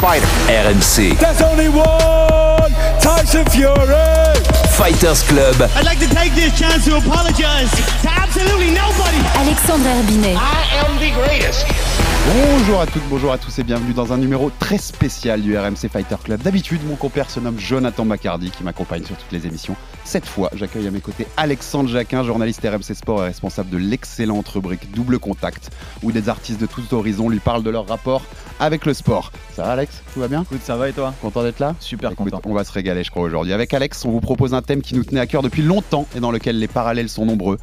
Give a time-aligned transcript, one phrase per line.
[0.00, 0.26] fighter?
[0.46, 4.38] RMC There's only one Tyson Fury.
[4.78, 5.56] Fighters Club.
[5.74, 7.70] I'd like to take this chance to apologize
[8.02, 9.18] to absolutely nobody.
[9.34, 10.36] Alexandre Herbinet.
[10.38, 11.97] I am the greatest.
[12.26, 15.88] Bonjour à toutes, bonjour à tous et bienvenue dans un numéro très spécial du RMC
[15.90, 16.42] Fighter Club.
[16.42, 19.76] D'habitude, mon compère se nomme Jonathan Macardy qui m'accompagne sur toutes les émissions.
[20.04, 24.48] Cette fois, j'accueille à mes côtés Alexandre Jacquin, journaliste RMC Sport et responsable de l'excellente
[24.48, 25.70] rubrique Double Contact,
[26.02, 28.22] où des artistes de tous horizons lui parlent de leur rapport
[28.60, 29.32] avec le sport.
[29.54, 30.02] Ça va Alex?
[30.12, 30.42] Tout va bien?
[30.42, 31.14] Écoute, ça va et toi?
[31.22, 31.74] Content d'être là?
[31.80, 32.42] Super Écoute, content.
[32.44, 33.52] On va se régaler, je crois, aujourd'hui.
[33.52, 36.20] Avec Alex, on vous propose un thème qui nous tenait à cœur depuis longtemps et
[36.20, 37.58] dans lequel les parallèles sont nombreux.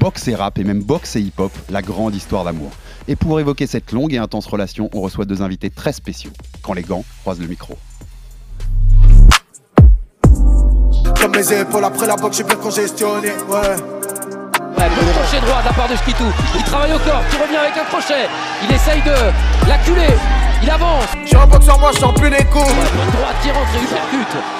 [0.00, 2.70] Boxe et rap, et même boxe et hip-hop, la grande histoire d'amour.
[3.10, 6.30] Et pour évoquer cette longue et intense relation, on reçoit deux invités très spéciaux.
[6.60, 7.78] Quand les gants croisent le micro.
[11.18, 13.28] Comme mes épaules après la boxe, j'ai bien congestionné.
[13.48, 13.56] Ouais.
[13.56, 16.24] Ouais, bon crochet droit de la part de Skitou.
[16.54, 18.28] Il travaille au corps, qui revient avec un crochet.
[18.68, 20.14] Il essaye de l'acculer.
[20.62, 21.06] Il avance.
[21.22, 22.68] Je suis un boxeur, moi, je sens plus les coups.
[22.68, 24.57] Une droite qui rentre et il percute.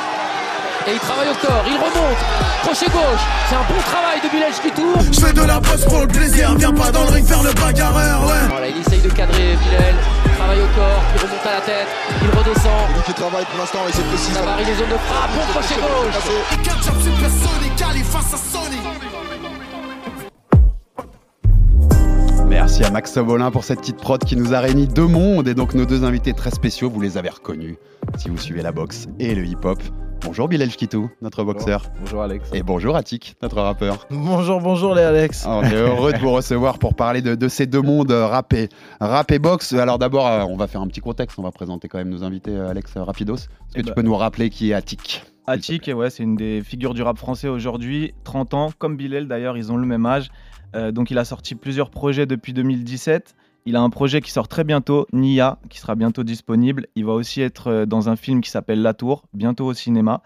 [0.89, 2.17] Et il travaille au corps, il remonte.
[2.63, 3.25] Crochet gauche.
[3.51, 4.95] C'est un bon travail de Bilal Skitou.
[5.13, 6.55] Je fais de la boxe pour le plaisir.
[6.57, 8.49] Viens pas dans le ring faire le bagarreur, ouais.
[8.49, 9.95] Voilà, il essaye de cadrer Bilal.
[10.25, 11.89] Il travaille au corps, il remonte à la tête.
[12.23, 13.05] Il redescend.
[13.05, 14.33] qui travaille pour l'instant et c'est précis.
[14.33, 15.31] Ça varie les zones de frappe.
[15.35, 16.15] Bon crochet gauche.
[22.49, 25.55] Merci à Max Sobolin pour cette petite prod qui nous a réunis deux mondes et
[25.55, 27.77] donc nos deux invités très spéciaux, vous les avez reconnus
[28.17, 29.83] si vous suivez la boxe et le hip-hop.
[30.23, 31.83] Bonjour Bilal Chkitou, notre boxeur.
[32.01, 32.51] Bonjour Alex.
[32.53, 34.07] Et bonjour Atik, notre rappeur.
[34.11, 35.45] Bonjour, bonjour les Alex.
[35.47, 38.27] Ah, On est heureux de vous recevoir pour parler de, de ces deux mondes, euh,
[38.27, 38.69] rap et,
[39.01, 39.73] rap et boxe.
[39.73, 42.25] Alors d'abord, euh, on va faire un petit contexte, on va présenter quand même nos
[42.25, 43.35] invités, euh, Alex Rapidos.
[43.37, 46.37] Est-ce que Eh tu ben- peux nous rappeler qui est Attic Attic, ouais, c'est une
[46.37, 50.05] des figures du rap français aujourd'hui, 30 ans, comme Bilal d'ailleurs, ils ont le même
[50.05, 50.29] âge.
[50.77, 53.35] Euh, donc il a sorti plusieurs projets depuis 2017.
[53.67, 56.87] Il a un projet qui sort très bientôt, Nia, qui sera bientôt disponible.
[56.95, 60.23] Il va aussi être euh, dans un film qui s'appelle La Tour, bientôt au cinéma.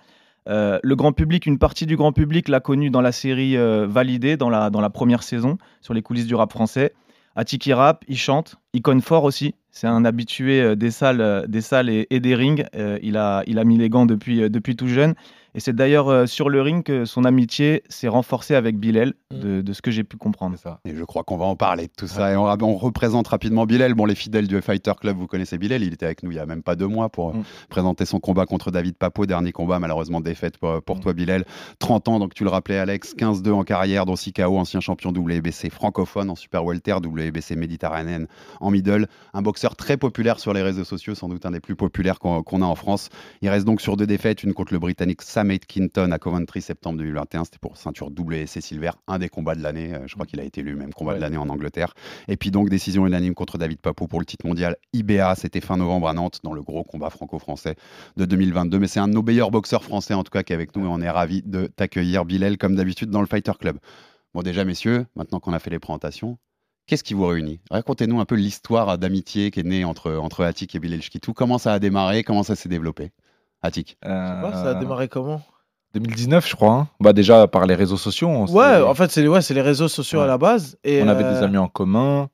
[0.48, 3.86] Euh, le grand public, une partie du grand public l'a connu dans la série euh,
[3.88, 6.94] Validée, dans la, dans la première saison, sur les coulisses du rap français.
[7.34, 9.54] Attic, il rappe, il chante, il conne fort aussi.
[9.74, 12.64] C'est un habitué euh, des salles, euh, des salles et, et des rings.
[12.76, 15.14] Euh, il, a, il a mis les gants depuis, depuis tout jeune.
[15.54, 19.60] Et c'est d'ailleurs euh, sur le ring que son amitié s'est renforcée avec Bilal, de,
[19.60, 20.56] de ce que j'ai pu comprendre.
[20.86, 22.32] Et je crois qu'on va en parler de tout ça.
[22.32, 23.92] Et on, on représente rapidement Bilal.
[23.92, 25.82] Bon, les fidèles du Fighter Club, vous connaissez Bilal.
[25.82, 27.42] Il était avec nous il y a même pas deux mois pour Mm.
[27.68, 29.26] présenter son combat contre David Papo.
[29.26, 31.00] Dernier combat, malheureusement défaite pour, pour Mm.
[31.00, 31.44] toi, Bilal.
[31.80, 33.14] 30 ans, donc tu le rappelais, Alex.
[33.14, 38.26] 15-2 en carrière, dont 6 KO, ancien champion WBC francophone en Super Welter, WBC méditerranéenne
[38.60, 39.06] en middle.
[39.34, 42.62] Un boxeur très populaire sur les réseaux sociaux, sans doute un des plus populaires qu'on
[42.62, 43.08] a en France.
[43.40, 46.98] Il reste donc sur deux défaites, une contre le Britannique Sam Aitkenton à Coventry, septembre
[46.98, 47.44] 2021.
[47.44, 49.94] C'était pour ceinture WC Silver, un des combats de l'année.
[49.94, 51.94] Euh, Je crois qu'il a été élu même combat de l'année en Angleterre.
[52.28, 55.34] Et puis donc décision unanime contre David Papou pour le titre mondial IBA.
[55.36, 57.76] C'était fin novembre à Nantes dans le gros combat franco-français
[58.16, 58.78] de 2022.
[58.78, 60.84] Mais c'est un de nos meilleurs boxeurs français en tout cas qui est avec nous
[60.84, 63.78] et on est ravis de t'accueillir, Bilal, comme d'habitude dans le Fighter Club.
[64.34, 66.38] Bon déjà messieurs, maintenant qu'on a fait les présentations,
[66.86, 67.60] Qu'est-ce qui vous réunit?
[67.70, 71.32] Racontez-nous un peu l'histoire d'amitié qui est née entre, entre Attic et Bilal Chkitou.
[71.32, 72.22] Comment ça a démarré?
[72.24, 73.12] Comment ça s'est développé?
[73.62, 75.40] Attic Je sais pas, ça a démarré comment?
[75.94, 76.72] 2019, je crois.
[76.72, 76.88] hein.
[77.00, 78.46] Bah déjà par les réseaux sociaux.
[78.46, 80.24] Ouais, en fait, c'est ouais, c'est les réseaux sociaux Ouais.
[80.24, 80.76] à la base.
[80.84, 82.28] Et on avait euh, des amis en commun.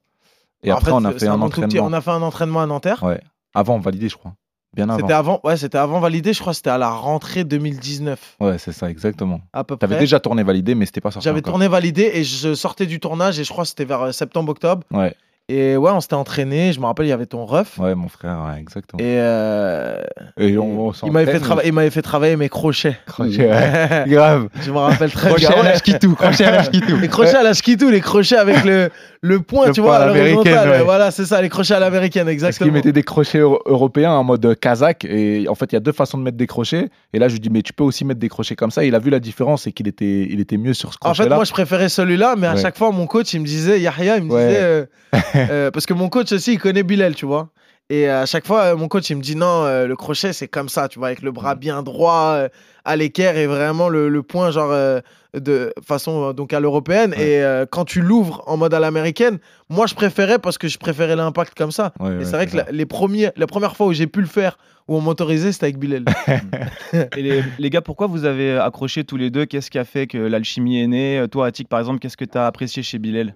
[0.62, 1.86] Et après, fait, on a fait un petit- entraînement.
[1.86, 3.02] on a fait un entraînement à Nanterre.
[3.02, 3.20] Ouais.
[3.54, 4.34] Avant validé, je crois.
[4.74, 4.98] Bien avant.
[5.00, 6.32] C'était avant, ouais, c'était avant validé.
[6.32, 9.40] Je crois que c'était à la rentrée 2019, Ouais, c'est ça, exactement.
[9.52, 10.00] à peu T'avais près.
[10.04, 11.24] déjà tourné validé, mais c'était pas sorti.
[11.24, 11.52] J'avais encore.
[11.54, 14.82] tourné validé et je sortais du tournage et je crois que c'était vers euh, septembre-octobre.
[14.90, 15.14] Ouais,
[15.50, 16.74] Et ouais, on s'était entraîné.
[16.74, 17.78] Je me rappelle, il y avait ton ref.
[17.78, 18.98] ouais, mon frère, ouais, exactement.
[19.00, 20.02] Et, euh,
[20.36, 22.98] Et on, on il m'avait fait, trava- travailler mes crochets.
[23.06, 24.04] Crochet, ouais.
[24.08, 24.48] Grave.
[24.60, 25.56] je me rappelle très Crochet bien.
[25.60, 26.96] à la crochet à la Chkitou.
[26.98, 28.90] Les crochets à la skitou, les crochets avec le,
[29.22, 30.68] le point, Le tu point vois, à l'horizontale.
[30.68, 30.82] ouais.
[30.82, 32.72] Voilà, c'est ça, les crochets à l'américaine, Parce qu'il exactement.
[32.72, 35.06] mettait des crochets euro- européens en mode kazakh.
[35.06, 36.90] Et en fait, il y a deux façons de mettre des crochets.
[37.14, 38.84] Et là, je lui dis, mais tu peux aussi mettre des crochets comme ça.
[38.84, 41.14] Et il a vu la différence et qu'il était, il était mieux sur ce En
[41.14, 41.36] fait, crochet-là.
[41.36, 42.60] moi, je préférais celui-là, mais à Ouais.
[42.60, 44.84] chaque fois, mon coach, il me disait, Yahya, il me disait, euh,
[45.50, 47.50] euh, parce que mon coach aussi, il connaît Bilal, tu vois.
[47.90, 50.48] Et à chaque fois, euh, mon coach, il me dit non, euh, le crochet, c'est
[50.48, 52.48] comme ça, tu vois, avec le bras bien droit, euh,
[52.84, 55.00] à l'équerre et vraiment le, le point, genre, euh,
[55.34, 57.14] de façon, donc à l'européenne.
[57.18, 59.38] Et quand tu l'ouvres en mode à l'américaine,
[59.70, 61.92] moi, je préférais parce que je préférais l'impact comme ça.
[62.00, 64.20] Ouais, et ouais, c'est vrai que la, les premiers, la première fois où j'ai pu
[64.20, 66.04] le faire, où on m'autorisait, c'était avec Bilal.
[67.16, 69.44] Et les, les gars, pourquoi vous avez accroché tous les deux?
[69.44, 71.26] Qu'est-ce qui a fait que l'alchimie est née?
[71.30, 73.34] Toi, Attic, par exemple, qu'est-ce que tu as apprécié chez Bilal?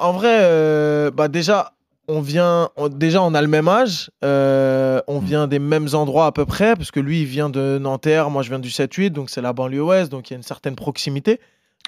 [0.00, 1.72] En vrai, euh, bah déjà,
[2.08, 6.24] on vient, on- déjà on a le même âge, euh, on vient des mêmes endroits
[6.26, 9.10] à peu près, parce que lui il vient de Nanterre, moi je viens du 7-8,
[9.10, 11.38] donc c'est la banlieue ouest, donc il y a une certaine proximité.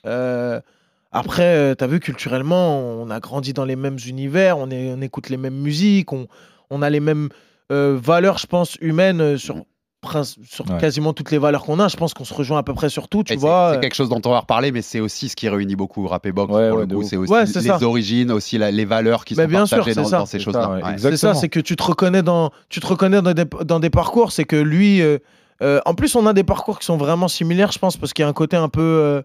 [0.06, 0.61] Euh,
[1.11, 5.00] après, tu as vu culturellement, on a grandi dans les mêmes univers, on, est, on
[5.00, 6.26] écoute les mêmes musiques, on,
[6.70, 7.31] on a les mêmes
[7.70, 9.67] valeurs, je pense, humaines sur, prince-
[10.12, 10.78] sur Ouais.
[10.78, 11.88] quasiment toutes les valeurs qu'on a.
[11.88, 13.70] Je pense qu'on se rejoint à peu près sur tout, tu Et vois.
[13.72, 13.81] C'est euh.
[13.81, 16.32] quelque chose dont on va reparler, mais c'est aussi ce qui réunit beaucoup rap et
[16.32, 16.49] box.
[16.49, 17.78] pour le coup, c'est aussi Ouais, c'est les ça.
[17.82, 20.62] origines, aussi la- les valeurs qui Mais sont bien partagées c'est dans, ces C'est choses-là.
[20.64, 20.99] ça, ouais, Ouais.
[20.99, 23.90] C'est ça, c'est que tu te reconnais dans, tu te reconnais dans des, dans des
[23.90, 24.32] parcours.
[24.32, 25.19] C'est que lui, euh,
[25.62, 28.25] euh, en plus, on a des parcours qui sont vraiment similaires, je pense, parce qu'il
[28.25, 29.22] y a un côté un peu euh,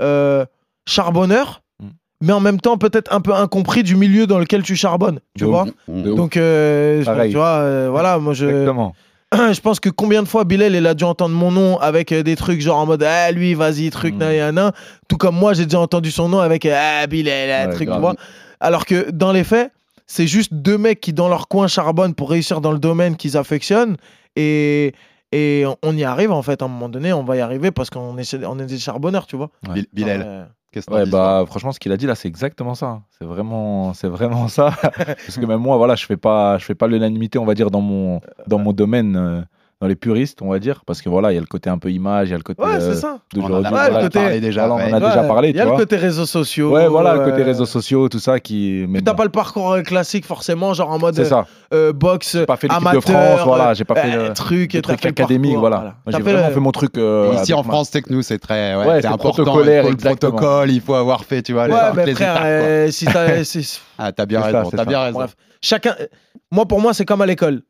[0.00, 0.44] euh,
[0.86, 1.86] charbonneur, Mm.
[2.20, 5.20] mais en même temps peut-être un peu incompris du milieu dans lequel tu charbonnes.
[5.36, 6.16] Tu De vois ouf, de ouf.
[6.16, 8.44] Donc, euh, tu vois, euh, voilà, moi je.
[8.46, 8.94] Exactement.
[9.52, 12.22] je pense que combien de fois Bilal il a dû entendre mon nom avec euh,
[12.22, 14.18] des trucs genre en mode ah lui vas-y truc Mm.
[14.18, 14.72] nan, nan.
[15.08, 17.98] tout comme moi j'ai déjà entendu son nom avec euh, ah Bilal Ouais, truc tu
[17.98, 18.14] vois.
[18.60, 19.70] Alors que dans les faits
[20.06, 23.36] c'est juste deux mecs qui dans leur coin charbonnent pour réussir dans le domaine qu'ils
[23.36, 23.96] affectionnent.
[24.36, 24.92] Et
[25.32, 27.88] et on- y arrive en fait à un moment donné on va y arriver parce
[27.90, 29.50] qu'on est on est des charbonneurs tu vois.
[29.72, 30.48] Bil- Bilal,
[30.88, 31.04] Ouais.
[31.06, 33.02] bah, franchement, ce qu'il a dit là, c'est exactement ça.
[33.18, 34.70] C'est vraiment, c'est vraiment ça.
[34.82, 37.70] Parce que même moi, voilà, je fais pas, je fais pas l'unanimité, on va dire,
[37.70, 39.42] dans mon, dans mon domaine, euh,
[39.80, 41.78] dans les puristes, on va dire, parce que voilà, il y a le côté un
[41.78, 42.62] peu image, il y a le côté.
[42.62, 43.18] Ouais, euh, c'est ça.
[43.34, 44.68] On en a le côté- déjà.
[44.68, 45.80] on en a déjà parlé, il y a tu le vois.
[45.80, 48.84] côté réseaux sociaux Ouais, voilà, le euh, côté réseaux sociaux, tout ça qui.
[48.90, 51.46] Mais t'as bon, pas le parcours euh, classique forcément genre en mode C'est ça.
[51.72, 53.02] euh, boxe J'ai pas fait l'équipe de amateur
[53.36, 55.76] France, voilà, j'ai pas fait euh, truc le truc académique, parcours, voilà.
[56.04, 56.18] voilà.
[56.18, 56.98] J'ai fait vraiment fait mon truc.
[56.98, 59.44] euh, Ici en France, c'est que nous, c'est très, ouais, Ouais, c'est important.
[59.44, 63.28] le protocole, il faut avoir fait, tu vois, les, Ouais, mais frère, euh, si t'as.
[63.98, 65.18] Ah, t'as bien raison, t'as bien raison.
[65.20, 65.94] Bref, chacun.
[66.00, 66.06] euh,
[66.50, 67.62] Moi, pour moi, c'est comme à l'école.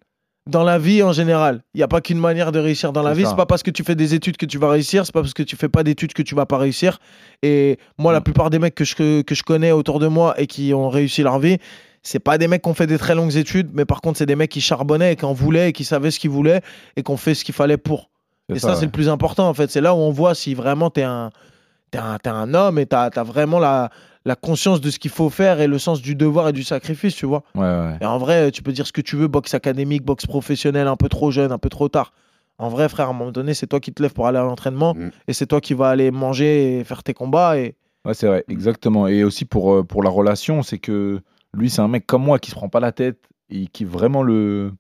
[0.47, 3.13] Dans la vie en général, il n'y a pas qu'une manière de réussir dans la
[3.13, 3.25] vie.
[3.27, 5.05] C'est pas parce que tu fais des études que tu vas réussir.
[5.07, 6.99] C'est pas parce que tu fais pas d'études que tu vas pas réussir.
[7.43, 8.25] Et moi, la Mm.
[8.25, 11.23] plupart des mecs que je, que, je connais autour de moi et qui ont réussi
[11.23, 11.59] leur vie,
[12.03, 14.27] c'est pas des mecs qui ont fait des très longues études, mais par contre, c'est
[14.27, 16.63] des mecs qui charbonnaient et qui en voulaient et qui savaient ce qu'ils voulaient
[16.97, 18.11] et qui ont fait ce qu'il fallait pour.
[18.49, 18.87] Et ça, ça, c'est ouais.
[18.87, 19.71] le plus important, en fait.
[19.71, 21.31] C'est là où on voit si vraiment t'es un,
[21.91, 23.91] t'es un, un homme et t'as as vraiment la,
[24.25, 27.15] la conscience de ce qu'il faut faire et le sens du devoir et du sacrifice,
[27.15, 27.43] tu vois.
[27.55, 27.97] Ouais, ouais.
[28.01, 30.97] Et en vrai, tu peux dire ce que tu veux, boxe académique, boxe professionnelle, un
[30.97, 32.13] peu trop jeune, un peu trop tard.
[32.59, 34.43] En vrai, frère, à un moment donné, c'est toi qui te lèves pour aller à
[34.43, 35.11] l'entraînement Mm.
[35.29, 37.59] et c'est toi qui vas aller manger et faire tes combats.
[37.59, 37.75] Et...
[38.05, 39.07] Ouais, c'est vrai, exactement.
[39.09, 41.21] Et aussi pour, euh, pour la relation, c'est que
[41.55, 43.19] lui, c'est un mec comme moi qui se prend pas la tête.
[43.49, 44.73] Il kiffe vraiment le,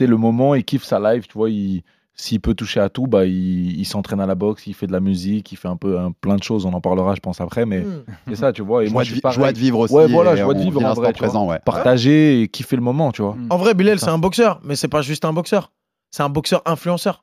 [0.00, 1.50] le moment, il kiffe sa life, tu vois.
[1.50, 1.82] Il,
[2.20, 4.92] s'il peut toucher à tout, bah, il, il s'entraîne à la boxe, il fait de
[4.92, 6.66] la musique, il fait un peu un- plein de choses.
[6.66, 7.64] On en parlera, je pense, après.
[7.64, 8.04] Mais Mm.
[8.28, 8.82] c'est ça, tu vois.
[8.82, 9.94] Et Joie moi, de je joie de vivre aussi.
[9.94, 11.60] Ouais, voilà, joie de vivre en vrai, présent, ouais.
[11.64, 13.34] Partager et kiffer le moment, tu vois.
[13.36, 13.46] Mm.
[13.50, 15.70] En vrai, Bilal, C'est un boxeur, mais c'est pas juste un boxeur.
[16.10, 17.22] C'est un boxeur influenceur.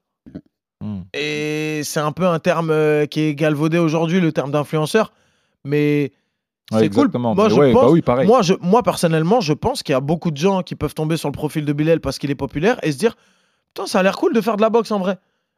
[0.81, 0.99] Mm.
[1.13, 5.11] Et c'est un peu un terme euh, qui est galvaudé aujourd'hui, le terme d'influenceur.
[5.65, 6.11] Mais
[6.71, 7.11] Ouais, c'est cool.
[7.13, 8.27] Moi, je ouais, pense, bah oui, pareil.
[8.27, 11.15] moi, je, moi, personnellement, je pense qu'il y a beaucoup de gens qui peuvent tomber
[11.15, 13.15] sur le profil de Bilal parce qu'il est populaire et se dire
[13.75, 15.17] Putain, ça a l'air cool de faire de la boxe en vrai.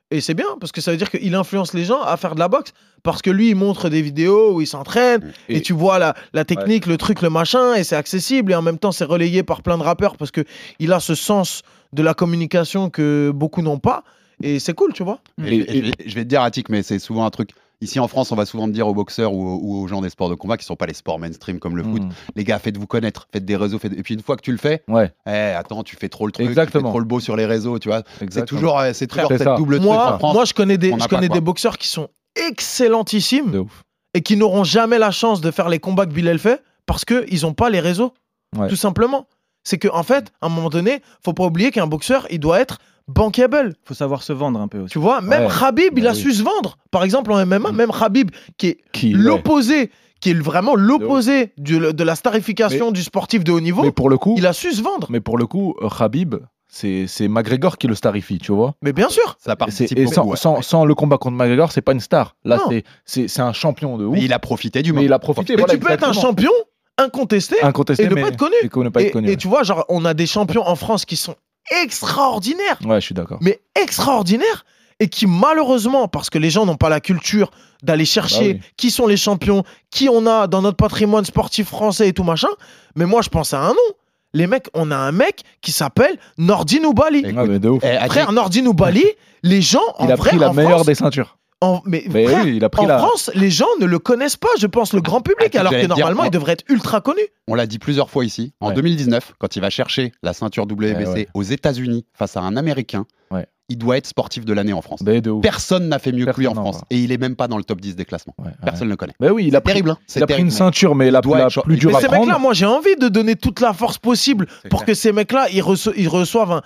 [0.10, 2.40] Et c'est bien parce que ça veut dire qu'il influence les gens à faire de
[2.40, 2.72] la boxe
[3.04, 6.16] parce que lui, il montre des vidéos où il s'entraîne et, Et- tu vois la,
[6.34, 9.44] la technique, le truc, le machin et c'est accessible et en même temps, c'est relayé
[9.44, 10.46] par plein de rappeurs parce que
[10.80, 11.62] il a ce sens
[11.94, 14.04] de la communication que beaucoup n'ont pas
[14.42, 15.20] et c'est cool, tu vois.
[15.46, 17.50] Et- Et- et je, vais, je vais te dire, Attic, mais c'est souvent un truc.
[17.80, 20.10] Ici en France, on va souvent dire aux boxeurs ou, aux- ou aux gens des
[20.10, 22.02] sports de combat qui sont pas les sports mainstream comme le foot.
[22.02, 22.10] Mm.
[22.36, 23.78] Les gars, faites-vous connaître, faites des réseaux.
[23.78, 23.94] Faites...
[23.94, 26.32] Et puis une fois que tu le fais, Ouais, eh, attends, tu fais trop le
[26.32, 26.86] truc, tu Exactement.
[26.86, 28.02] fais trop le beau sur les réseaux, tu vois.
[28.32, 29.56] C'est toujours, euh, c'est toujours C'est cette ça.
[29.58, 30.34] double truc en Moi, France.
[30.34, 33.84] moi, je connais des, je connais boxeurs qui sont excellentissimes De ouf.
[34.14, 37.42] et qui n'auront jamais la chance de faire les combats que Bilal fait parce qu'ils
[37.44, 38.14] n'ont pas les réseaux.
[38.58, 38.68] Ouais.
[38.70, 39.28] Tout simplement.
[39.70, 42.62] C'est qu'en en fait, à un moment donné, faut pas oublier qu'un boxeur, il doit
[42.62, 42.78] être
[43.10, 43.76] bankable.
[43.84, 44.94] faut savoir se vendre un peu aussi.
[44.94, 45.52] Tu vois, même Ouais.
[45.60, 46.20] Khabib, il Bah a oui.
[46.20, 46.78] su se vendre.
[46.90, 47.76] Par exemple, en MMA, Mm.
[47.76, 49.22] même Khabib, qui est Qui, ouais.
[49.22, 54.10] l'opposé, qui est vraiment l'opposé de la starification du sportif de haut niveau, Mais pour
[54.10, 55.08] le coup, il a su se vendre.
[55.10, 56.36] mais pour le coup, euh, Khabib,
[56.70, 58.74] c'est c'est McGregor qui le starifie, tu vois.
[58.82, 59.36] Mais bien sûr.
[59.40, 60.38] Ça Et, participe c'est- et beaucoup, sans, ouais.
[60.38, 62.36] sans- sans le combat contre McGregor, c'est pas une star.
[62.46, 62.58] Là,
[63.06, 64.14] c'est- un champion de ouf.
[64.14, 65.06] Mais il a profité du Mais moment.
[65.08, 65.54] il a profité.
[65.56, 66.52] Mais voilà, tu peux être un champion
[66.98, 68.56] incontesté incontesté, et ne mais pas être connu.
[68.62, 69.30] et ne pas être connu.
[69.30, 71.36] et tu vois, genre, on a des champions en France qui sont
[71.84, 72.80] extraordinaires.
[72.86, 73.38] Ouais, je suis d'accord.
[73.42, 74.66] mais extraordinaire
[75.00, 77.52] et qui malheureusement, parce que les gens n'ont pas la culture
[77.84, 78.72] d'aller chercher Bah oui.
[78.78, 82.48] qui sont les champions, qui on a dans notre patrimoine sportif français et tout machin,
[82.96, 83.90] mais moi je pense à un nom,
[84.34, 87.24] Les mecs, on a un mec qui s'appelle Nordin Oubali.
[87.38, 87.84] Ah, mais de ouf.
[87.84, 89.06] Eh, Frère, Nordin Oubali,
[89.44, 91.38] les gens, en Il a vrai, pris la meilleure France, des ceintures.
[91.62, 92.98] En- mais, Mais frère, oui, il a pris en la.
[93.00, 95.80] France, les gens ne le connaissent pas, je pense, le grand public, Ah, alors que
[95.80, 97.22] dire, normalement, moi- il devrait être ultra connu.
[97.48, 98.54] On l'a dit plusieurs fois ici.
[98.60, 98.74] En Ouais.
[98.76, 101.28] 2019, quand il va chercher la ceinture WBC Ouais, ouais.
[101.34, 103.48] aux États-Unis face à un Américain, Ouais.
[103.70, 105.02] il doit être sportif de l'année en France.
[105.04, 105.42] Mais de ouf.
[105.42, 106.82] Personne n'a fait mieux que lui en France.
[106.92, 108.36] Et il est même pas dans le top 10 des classements.
[108.38, 108.52] Ouais.
[108.64, 109.16] Personne ne le connaît.
[109.20, 109.90] Mais oui, il a C'est pris, terrible.
[109.90, 109.98] hein.
[110.16, 112.02] Il a pris une ceinture, mais la, doit la être- plus Mais dure Mais à
[112.02, 112.22] ces prendre.
[112.26, 114.86] mecs-là, moi, j'ai envie de donner toute la force possible pour clair.
[114.88, 116.62] que ces mecs-là, ils, reço- ils reçoivent, un-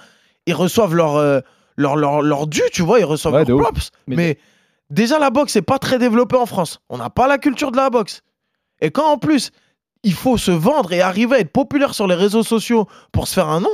[0.47, 1.39] ils reçoivent leur, euh,
[1.77, 3.89] leur, leur, leur dû, tu vois, ils reçoivent Ouais, leur props.
[4.07, 4.37] Mais- Mais,
[4.91, 6.79] déjà, la boxe, c'est pas très développé en France.
[6.89, 8.21] On n'a pas la culture de la boxe.
[8.81, 9.51] Et quand en plus,
[10.03, 13.33] il faut se vendre et arriver à être populaire sur les réseaux sociaux pour se
[13.33, 13.69] faire un nom,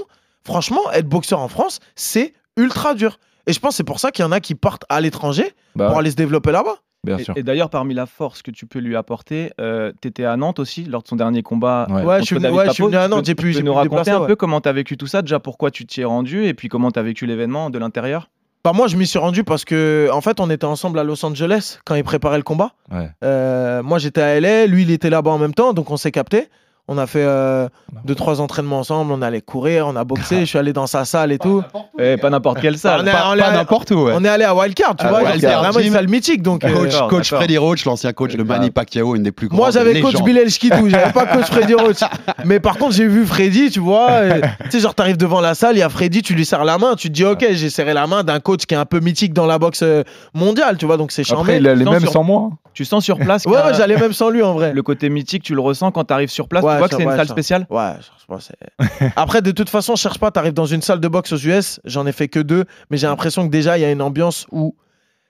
[0.45, 3.19] franchement, être boxeur en France, c'est ultra dur.
[3.47, 5.51] Et je pense que c'est pour ça qu'il y en a qui partent à l'étranger
[5.75, 6.75] Bah, pour aller se développer là-bas.
[7.05, 7.33] bien Et, sûr.
[7.37, 10.59] et d'ailleurs, parmi la force que tu peux lui apporter, euh, tu étais à Nantes
[10.59, 11.87] aussi lors de son dernier combat.
[11.89, 12.19] Ouais.
[12.19, 12.89] je suis venu- David ouais, je suis Papo.
[12.89, 14.27] venu à Tu peux- Nantes, j'ai pu- tu peux pu nous raconter déplacer, un ouais.
[14.27, 16.67] peu comment tu as vécu tout ça, déjà pourquoi tu t'y es rendu et puis
[16.67, 18.29] comment tu as vécu l'événement de l'intérieur?
[18.67, 21.25] Bah moi, je m'y suis rendu parce que, en fait, on était ensemble à Los
[21.25, 22.73] Angeles quand il préparait le combat.
[22.91, 23.09] Ouais.
[23.23, 26.11] Euh, moi, j'étais à LA, lui, il était là-bas en même temps, donc on s'est
[26.11, 26.49] capté.
[26.89, 27.67] On a fait euh,
[28.05, 31.03] deux, trois entraînements ensemble, on allait courir, on a boxé, je suis allé dans sa
[31.03, 31.61] salle et tout.
[31.99, 33.01] Eh, Pas n'importe quelle salle.
[33.03, 34.05] On est- Pas, n'importe où.
[34.05, 34.13] ouais.
[34.15, 36.41] On est allé à Wildcard, tu Ah, vois, Wildcard c'est vraiment une salle mythique.
[36.41, 37.29] Donc, euh, Coach.
[37.33, 40.21] Freddy Roach, l'ancien coach de Manny Pacquiao, une des plus grandes moi, j'avais coach.
[40.23, 41.99] Bilal Schkitou, j'avais pas coach Freddy Roach.
[42.45, 44.25] Mais par contre, j'ai vu Freddy, tu vois.
[44.25, 46.63] et- Tu sais, genre, t'arrives devant la salle, il y a Freddy, tu lui serres
[46.65, 48.85] la main, tu te dis, ok, j'ai serré la main d'un coach qui est un
[48.85, 50.03] peu mythique dans la boxe euh,
[50.33, 51.55] mondiale, tu vois, donc c'est Après, charmé.
[51.57, 52.49] il les mêmes sur- sans moi.
[52.73, 54.71] Tu sens sur place Ouais, j'allais même sans lui en vrai.
[54.71, 56.63] le côté mythique, tu le ressens quand tu arrives sur place.
[56.81, 57.67] Ouais, c'est une ouais, salle spéciale?
[57.69, 57.93] Ouais,
[58.27, 58.55] pas, c'est-
[59.15, 62.05] Après, de toute façon, cherche pas, t'arrives dans une salle de boxe aux US, j'en
[62.05, 64.75] ai fait que deux, mais j'ai l'impression que déjà, il y a une ambiance où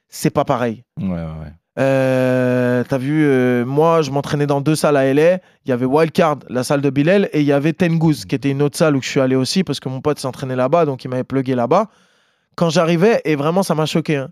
[0.09, 0.83] c'est pas pareil.
[0.99, 1.53] Ouais, ouais, ouais.
[1.79, 5.35] Euh, T'as vu, euh, moi, je m'entraînais dans deux salles à LA.
[5.65, 8.49] Il y avait Wildcard, la salle de Bilal, et il y avait Tengoose, qui était
[8.49, 11.03] une autre salle où je suis allé aussi, parce que mon pote s'entraînait là-bas, donc
[11.03, 11.87] il m'avait plugué là-bas.
[12.55, 14.15] Quand j'arrivais, et vraiment, ça m'a choqué.
[14.17, 14.29] hein,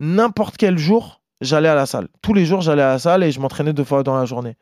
[0.00, 2.08] N'importe quel jour, j'allais à la salle.
[2.22, 4.56] Tous les jours, j'allais à la salle et je m'entraînais deux fois dans la journée.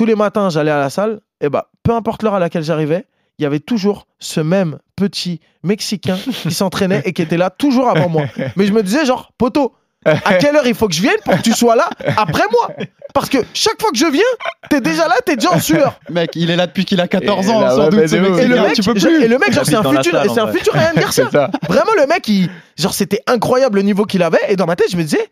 [0.00, 3.04] Tous les matins, j'allais à la salle, et bah, peu importe l'heure à laquelle j'arrivais,
[3.38, 7.86] il y avait toujours ce même petit Mexicain qui s'entraînait et qui était là toujours
[7.90, 8.22] avant moi.
[8.56, 9.74] Mais je me disais, genre, poteau,
[10.06, 12.70] à quelle heure il faut que je vienne pour que tu sois là après moi?
[13.12, 14.22] Parce que chaque fois que je viens,
[14.70, 16.00] t'es déjà là, t'es déjà en sueur.
[16.08, 18.06] Mec, il est là depuis qu'il a 14 Et ans, là, sans ouais, doute.
[18.08, 18.30] ce mec.
[18.30, 19.22] Et c'est le, mec, tu peux genre- plus.
[19.22, 20.72] et le mec, genre, c'est un futur, c'est un futur.
[21.68, 24.40] Vraiment, le mec, il, genre, c'était incroyable le niveau qu'il avait.
[24.48, 25.28] Et dans ma tête, je me disais,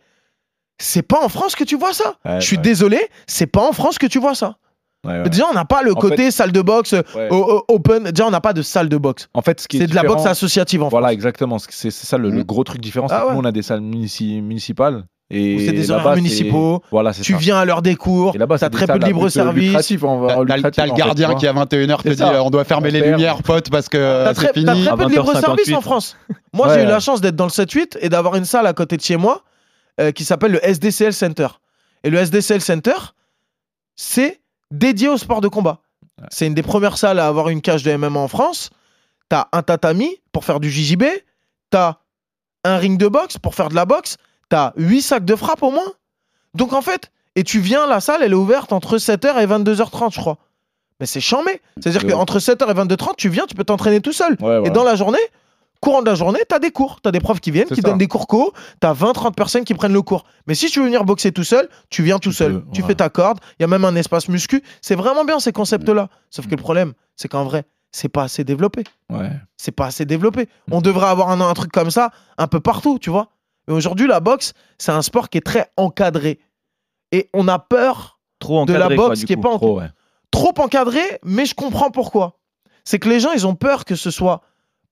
[0.81, 2.15] c'est pas en France que tu vois ça.
[2.25, 2.63] Ouais, je suis ouais.
[2.63, 4.57] désolé, c'est pas en France que tu vois ça.
[5.07, 5.29] Ouais, ouais.
[5.31, 6.95] Déjà, on n'a pas le En côté salle de boxe,
[7.31, 8.11] o- open.
[8.11, 9.29] Déjà, on n'a pas de salle de boxe.
[9.33, 11.15] En fait, ce C'est de la boxe associative en Voilà, France.
[11.15, 11.59] exactement.
[11.61, 12.45] C'est c'est ça le, le Mhm.
[12.45, 13.07] gros truc différent.
[13.09, 15.05] C'est Ah que nous, on a des salles munici- municipales.
[15.31, 17.39] Et c'est des horaires municipaux, Voilà, Tu ça.
[17.39, 19.73] viens à l'heure des cours, t'as très peu de libre euh, service.
[19.73, 23.01] T'as- le gardien qui à 21h te C'est dit euh, on doit fermer On les
[23.03, 24.85] lumières, pote, parce que euh, T'as très, c'est t'as fini.
[24.87, 25.81] très peu de libre 20h58, service en.
[25.83, 26.17] France.
[26.55, 28.73] Moi, Ouais, j'ai eu la chance d'être dans le 7-8 et d'avoir une salle à
[28.73, 29.43] côté de chez moi
[30.01, 31.49] euh, qui s'appelle le SDCL Center.
[32.05, 32.95] Et le SDCL Center,
[33.97, 34.41] c'est
[34.71, 35.81] dédié au sport de combat.
[36.31, 38.71] C'est une des premières salles à avoir une cage de MMA en France.
[39.29, 41.05] T'as un tatami pour faire du JJB.
[41.71, 41.99] T'as
[42.65, 44.17] un ring de boxe pour faire de la boxe.
[44.49, 45.93] T'as 8 sacs de frappe au moins.
[46.55, 50.13] Donc en fait, et tu viens, la salle, elle est ouverte entre 7h et 22h30,
[50.15, 50.39] je crois.
[50.99, 51.61] Mais c'est chambé.
[51.81, 54.33] C'est-à-dire qu'entre 7h et 22h30, tu viens, tu peux t'entraîner tout seul.
[54.33, 54.67] Ouais, voilà.
[54.67, 55.19] Et dans la journée,
[55.81, 57.01] courant de la journée, t'as des cours.
[57.01, 57.83] T'as des profs qui viennent, qui ça.
[57.83, 58.53] donnent des cours co.
[58.81, 60.25] T'as 20-30 personnes qui prennent le cours.
[60.47, 62.65] Mais si tu veux venir boxer tout seul, tu viens tout Tu seul.
[62.73, 63.39] tu fais ta corde.
[63.59, 64.63] Il y a même un espace muscu.
[64.83, 66.09] C'est vraiment bien ces concepts-là.
[66.31, 66.49] Sauf Mm.
[66.49, 68.85] que le problème, c'est qu'en vrai, c'est pas assez développé.
[69.11, 69.31] Ouais.
[69.57, 70.49] C'est pas assez développé.
[70.69, 70.73] Mm.
[70.75, 73.29] On devrait avoir un, un truc comme ça un peu partout, tu vois.
[73.67, 76.41] Mais aujourd'hui, la boxe, c'est un sport qui est très encadré.
[77.13, 79.79] Et on a peur Trop de encadré, la quoi, boxe qui est pas en- Trop,
[79.81, 79.89] ouais.
[80.31, 82.39] trop encadré, mais je comprends pourquoi.
[82.85, 84.43] C'est que les gens, ils ont peur que ce soit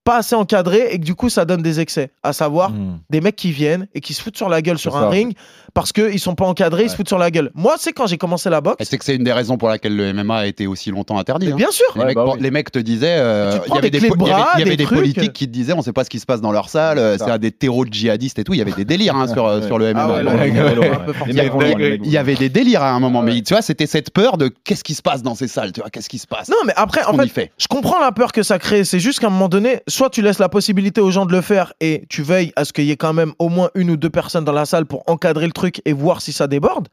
[0.06, 2.10] pas assez encadré et que du coup, ça donne des excès.
[2.22, 2.98] À savoir, Hmm.
[3.10, 5.34] des mecs qui viennent et qui se foutent sur la gueule sur un ring
[5.74, 7.50] parce qu'ils sont pas encadrés, ils se foutent sur la gueule.
[7.54, 8.86] Moi, c'est quand j'ai commencé la Et boxe.
[8.88, 11.50] c'est que c'est une des raisons pour laquelle le MMA a été aussi longtemps interdit.
[11.52, 11.56] Hein.
[11.56, 12.38] bien sûr, Les, Ouais, mecs, bah oui.
[12.40, 14.32] les mecs te disaient, euh, il y avait des des, clés de po- il y
[14.32, 14.98] avait- bras, il y avait des des trucs.
[14.98, 17.18] politiques qui te disaient, on sait pas ce qui se passe dans leur salle, euh,
[17.18, 18.54] c'est un des terreaux de djihadistes et tout.
[18.54, 20.06] Il y avait des délires hein, sur, euh, sur le MMA.
[20.28, 20.44] Ah.
[20.46, 20.48] Les
[22.04, 24.50] il y, avait, des délires à un moment, mais tu vois, c'était cette peur de
[24.64, 26.48] qu'est-ce qui se passe dans ces salles, tu vois, qu'est-ce qui se passe?
[26.48, 27.50] Non, mais après, en fait?
[27.58, 28.84] je comprends la peur que ça crée.
[28.84, 31.40] C'est juste qu'à un moment donné, soit tu laisses la possibilité aux gens de le
[31.40, 33.96] faire et tu veilles à ce qu'il y ait quand même au moins une ou
[33.96, 36.88] deux personnes dans la salle pour encadrer le truc et voir si ça déborde.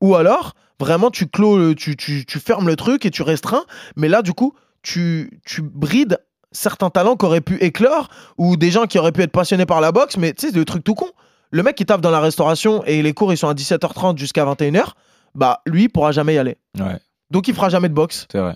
[0.00, 3.64] Ou alors, vraiment, tu clôt, le- tu, tu, tu fermes le truc et tu restreins.
[3.96, 6.18] Mais là, du coup, tu, tu brides
[6.52, 9.80] certains talents qui auraient pu éclore ou des gens qui auraient pu être passionnés par
[9.80, 10.16] la boxe.
[10.16, 11.08] Mais tu sais, c'est le truc tout con.
[11.50, 14.44] Le mec qui tape dans la restauration et les cours, ils sont à 17h30 jusqu'à
[14.44, 14.90] 21h,
[15.34, 16.56] bah lui, il pourra jamais y aller.
[16.78, 16.98] Ouais,
[17.30, 18.26] Donc, il fera jamais de boxe.
[18.30, 18.54] c'est vrai.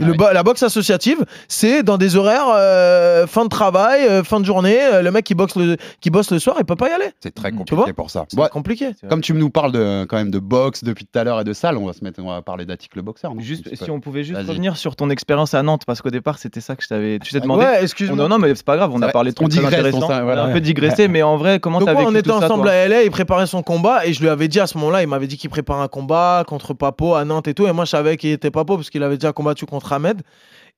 [0.00, 4.40] Le bo- la boxe associative, c'est dans des horaires euh, fin de travail, euh, fin
[4.40, 4.76] de journée.
[4.82, 7.10] euh, le mec qui boxe le, qui bosse le soir, il peut pas y aller.
[7.20, 8.26] C'est très compliqué pour ça.
[8.28, 8.90] C'est compliqué.
[9.08, 11.52] comme tu nous parles de, quand même de boxe depuis tout à l'heure et de
[11.52, 13.32] salle, on va se mettre, on va parler d'Attic le boxeur.
[13.38, 16.60] Juste, si on pouvait juste revenir sur ton expérience à Nantes, parce qu'au départ, c'était
[16.60, 17.20] ça que je t'avais.
[17.20, 17.64] Tu t'es demandé.
[17.64, 18.16] Ouais, excuse-moi.
[18.16, 20.60] non, non, mais c'est pas grave, on a parlé de on trucs a un peu
[20.60, 23.46] digressé, mais en vrai, comment t'as vécu on était tout ensemble à LA, il préparait
[23.46, 25.80] son combat et je lui avais dit à ce moment-là, il m'avait dit qu'il prépare
[25.80, 27.66] un combat contre Papo à Nantes et tout.
[27.68, 30.22] Et moi, je savais qu'il était Papo parce qu'il avait déjà combattu contre Ahmed.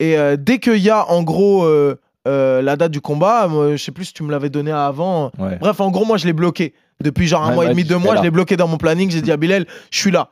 [0.01, 1.97] Et euh, dès qu'il y a en gros euh,
[2.29, 5.31] euh, la date du combat, moi, je sais plus si tu me l'avais donné avant.
[5.39, 5.57] Ouais.
[5.61, 6.75] Bref, en gros, moi, je l'ai bloqué.
[7.03, 8.21] Depuis genre un Ouais, mois et demi, deux mois, là.
[8.21, 9.11] je l'ai bloqué dans mon planning.
[9.11, 10.31] J'ai dit à Bilal, je suis là.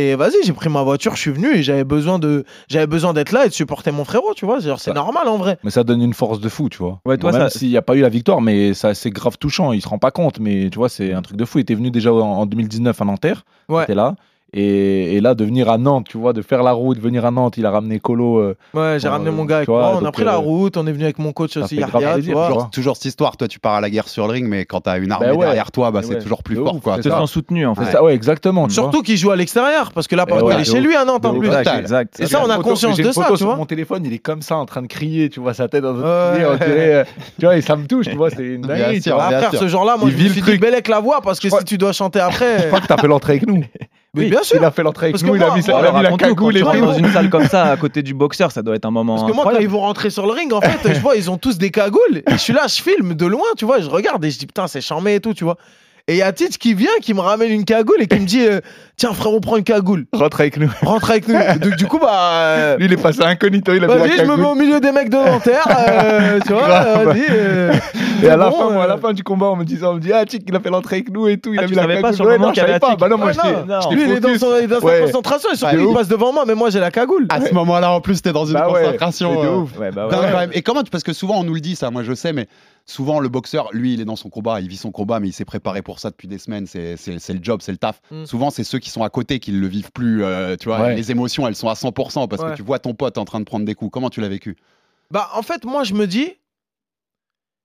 [0.00, 3.12] Et vas-y, j'ai pris ma voiture, je suis venu et j'avais besoin de, j'avais besoin
[3.12, 4.60] d'être là et de supporter mon frérot, tu vois.
[4.60, 5.58] C'est Ça- normal en vrai.
[5.64, 7.00] Mais ça donne une force de fou, tu vois.
[7.04, 9.38] Ouais, toi, Même ça- s'il n'y a pas eu la victoire, mais ça c'est grave
[9.38, 9.72] touchant.
[9.72, 11.58] Il se rend pas compte, mais tu vois, c'est un truc de fou.
[11.58, 13.44] Il était venu déjà en, en 2019 à Nanterre.
[13.68, 13.86] Ouais.
[13.86, 14.14] T'es là.
[14.54, 17.30] Et, et là, de venir à Nantes, tu vois, de faire la route, venir à
[17.30, 18.38] Nantes, il a ramené Colo.
[18.38, 19.98] euh, Ouais, j'ai Euh, ramené mon gars avec tu vois, moi.
[20.00, 21.92] On a pris la euh, route, on est venu avec mon coach aussi, Yahya, tu
[21.92, 22.22] plaisir, vois.
[22.22, 22.46] tu vois.
[22.48, 24.80] Toujours, toujours cette histoire, toi tu pars à la guerre sur le ring, mais quand
[24.80, 25.44] t'as une armée Ben ouais.
[25.44, 26.76] derrière toi, bah, Mais c'est ouais, toujours plus fort.
[26.76, 26.96] ouf, quoi.
[26.96, 27.84] c'est Te sens soutenu, en fait.
[27.92, 28.66] Ça, ouais, exactement.
[28.68, 28.72] tu.
[28.72, 30.84] Surtout qu'il joue à l'extérieur, parce que là, par il est chez ouf.
[30.86, 31.48] lui à Nantes en plus.
[31.48, 32.20] Exact, exact.
[32.20, 33.54] Et ça, on a conscience de ça, tu vois.
[33.56, 35.94] mon téléphone, il est comme ça en train de crier, tu vois, sa tête dans
[35.98, 37.04] euh,
[37.38, 39.28] tu vois, et ça me touche, tu vois, c'est une dinguerie, tu vois.
[39.30, 41.54] Ah, ce jour-là, moi, Il je me suis dit, Bellec la voix, parce que Je
[41.58, 42.66] si tu dois chanter Je après.
[42.68, 43.62] crois que t'as fait l'entrée avec nous.
[44.16, 44.56] Oui, bien sûr.
[44.58, 45.92] Il a fait l'entrée avec Parce nous, il a moi- mis, sa- moi, il a
[45.92, 46.66] mis la quand cagoule et tout.
[46.72, 49.16] dans une salle comme ça, à côté du boxeur, ça doit être un moment.
[49.16, 49.64] Parce que moi, quand incroyable.
[49.64, 52.18] ils vont rentrer sur le ring, en fait, je vois, ils ont tous des cagoules.
[52.26, 54.46] Et je suis là, je filme de loin, tu vois, je regarde et je dis,
[54.46, 55.56] putain, c'est charmé et tout, tu vois.
[56.10, 58.24] Et il y a Titch qui vient, qui me ramène une cagoule et qui me
[58.24, 58.60] dit, euh,
[58.96, 60.06] tiens, frérot, prends une cagoule.
[60.14, 60.70] Rentre avec nous.
[60.80, 61.34] Rentre avec nous.
[61.60, 62.08] Donc, du coup, bah.
[62.32, 64.54] euh, Lui, il est passé incognito, il a mis la Vas-y, je me mets au
[64.54, 67.04] milieu des mecs de Nanterre, euh, tu vois, Grave.
[67.08, 67.26] vas-y.
[67.28, 67.72] euh,
[68.22, 69.84] Et à la bon, fin, moi, à euh, la fin du combat, on me disait,
[69.84, 71.64] on me dit, ah, Tic, il a fait l'entrée avec nous et tout, il Ah,
[71.64, 72.10] a tu mis la savais cagoule.
[72.10, 72.96] pas sur le Ouais, moment non, qu'il y je avait pas.
[72.96, 73.80] Bah non, moi, Ouais, j'étais non.
[73.82, 74.40] j'étais Lui, il est dans, focus.
[74.40, 75.00] son, il est dans sa Ouais.
[75.02, 75.94] concentration, et surtout, il ouf.
[75.94, 77.26] passe devant moi, mais moi, j'ai la cagoule.
[77.28, 79.34] À ce moment-là, en plus, t'es dans une Bah ouais, concentration.
[79.34, 79.78] mais de euh, ouf.
[79.78, 80.10] Ouais, bah ouais.
[80.12, 80.50] dingue quand même.
[80.54, 82.46] Et comment tu- Parce que souvent, on nous le dit, ça, moi je sais, mais
[82.88, 85.32] souvent, le boxeur, lui, il est dans son combat, il vit son combat, mais il
[85.32, 86.66] s'est préparé pour ça depuis des semaines.
[86.66, 88.00] C'est c'est- c'est le job, c'est le taf.
[88.10, 88.24] Mm.
[88.24, 90.24] Souvent, c'est ceux qui sont à côté qui le vivent plus.
[90.24, 90.94] euh, tu vois, Ouais.
[90.94, 92.50] les émotions, elles sont à 100% parce Ouais.
[92.52, 93.90] que tu vois ton pote en train de prendre des coups.
[93.92, 94.56] Comment tu l'as vécu?
[95.10, 96.32] Bah, en fait, moi, je me dis,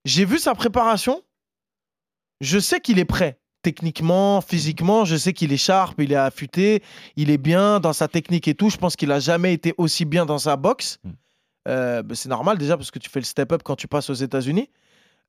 [0.05, 1.21] j'ai vu sa préparation,
[2.41, 3.39] je sais qu'il est prêt.
[3.61, 6.83] Techniquement, physiquement, je sais qu'il est sharp, il est affûté,
[7.15, 8.69] il est bien dans sa technique et tout.
[8.69, 10.99] Je pense qu'il a jamais été aussi bien dans sa boxe.
[11.05, 11.09] Mm.
[11.69, 14.13] Euh, bah, c'est normal déjà parce que tu fais le step-up quand tu passes aux
[14.15, 14.69] États-Unis.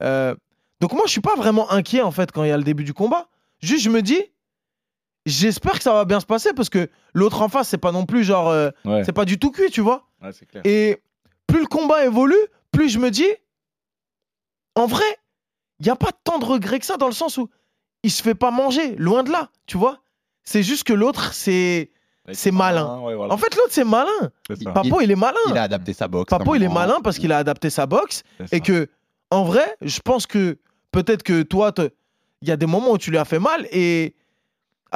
[0.02, 0.35] Euh,
[0.80, 2.85] donc moi, je suis pas vraiment inquiet en fait quand il y a le début
[2.85, 3.28] du combat.
[3.61, 4.20] Juste, je me dis,
[5.26, 8.07] j'espère que ça va bien se passer parce que l'autre en face, c'est pas non
[8.07, 10.07] plus genre, euh, Ouais, c'est pas du tout cuit, tu vois.
[10.22, 10.62] ouais, c'est clair.
[10.64, 11.00] Et
[11.46, 12.35] plus le combat évolue,
[12.72, 13.28] plus je me dis,
[14.74, 15.04] en vrai,
[15.80, 17.48] il n'y a pas tant de regrets que ça dans le sens où
[18.02, 20.00] il se fait pas manger, loin de là, tu vois.
[20.44, 21.90] C'est juste que l'autre, c'est.
[22.33, 23.00] c'est malin.
[23.00, 23.33] Ouais, voilà.
[23.33, 24.11] En fait, l'autre, c'est malin.
[24.74, 25.38] Papo, il, est malin.
[25.48, 26.28] Il a adapté sa boxe.
[26.28, 28.88] Papo, comme il est malin parce qu'il a adapté sa boxe et que,
[29.31, 30.59] en vrai, je pense que
[30.93, 31.73] peut-être que toi,
[32.43, 34.15] il y a des moments où tu lui as fait mal et.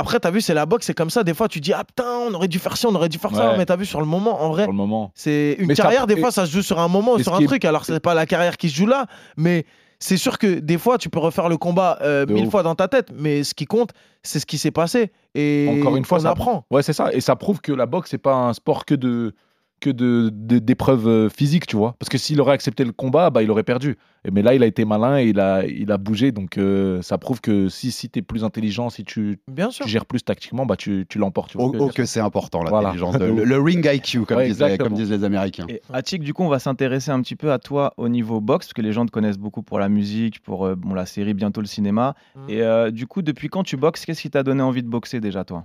[0.01, 1.25] Après, t'as vu, c'est la boxe, c'est comme ça.
[1.25, 3.35] Des fois, tu dis, ah putain, on aurait dû faire ci, on aurait dû faire
[3.35, 3.51] ça.
[3.51, 3.59] Ouais.
[3.59, 5.11] Mais t'as vu, sur le moment, en vrai, Pour le moment.
[5.17, 7.35] c'est une Mais ça- carrière, des fois, ça se joue sur un moment, et sur
[7.35, 7.65] un qui est- truc.
[7.65, 9.67] Alors, c'est pas la carrière qui se joue là, mais
[9.99, 12.51] c'est sûr que des fois, tu peux refaire le combat euh, mille ouf.
[12.53, 13.09] fois dans ta tête.
[13.13, 13.91] Mais ce qui compte,
[14.23, 15.11] c'est ce qui s'est passé.
[15.35, 16.65] Et Encore une fois, on ça- apprend.
[16.71, 17.13] Ouais, c'est ça.
[17.13, 19.35] Et ça prouve que la boxe, c'est pas un sport que de
[19.81, 21.95] que de de- d'épreuves euh, physiques, tu vois.
[21.99, 23.97] Parce que s'il aurait accepté le combat, bah il aurait perdu.
[24.25, 26.33] Et mais là, il a été malin et il a il a bougé.
[26.33, 29.85] Donc euh, ça prouve que si si t'es plus intelligent, si tu, Bien sûr.
[29.85, 31.51] tu gères plus tactiquement, bah tu, tu l'emportes.
[31.53, 32.89] tu Oh, que oh, que c'est important, Voilà.
[32.89, 33.17] l'intelligence.
[33.19, 35.67] de- le, le ring IQ, comme, Ouais, disent, les- comme disent les Américains.
[35.69, 38.67] Et Attic, du coup, on va s'intéresser un petit peu à toi au niveau boxe,
[38.67, 41.35] parce que les gens te connaissent beaucoup pour la musique, pour euh, bon, la série,
[41.35, 42.15] bientôt le cinéma.
[42.37, 42.43] Mhm.
[42.51, 45.21] Et euh, du coup, depuis quand tu boxes, qu'est-ce qui t'a donné envie de boxer
[45.21, 45.65] déjà, toi?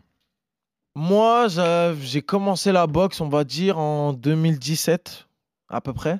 [0.95, 5.27] Moi, j'a- j'ai commencé la boxe, on va dire, en 2017,
[5.69, 6.19] à peu près.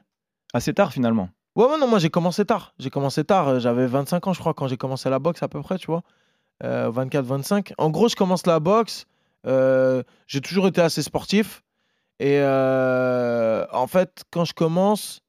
[0.54, 1.30] Assez tard, finalement.
[1.56, 2.74] Ouais, ouais, non, moi j'ai commencé tard.
[2.80, 3.48] J'ai commencé tard.
[3.48, 5.88] euh, J'avais 25 ans, je crois, quand j'ai commencé la boxe à peu près, tu
[5.88, 6.02] vois.
[6.62, 7.74] 24-25.
[7.78, 9.06] En gros, je commence la boxe.
[9.46, 11.62] euh, j'ai toujours été assez sportif.
[12.20, 15.20] Et euh, en fait, quand je commence,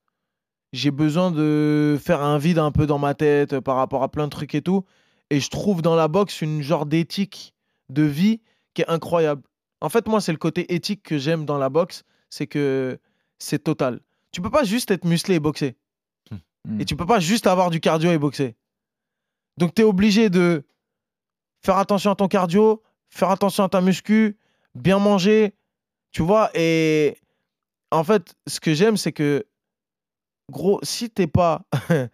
[0.72, 4.08] j'ai besoin de faire un vide un peu dans ma tête euh, par rapport à
[4.10, 4.84] plein de trucs et tout.
[5.30, 7.54] Et je trouve dans la boxe une genre d'éthique
[7.88, 8.40] de vie
[8.74, 9.42] qui est incroyable.
[9.80, 12.04] En fait, moi, c'est le côté éthique que j'aime dans la boxe.
[12.30, 12.98] C'est que
[13.38, 14.00] c'est total.
[14.32, 15.76] Tu peux pas juste être musclé et boxer.
[16.64, 16.80] Hmm.
[16.80, 18.56] Et tu peux pas juste avoir du cardio et boxer.
[19.56, 20.64] Donc tu es obligé de
[21.64, 24.36] faire attention à ton cardio, faire attention à ta muscu,
[24.74, 25.54] bien manger,
[26.10, 26.50] tu vois.
[26.54, 27.18] Et
[27.90, 29.46] en fait, ce que j'aime, c'est que,
[30.50, 31.62] gros, si t'es pas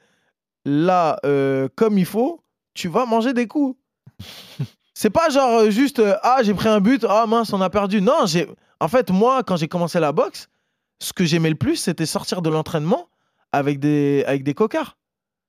[0.65, 2.45] là euh, comme il faut,
[2.75, 3.79] tu vas manger des coups.
[5.01, 7.71] c'est pas genre euh, juste, euh, ah, j'ai pris un but, ah mince, on a
[7.71, 8.03] perdu.
[8.03, 8.47] Non, j'ai.
[8.81, 10.51] En fait, moi, quand j'ai commencé la boxe,
[10.99, 13.09] ce que j'aimais le plus, c'était sortir de l'entraînement
[13.51, 14.99] avec des, avec des cocards.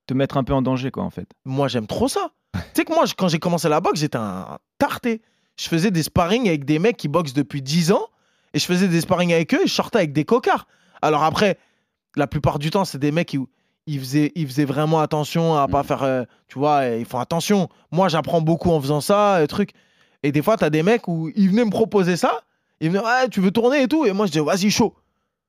[0.07, 1.27] Te mettre un peu en danger, quoi, en fait.
[1.43, 2.31] Moi, j'aime trop ça.
[2.53, 5.21] tu sais que moi, quand j'ai commencé la boxe, j'étais un tarté.
[5.59, 8.07] Je faisais des sparring avec des mecs qui boxent depuis 10 ans.
[8.53, 10.65] Et je faisais des sparring avec eux et je sortais avec des cocards.
[11.01, 11.57] Alors après,
[12.15, 13.39] la plupart du temps, c'est des mecs qui
[13.87, 16.03] ils faisaient, ils faisaient vraiment attention à pas faire.
[16.03, 17.69] euh, tu vois, ils font attention.
[17.91, 19.71] Moi, j'apprends beaucoup en faisant ça, euh, truc.
[20.23, 22.41] Et des fois, t'as des mecs où ils venaient me proposer ça.
[22.79, 24.05] Ils venaient, ouais, tu veux tourner et tout?
[24.05, 24.93] Et moi, je dis, vas-y, chaud.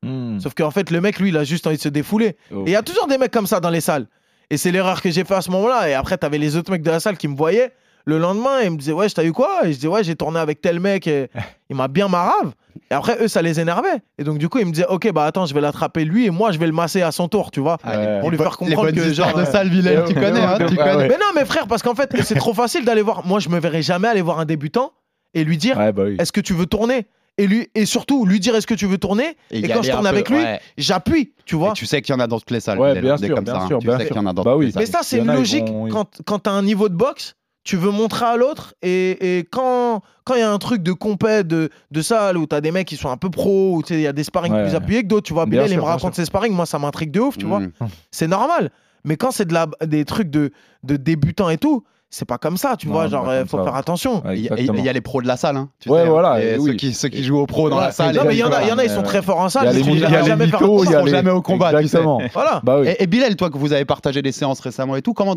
[0.03, 0.39] Hmm.
[0.41, 2.37] Sauf qu'en fait, le mec, lui, il a juste envie de se défouler.
[2.53, 2.65] Oh.
[2.67, 4.07] Et il y a toujours des mecs comme ça dans les salles.
[4.51, 5.89] Et c'est l'erreur que j'ai fait à ce moment-là.
[5.89, 7.73] Et après, t'avais les autres mecs de la salle qui me voyaient.
[8.05, 9.61] Le lendemain, ils me disaient, ouais, t'as eu quoi?
[9.65, 11.07] Et je disais, ouais, j'ai tourné avec tel mec.
[11.07, 11.29] Et
[11.71, 12.53] il m'a bien marave.
[12.91, 14.03] Et après, eux, ça les énervait.
[14.19, 16.27] Et donc, du coup, ils me disaient, ok, bah attends, je vais l'attraper lui.
[16.27, 17.79] Et moi, je vais le masser à son tour, tu vois.
[17.87, 18.21] Ouais.
[18.21, 19.35] Pour lui faire comprendre que, genre.
[19.35, 21.09] de euh, salle, Villel, tu connais, hein, tu connais.
[21.09, 23.25] Mais non, mais frère, parce qu'en fait, c'est trop facile d'aller voir.
[23.27, 24.93] Moi, je me verrais jamais aller voir un débutant
[25.35, 26.17] et lui dire, Ouais, bah oui.
[26.19, 27.07] est-ce que tu veux tourner?
[27.39, 29.39] Et, lui, et surtout, lui dire est-ce que tu veux tourner?
[29.51, 30.61] Et, quand je tourne peu, avec lui, ouais.
[30.77, 31.71] j'appuie, tu vois.
[31.71, 32.79] Et tu sais qu'il y en a dans toutes les salles.
[32.79, 33.67] Ouais, bien sûr, comme bien ça, hein.
[33.69, 34.15] sûr, Tu bien sais sûr.
[34.15, 34.67] qu'il y en a dans Bah toutes oui.
[34.67, 34.83] les salles.
[34.83, 35.67] Mais ça, c'est logique.
[35.67, 38.75] vont- Quand, quand tu as un niveau de boxe, tu veux montrer à l'autre.
[38.83, 42.47] Et, et quand quand il y a un truc de compète, de, de salle, où
[42.47, 44.13] tu as des mecs qui sont un peu pros, où tu sais, il y a
[44.13, 44.65] des sparring Ouais.
[44.65, 45.47] plus appuyés que d'autres, tu vois.
[45.47, 47.61] Bilal, il me raconte ses sparring, moi, ça m'intrigue de ouf, tu vois.
[47.61, 47.73] Mm.
[48.11, 48.71] C'est normal.
[49.05, 50.53] Mais quand c'est de la, des trucs de,
[50.85, 53.09] de débutants et tout, c'est pas comme ça, tu Non, vois.
[53.09, 53.65] Genre, comme faut ça.
[53.65, 54.25] faire attention.
[54.25, 55.57] Ouais, Il y a- y les pros de la salle.
[55.57, 56.11] Hein, tu Ouais, sais, hein.
[56.11, 58.15] voilà, Et et ceux, qui, ceux qui jouent aux pros dans Ouais, la salle.
[58.15, 59.49] Non, mais il y en a, il y en a, ils sont très forts en
[59.49, 59.75] salle.
[59.77, 61.05] il y a les jamais faire mythos, un il y a combat.
[61.05, 61.83] les- jamais au combat, tu sais.
[61.83, 62.21] Exactement.
[62.35, 62.61] Voilà.
[62.63, 62.89] Bah oui.
[62.89, 65.37] Et, et Bilal, toi que vous avez partagé des séances récemment et tout, comment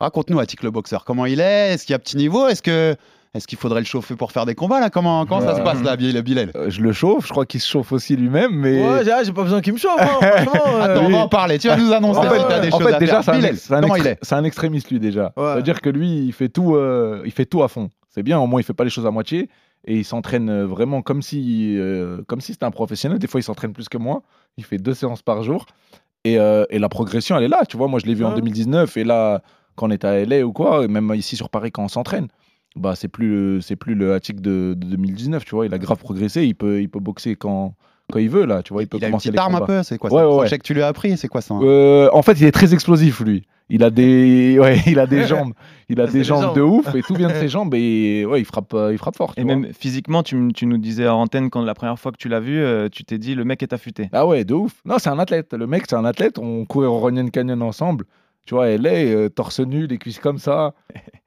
[0.00, 1.72] raconte-nous Attic le boxeur, comment il est?
[1.74, 2.46] Est-ce qu'il y a petit niveau?
[2.48, 2.96] Est-ce que
[3.34, 4.88] est-ce qu'il faudrait le chauffer pour faire des combats là?
[4.88, 7.68] Comment comment ça se passe là, Bilal Euh, Je le chauffe, je crois qu'il se
[7.68, 8.82] chauffe aussi lui-même, mais.
[8.82, 11.58] Ouais, j'ai ah, pas besoin qu'il me chauffe, hein, euh, Attends, on va en parler.
[11.58, 13.30] Tu vas nous annoncer En si fait, t'as des en choses fait, à déjà, c'est
[13.30, 14.18] un, Bilal, ex- c'est un comment extré- il est?
[14.22, 15.32] c'est un extrémiste, lui, déjà.
[15.36, 15.44] Ouais.
[15.52, 17.90] C'est-à-dire que lui, il fait, tout, euh, il fait tout à fond.
[18.08, 19.50] C'est bien, au moins, il fait pas les choses à moitié.
[19.84, 23.18] Et il s'entraîne euh, vraiment comme si, euh, comme si c'était un professionnel.
[23.18, 24.22] Des fois, il s'entraîne plus que moi.
[24.56, 25.66] Il fait deux séances par jour.
[26.24, 27.64] Et, euh, et la progression, elle est là.
[27.68, 28.36] Tu vois, moi, je l'ai vu en Ouais.
[28.36, 28.96] 2019.
[28.96, 29.42] Et là,
[29.78, 32.28] quand on est à LA ou quoi, et même ici sur Paris, quand on s'entraîne,
[32.76, 35.44] bah, c'est plus, le- c'est plus le Hattic de, de 2019.
[35.44, 36.44] Tu vois, il a grave progressé.
[36.44, 37.74] Il peut, il peut boxer quand,
[38.12, 38.62] quand il veut, là.
[38.62, 40.10] Tu vois, il peut Il a une commencer petite les arme un peu, c'est quoi
[40.12, 42.22] Ouais, C'est le ouais, que tu lui as appris, c'est quoi ça hein Euh, en
[42.22, 43.44] fait, il est très explosif, lui.
[43.70, 45.52] Il a des, ouais, il a des jambes,
[45.90, 46.56] il a des jambes, jambes.
[46.56, 49.34] de ouf et tout vient de ses jambes et ouais, il frappe, il frappe fort.
[49.36, 49.56] Et vois.
[49.56, 52.58] même physiquement, tu, nous disais à antenne quand la première fois que tu l'as vu,
[52.58, 54.08] euh, tu t'es dit le mec est affûté.
[54.12, 54.80] Ah ouais, de ouf.
[54.86, 55.52] Non, c'est un athlète.
[55.52, 56.38] Le mec, c'est un athlète.
[56.38, 58.06] On courait au Runyon Canyon ensemble.
[58.48, 60.72] Tu vois, elle est euh, torse nu, les cuisses comme ça.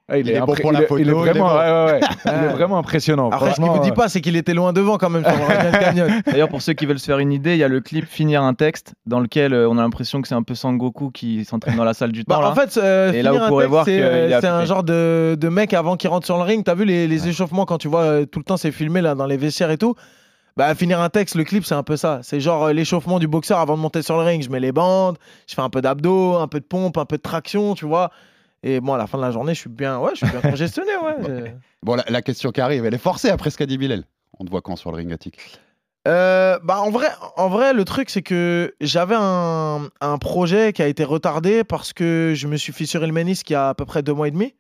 [0.10, 1.49] Ah, Il est bon impré- pour la il est- photo, il est il est vraiment,
[1.49, 1.55] bon.
[1.55, 1.99] ouais, ouais, ouais.
[2.25, 3.27] il est vraiment impressionnant.
[3.29, 5.21] Après, ce qu'il Franchement, vous dit euh, pas, c'est qu'il était loin devant quand même.
[6.25, 8.41] D'ailleurs, pour ceux qui veulent se faire une idée, il y a le clip Finir
[8.41, 11.75] un texte dans lequel euh, on a l'impression que c'est un peu Sangoku qui s'entraîne
[11.77, 12.41] dans la salle du Bah, temps.
[12.41, 12.55] en là.
[12.55, 14.01] fait, euh, Et là, vous pourrez voir c'est
[14.47, 16.63] un genre de, de mec avant qu'il rentre sur le ring.
[16.65, 19.27] T'as vu les, les échauffements quand tu vois tout le temps c'est filmé là dans
[19.27, 19.93] les vestiaires et tout.
[20.57, 22.19] Bah, finir un texte, le clip, c'est un peu ça.
[22.23, 24.43] C'est genre euh, l'échauffement du boxeur avant de monter sur le ring.
[24.43, 27.17] Je mets les bandes, je fais un peu d'abdos, un peu de pompe, un peu
[27.17, 28.11] de traction, tu vois.
[28.63, 30.41] Et bon, à la fin de la journée, je suis bien, ouais, je suis bien
[30.41, 31.55] congestionné, ouais.
[31.83, 34.03] Bon, la, la question qui arrive, elle est forcée après ce qu'a dit Bilal.
[34.39, 35.35] On te voit quand sur le ring Attic
[36.07, 40.81] Euh, bah en vrai, en vrai, le truc c'est que j'avais un, un projet qui
[40.81, 43.73] a été retardé parce que je me suis fissuré le ménisque il y a à
[43.73, 44.53] peu près deux mois et demi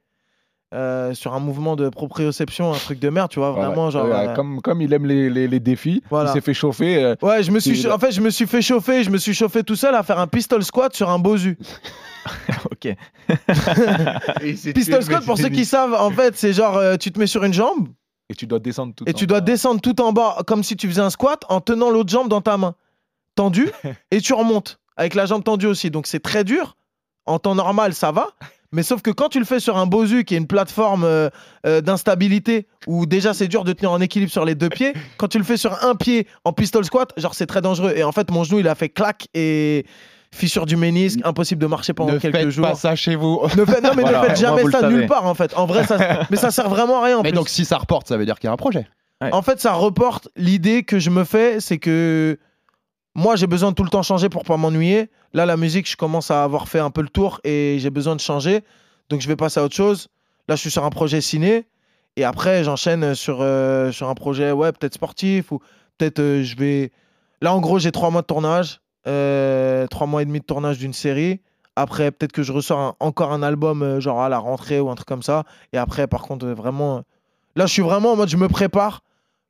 [0.73, 4.05] euh, sur un mouvement de proprioception, un truc de merde, tu vois, vraiment genre.
[4.05, 6.29] Ouais, euh, comme, comme il aime les, les, les défis, Voilà.
[6.29, 7.03] il s'est fait chauffer.
[7.03, 9.33] euh, Ouais, je me suis, en fait, je me suis fait chauffer, je me suis
[9.33, 11.57] chauffé tout seul à faire un pistol squat sur un bosu.
[12.71, 12.95] ok.
[14.73, 17.43] Pistol squat, pour ceux qui savent, en fait, c'est genre euh, tu te mets sur
[17.43, 17.89] une jambe
[18.29, 19.45] Et tu dois descendre tout et en tu dois bas.
[19.45, 22.41] descendre tout en bas comme si tu faisais un squat en tenant l'autre jambe dans
[22.41, 22.75] ta main,
[23.35, 23.69] tendue,
[24.11, 25.89] et tu remontes avec la jambe tendue aussi.
[25.91, 26.75] Donc c'est très dur.
[27.25, 28.29] En temps normal, ça va.
[28.73, 31.29] Mais sauf que quand tu le fais sur un bosu qui est une plateforme euh,
[31.65, 35.27] euh, d'instabilité où déjà c'est dur de tenir en équilibre sur les deux pieds, quand
[35.27, 37.93] tu le fais sur un pied en pistol squat, genre c'est très dangereux.
[37.95, 39.85] Et en fait, mon genou il a fait clac et
[40.33, 42.65] fissure du ménisque, impossible de marcher pendant Ne quelques faites jours.
[42.65, 43.41] pas ça chez vous.
[43.57, 45.53] Ne non mais Voilà, ne faites jamais ça nulle part en fait.
[45.57, 47.17] En vrai, ça, mais ça sert vraiment à rien.
[47.17, 47.35] En, Mais plus.
[47.35, 48.87] donc si ça reporte, ça veut dire qu'il y a un projet.
[49.19, 52.39] en fait, ça reporte l'idée que je me fais, c'est que
[53.15, 55.09] moi j'ai besoin de tout le temps changer pour pas m'ennuyer.
[55.33, 58.15] Là, la musique, je commence à avoir fait un peu le tour et j'ai besoin
[58.15, 58.63] de changer,
[59.09, 60.07] donc je vais passer à autre chose.
[60.47, 61.67] Là, je suis sur un projet ciné
[62.17, 65.59] et après j'enchaîne sur euh, sur un projet ouais peut-être sportif ou
[65.97, 66.91] peut-être euh, je vais.
[67.41, 70.77] Là, en gros, j'ai trois mois de tournage, euh, trois mois et demi de tournage
[70.77, 71.41] d'une série.
[71.75, 75.07] Après, peut-être que je ressors encore un album, genre à la rentrée ou un truc
[75.07, 75.45] comme ça.
[75.73, 77.03] Et après, par contre, vraiment.
[77.55, 79.01] Là, je suis vraiment en mode, je me prépare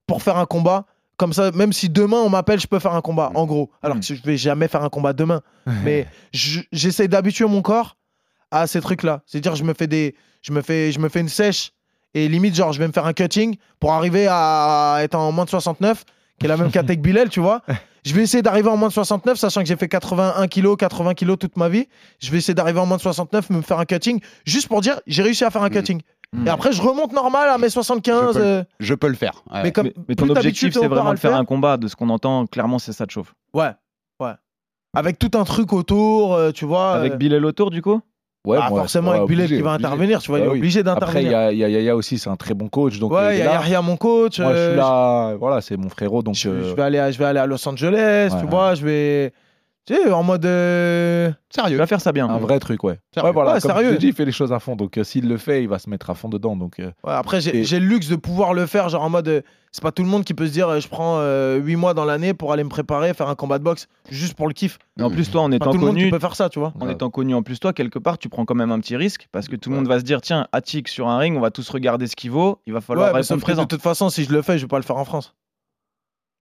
[0.08, 0.86] pour faire un combat.
[1.21, 3.69] Comme ça, même si demain on m'appelle, je peux faire un combat, en gros.
[3.84, 5.41] Alors que je vais jamais faire un combat demain.
[5.84, 7.95] Mais je- j'essaie d'habituer mon corps
[8.49, 9.21] à ces trucs-là.
[9.27, 11.73] C'est-à-dire, je me fais des, je me fais, je me fais une sèche
[12.15, 15.45] et limite, genre, je vais me faire un cutting pour arriver à être en moins
[15.45, 16.05] de 69,
[16.39, 17.62] qui est la même catégorie que Bilal, tu vois.
[18.03, 21.13] Je vais essayer d'arriver en moins de 69, sachant que j'ai fait 81 kg, 80
[21.13, 21.88] kg toute ma vie.
[22.19, 24.99] Je vais essayer d'arriver en moins de 69, me faire un cutting, juste pour dire
[25.05, 26.01] j'ai réussi à faire un cutting.
[26.34, 26.48] Mm.
[26.48, 28.34] Et après, je remonte normal à mes 75.
[28.36, 29.44] Je peux, euh, je peux le faire.
[29.54, 29.63] ouais.
[29.63, 31.39] Mais comme Mais, mais plus ton objectif, c'est vraiment de faire faire.
[31.39, 31.78] un combat.
[31.78, 33.34] De ce qu'on entend, clairement, c'est ça te chauffe.
[33.54, 33.72] Ouais,
[34.22, 34.32] ouais.
[34.94, 36.94] Avec tout un truc autour, euh, tu vois.
[36.94, 38.02] Avec euh, Bilal autour, du coup?
[38.48, 39.86] Ouais, ah, forcément, ouais, avec Bilal qui va obligé.
[39.86, 40.58] intervenir, tu vois, il Bah est oui.
[40.60, 41.38] obligé Après, d'intervenir.
[41.38, 42.98] a, il y a Yaya aussi, c'est un très bon coach.
[42.98, 44.39] Donc, Ouais, il y a là, Yahya, mon coach.
[44.39, 46.24] Moi, je suis là, voilà, c'est mon frérot.
[46.24, 48.46] Donc, je, euh, je vais aller à, je vais aller à Los Angeles, Ouais, tu
[48.46, 48.50] ouais.
[48.50, 49.34] vois, je vais.
[49.88, 50.46] Tu sais, en mode.
[50.46, 51.78] euh, Tu Sérieux.
[51.78, 52.30] vas faire ça bien.
[52.30, 53.00] un vrai truc, ouais.
[53.13, 53.30] Sérieux.
[53.30, 53.94] Ouais, voilà, Ouais, comme sérieux.
[53.94, 54.76] je dit, il fait les choses à fond.
[54.76, 56.56] Donc, euh, s'il le fait, il va se mettre à fond dedans.
[56.56, 59.10] Donc, euh, Ouais, après, j'ai Et- j'ai le luxe de pouvoir le faire, genre en
[59.10, 59.28] mode.
[59.28, 59.41] euh,
[59.74, 61.22] C'est pas tout le monde qui peut se dire, euh, je prends
[61.56, 64.50] 8 mois dans l'année pour aller me préparer, faire un combat de boxe, juste pour
[64.50, 64.78] le kiff.
[64.98, 66.60] Mais en plus, toi, en étant tout le monde qui connu, peut faire ça, tu
[66.60, 66.74] vois.
[66.80, 66.91] en Ouais.
[66.91, 69.48] étant connu en plus, toi, quelque part, tu prends quand même un petit risque parce
[69.48, 71.70] que tout le monde va se dire tiens, Attic sur un ring, on va tous
[71.70, 72.60] regarder ce qu'il vaut.
[72.67, 73.65] Il va falloir répondre que de présent.
[73.65, 75.34] toute façon, si je le fais, je vais pas le faire en France.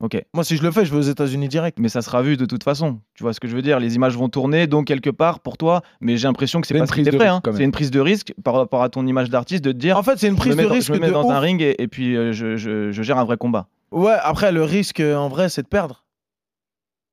[0.00, 0.22] Ok.
[0.32, 1.78] Moi, si je le fais, je vais aux États-Unis direct.
[1.78, 3.00] Mais ça sera vu de toute façon.
[3.14, 3.78] Tu vois ce que je veux dire?
[3.78, 5.82] Les images vont tourner, donc quelque part pour toi.
[6.00, 7.52] Mais j'ai l'impression que c'est pas une prise de t'effraie, risque, hein.
[7.54, 9.98] C'est une prise de risque par rapport à ton image d'artiste de te dire.
[9.98, 11.30] En fait, c'est une prise de dans- risque je me mets de dans ouf.
[11.32, 13.66] un ring et, et puis euh, je, je- je gère un vrai combat.
[13.90, 16.04] Ouais, après, le risque, euh, en vrai, c'est de perdre.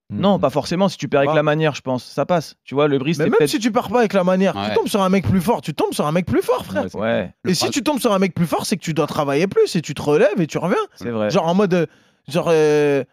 [0.09, 0.41] Non, mm.
[0.41, 0.87] pas forcément.
[0.87, 1.35] Si tu perds avec Bah.
[1.35, 2.55] la manière, je pense, ça passe.
[2.63, 4.69] Tu vois, le risque, Mais même si tu pars pas avec la manière, Ouais.
[4.69, 6.85] tu tombes sur un mec plus fort, tu tombes sur un mec plus fort, frère.
[6.95, 9.07] Ouais, Le et si tu tombes sur un mec plus fort, c'est que tu dois
[9.07, 10.77] travailler plus et tu te relèves et tu reviens.
[10.95, 11.29] c'est vrai.
[11.29, 11.73] Genre en mode.
[11.73, 11.85] euh,
[12.27, 12.47] Genre.
[12.51, 13.03] euh,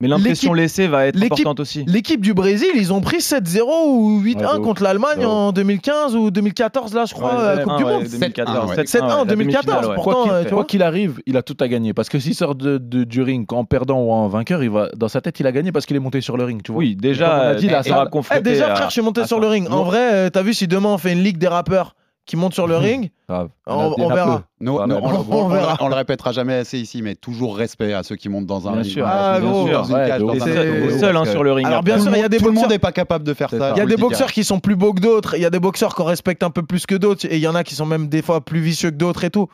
[0.00, 1.84] Mais l'impression laissée va être l'équipe- importante aussi.
[1.86, 4.64] L'équipe du Brésil, ils ont pris 7-0 ou 8-1 Ouais, de ouf.
[4.66, 8.04] contre l'Allemagne en 2015 ou 2014, là, je crois, Ouais, euh, Coupe du ouais, Monde.
[8.10, 8.72] 2014.
[8.74, 9.94] 7-1, 7-1 en ouais, la 2014, demi-finale, ouais.
[9.94, 11.94] pourtant, Quoi qu'il euh, quoi qu'il arrive, il a tout à gagner.
[11.94, 14.88] Parce que s'il sort de, de- du ring en perdant ou en vainqueur, il va,
[14.96, 16.60] dans sa tête, il a gagné parce qu'il est monté sur le ring.
[16.62, 16.80] Tu vois.
[16.80, 18.94] Oui, on déjà, a dit, la il sera salle- confronté Eh, déjà, à- frère, je
[18.94, 19.40] suis monté sur ça.
[19.42, 19.68] le ring.
[19.70, 21.94] En vrai, t'as vu, si demain on fait une ligue des rappeurs
[22.26, 23.50] qui montent sur le ring, Grave.
[23.66, 24.44] on, verra.
[24.60, 25.76] on, verra.
[25.88, 28.82] le répétera jamais assez ici, mais toujours respect à ceux qui montent dans un Bien
[28.82, 28.92] ring.
[28.92, 29.06] sûr.
[29.06, 29.66] Ah, dans gros.
[29.68, 31.66] une Ouais, cage, de dans un- seul, hein, sur le ring.
[31.66, 31.92] Alors, après.
[31.92, 33.50] bien sûr, il y a des Tout le monde boxeurs- n'est pas capable de faire
[33.50, 33.72] ça.
[33.74, 35.60] Il y a des boxeurs qui sont plus beaux que d'autres, il y a des
[35.60, 37.86] boxeurs qu'on respecte un peu plus que d'autres, et il y en a qui sont
[37.86, 39.48] même des fois plus vicieux que d'autres et tout.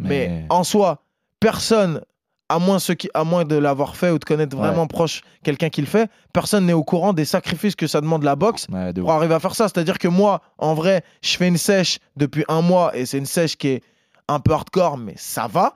[0.00, 1.02] Mais, Mais- en soi,
[1.40, 2.00] personne,
[2.48, 5.68] à moins, ceux qui, à moins de l'avoir fait ou de connaître vraiment proche quelqu'un
[5.68, 8.92] qui le fait, personne n'est au courant des sacrifices que ça demande la boxe Ouais,
[8.92, 9.10] pour ouf.
[9.10, 9.68] arriver à faire ça.
[9.68, 13.26] C'est-à-dire que moi, en vrai, je fais une sèche depuis un mois, et c'est une
[13.26, 13.82] sèche qui est
[14.28, 15.74] un peu hardcore, mais ça va.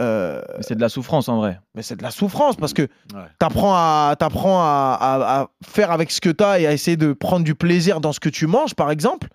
[0.00, 1.58] Euh, Mais C'est de la souffrance en vrai.
[1.74, 3.24] mais c'est de la souffrance parce que Ouais.
[3.40, 7.12] t'apprends à t'apprends à, à- à faire avec ce que t'as et à essayer de
[7.12, 9.26] prendre du plaisir dans ce que tu manges par exemple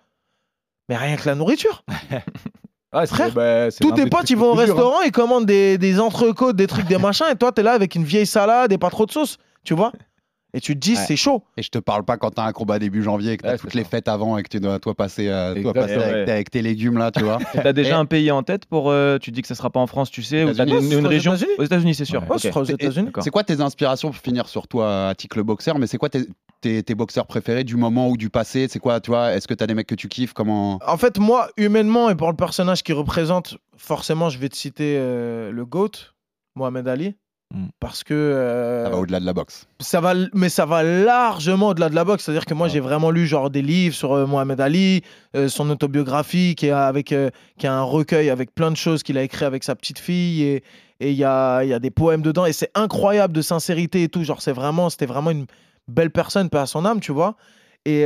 [0.88, 1.84] mais rien que la nourriture
[3.06, 4.60] Frère, bah, tous tes potes ils vont au hein.
[4.60, 7.94] restaurant ils commandent des, des entrecôtes des trucs des machins et toi t'es là avec
[7.94, 9.92] une vieille salade et pas trop de sauce tu vois
[10.54, 11.04] et tu te dis Ouais.
[11.06, 13.42] c'est chaud Et je te parle pas quand t'as un combat début janvier et que
[13.42, 13.88] t'as Ouais, toutes les ça.
[13.90, 16.30] fêtes avant et que tu dois toi passer, euh, toi, passer avec, ouais.
[16.32, 17.38] avec tes légumes là, tu vois.
[17.52, 18.90] T'as déjà Et- un pays en tête pour.
[18.90, 21.34] euh, tu dis que ça sera pas en France, tu sais, ou une, une région
[21.34, 21.52] États-Unis?
[21.58, 22.22] Aux États-Unis, c'est sûr.
[22.30, 22.38] Ouais.
[22.38, 22.48] Ce.
[23.20, 25.78] C'est quoi tes inspirations pour finir sur toi, Attic le boxeur?
[25.78, 26.22] Mais c'est quoi tes,
[26.60, 28.66] tes, tes boxeurs préférés du moment ou du passé?
[28.70, 29.32] C'est quoi, tu vois?
[29.34, 30.32] Est-ce que t'as des mecs que tu kiffes?
[30.32, 30.78] Comment?
[30.86, 34.96] En fait moi humainement et pour le personnage qu'il représente forcément je vais te citer
[34.98, 35.90] euh, le GOAT
[36.56, 37.16] Mohamed Ali.
[37.80, 41.68] Parce que euh, ça va au-delà de la boxe ça va, mais ça va largement
[41.68, 42.24] au-delà de la boxe.
[42.24, 45.02] C'est-à-dire que moi, j'ai vraiment lu genre des livres sur euh, Mohamed Ali,
[45.36, 47.14] euh, son autobiographie, qui est avec,
[47.58, 50.42] qui a un recueil avec plein de choses qu'il a écrit avec sa petite fille
[50.42, 50.62] et
[51.00, 54.04] et il y a, il y a des poèmes dedans et c'est incroyable de sincérité
[54.04, 54.22] et tout.
[54.22, 55.46] Genre, c'est vraiment, c'était vraiment une
[55.88, 57.34] belle personne, paix à son âme, tu vois.
[57.84, 58.04] Et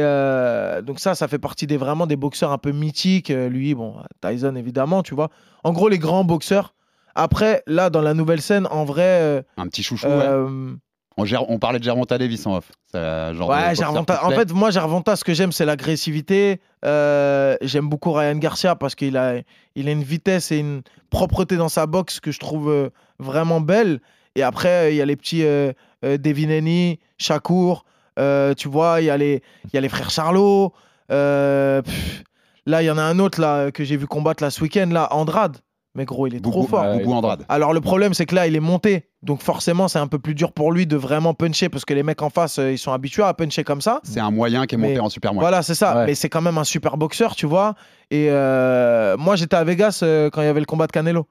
[0.82, 3.28] donc ça, ça fait partie des vraiment des boxeurs un peu mythiques.
[3.28, 5.28] Lui, bon, Tyson évidemment, tu vois.
[5.64, 6.72] En gros, les grands boxeurs.
[7.14, 9.02] Après, là, dans la nouvelle scène, en vrai.
[9.04, 10.12] euh, Un petit chouchou, ouais.
[10.14, 10.72] euh,
[11.16, 12.70] On, gère- on parlait de Gervonta Davis en off.
[12.94, 14.24] Genre Ouais, Gervonta.
[14.24, 16.60] En fait, moi, Gervonta, ce que j'aime, c'est l'agressivité.
[16.84, 19.34] Euh, j'aime beaucoup Ryan Garcia parce qu'il a,
[19.74, 24.00] il a une vitesse et une propreté dans sa boxe que je trouve vraiment belle.
[24.36, 25.72] Et après, il y a les petits euh,
[26.04, 27.84] Devineni, Shakur.
[28.20, 30.72] euh, tu vois, il y, a les- il y a les frères Charlot.
[31.08, 32.24] pff,
[32.66, 34.88] là, il y en a un autre là, que j'ai vu combattre là, ce week-end,
[34.92, 35.56] là, Andrade.
[35.94, 36.84] Mais gros, il est trop fort.
[36.84, 37.44] Ouais, Boubou Andrade.
[37.48, 40.34] Alors le problème c'est que là il est monté, donc forcément c'est un peu plus
[40.34, 42.92] dur pour lui de vraiment puncher parce que les mecs en face euh, ils sont
[42.92, 44.00] habitués à puncher comme ça.
[44.04, 45.48] C'est un moyen qui est monté Mais en super moyen.
[45.48, 46.06] Voilà c'est ça, Ouais.
[46.06, 47.74] mais c'est quand même un super boxeur tu vois.
[48.10, 51.26] Et euh, moi j'étais à Vegas euh, quand il y avait le combat de Canelo,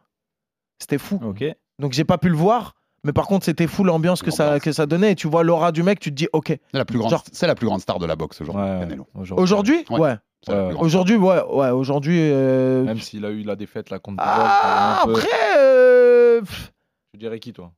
[0.79, 1.19] c'était fou.
[1.23, 1.43] Ok.
[1.79, 4.71] Donc j'ai pas pu le voir, mais par contre c'était fou l'ambiance que ça, que
[4.71, 6.47] ça donnait et tu vois l'aura du mec, tu te dis ok.
[6.47, 9.07] C'est la plus grande, Genre- la plus grande star de la boxe aujourd'hui, Ouais, Canelo.
[9.37, 9.85] Aujourd'hui?
[9.91, 9.99] Ouais.
[9.99, 10.15] Ouais.
[10.47, 10.85] La Ouais, grande.
[10.85, 12.19] Aujourd'hui ouais ouais aujourd'hui.
[12.21, 16.41] euh, Même s'il a eu la défaite là contre Ah, après euh,
[17.13, 17.71] Tu dirais qui toi?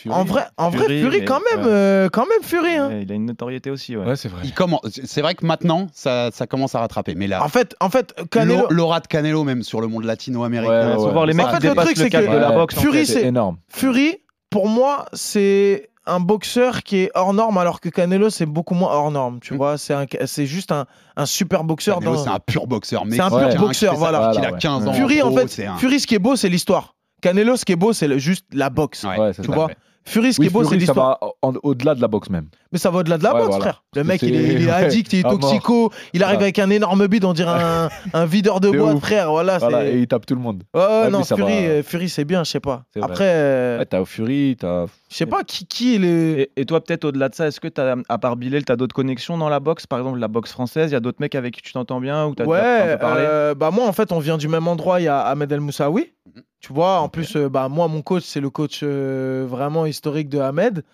[0.00, 0.14] Fury?
[0.14, 1.72] en vrai en vrai Fury, mais- quand même ouais.
[1.72, 2.88] euh, quand même Fury hein.
[2.88, 4.06] Ouais, il a une notoriété aussi, ouais.
[4.06, 4.42] Ouais, c'est vrai.
[4.44, 4.80] Il commence.
[4.88, 7.16] C'est vrai que maintenant, ça, ça commence à rattraper.
[7.16, 10.04] Mais là, En fait en fait Canelo l'au- l'aura de Canelo même sur le monde
[10.04, 10.90] latino-américain.
[10.90, 11.36] Ouais, faut ouais, voir les ouais.
[11.42, 12.78] mecs En qui fait, le truc, c'est que- de la boxe.
[12.78, 13.04] en Fury, fait.
[13.06, 13.58] c'est énorme.
[13.68, 14.18] Fury,
[14.50, 18.90] pour moi, c'est un boxeur qui est hors norme, alors que Canelo, c'est beaucoup moins
[18.92, 19.38] hors norme.
[19.40, 21.98] Tu vois, c'est un- c'est juste un, un super boxeur.
[21.98, 23.04] Canelo, dans- c'est un pur boxeur.
[23.10, 24.18] C'est un pur mexicain qui boxeur, voilà.
[24.18, 24.92] depuis qu'il a Voilà, 15 ans.
[24.92, 26.94] Fury, en gros, fait, un- Fury, ce qui est beau, c'est l'histoire.
[27.22, 29.04] Canelo, ce qui est beau, c'est juste la boxe.
[29.04, 29.52] Ouais, Ouais, Tu ça.
[29.52, 29.68] vois
[30.04, 31.18] Fury, ce Oui, qui est beau, c'est Fury, ça l'histoire.
[31.42, 32.46] va au-delà de la boxe même.
[32.72, 33.62] Mais ça va au-delà de la Ouais, boxe, voilà.
[33.62, 33.82] frère.
[33.94, 35.90] Le mec, il est, il addict, il est toxico.
[36.14, 36.44] Il arrive Voilà.
[36.44, 39.00] avec un énorme bide, on dirait un, un videur de boîte, ouf.
[39.02, 39.30] frère.
[39.30, 40.62] Voilà, Voilà, et il tape tout le monde.
[40.72, 41.48] Ouais, ouais, Ouais, non, Fury, va.
[41.50, 42.84] euh, Fury c'est bien, je sais pas.
[43.02, 44.86] Après, euh, Ouais, t'as Fury, t'as.
[45.10, 46.38] Je sais pas qui, qui est le.
[46.40, 48.76] Et, et toi, peut-être au-delà de ça, est-ce que t'as, à part Bilal, tu as
[48.76, 49.86] d'autres connexions dans la boxe?
[49.86, 52.26] Par exemple, la boxe française, il y a d'autres mecs avec qui tu t'entends bien
[52.26, 54.68] ou as un Ouais, peu parlé euh, bah moi en fait on vient du même
[54.68, 56.12] endroit, il y a Ahmed El Moussaoui.
[56.34, 56.42] Mhm.
[56.60, 60.28] Tu vois, en plus euh, bah moi mon coach c'est le coach euh, vraiment historique
[60.28, 60.84] de Ahmed.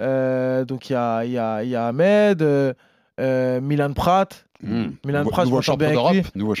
[0.00, 2.74] Euh, donc il y a, y, a, y a Ahmed, euh,
[3.20, 4.46] euh, Milan Pratt.
[4.64, 4.92] Mmh.
[5.04, 6.16] Milan Nouveau- Pratt, je nouveau champion d'Europe.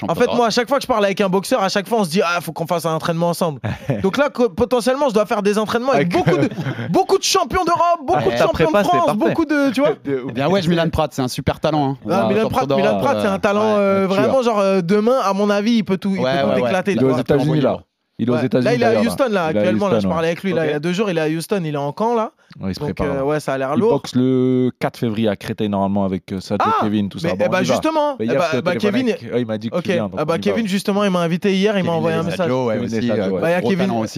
[0.08, 2.00] En fait, moi, à chaque fois que je parle avec un boxeur, à chaque fois,
[2.00, 3.60] on se dit Ah, faut qu'on fasse un entraînement ensemble.
[4.02, 6.48] Donc là, potentiellement, je dois faire des entraînements avec beaucoup de,
[6.90, 8.34] beaucoup de champions d'Europe, beaucoup Ouais.
[8.34, 9.70] de champions prépa, de c'est France, beaucoup de.
[9.72, 11.90] Tu vois Eh bien ouais, Milan Pratt, c'est un super talent.
[11.92, 11.96] hein.
[12.10, 14.20] Ah, Milan d'Europe, Milan Pratt, c'est un euh, talent euh, tueur.
[14.20, 16.60] vraiment, genre, euh, demain, à mon avis, il peut tout, il Ouais, peut tout ouais,
[16.62, 16.68] ouais.
[16.68, 16.92] éclater.
[16.92, 17.16] Il est aux.
[17.18, 17.78] États-Unis là.
[18.18, 18.36] Il est aux.
[18.38, 18.64] États-Unis.
[18.64, 19.88] Là, il est à Houston, là, Il actuellement.
[19.88, 20.26] Là, je parlais ouais.
[20.28, 21.90] avec lui, là, il y a deux jours, il est à Houston, il est en
[21.92, 22.30] camp, là.
[22.60, 23.16] Ouais, il se Donc, prépare.
[23.16, 23.90] euh, ouais, ça a l'air Il lourd.
[23.94, 27.30] boxe le 4 février à Créteil normalement avec euh, Sadio Ah, Kevin, tout ça.
[27.30, 27.72] Bon, eh bah, on y va.
[27.74, 29.08] justement, eh hier, bah, bah, Kevin.
[29.08, 30.08] avec- ouais, il m'a dit que Ok, tu viens.
[30.16, 30.38] ah bah.
[30.38, 32.48] Kevin justement il m'a invité hier, il m'a envoyé un message.
[32.50, 33.08] aussi.
[33.08, 33.60] Bah,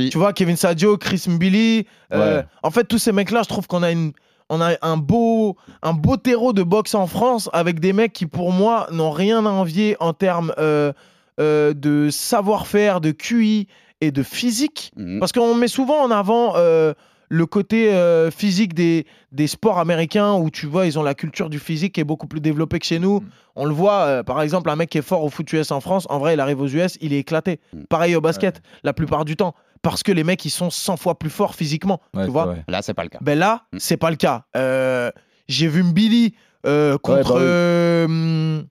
[0.05, 0.11] il.
[0.11, 1.87] Tu vois Kevin Sadio, Chris Mbili.
[2.13, 2.43] euh.
[2.63, 4.13] En fait tous ces mecs là, je trouve qu'on a une
[4.51, 8.27] on a un beau un beau terreau de boxe en France avec des mecs qui
[8.27, 10.93] pour moi n'ont rien à envier en termes euh,
[11.41, 13.67] euh, de savoir-faire, de QI
[14.01, 14.93] et de physique.
[14.97, 15.21] Mhm.
[15.21, 16.93] Parce qu'on met souvent en avant euh,
[17.29, 21.51] le côté euh, physique des, des sports américains où tu vois, ils ont la culture
[21.51, 23.21] du physique qui est beaucoup plus développée que chez nous.
[23.21, 23.29] Mm.
[23.57, 25.81] On le voit, euh, par exemple, un mec qui est fort au foot US en
[25.81, 27.61] France, en vrai, il arrive aux US, il est éclaté.
[27.73, 27.83] Mm.
[27.85, 29.55] Pareil au basket, la plupart du temps.
[29.83, 32.01] Parce que les mecs, ils sont 100 fois plus forts physiquement.
[32.15, 32.57] Ouais, tu vois.
[32.67, 33.19] Là, c'est pas le cas.
[33.21, 34.45] Ben là, c'est pas le cas.
[34.57, 35.11] Euh,
[35.49, 36.35] J'ai vu Billy
[36.67, 37.35] euh, contre.
[37.35, 38.67] bah oui.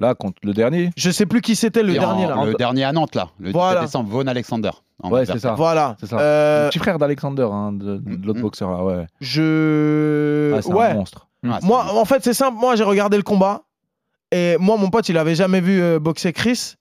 [0.00, 0.90] Là, contre le dernier.
[0.96, 2.44] je sais plus qui c'était le Et dernier en- là.
[2.46, 3.28] Le dernier à Nantes, là.
[3.38, 3.80] Le 17 Voilà.
[3.82, 4.70] décembre, Vaughan Alexander.
[5.02, 5.54] en Ouais, c'est ça.
[5.54, 5.96] Voilà.
[6.00, 6.18] C'est ça.
[6.18, 8.42] Euh, Le petit frère d'Alexander, hein, de, de l'autre Mm.
[8.42, 9.06] boxeur là, ouais.
[9.20, 10.52] je.
[10.56, 10.86] Ah, c'est ouais.
[10.86, 11.28] un monstre.
[11.48, 12.56] Ah, Moi, en fait, c'est simple.
[12.58, 13.62] Moi, j'ai regardé le combat.
[14.32, 16.74] Et moi, mon pote, il avait jamais vu euh, boxer Chris.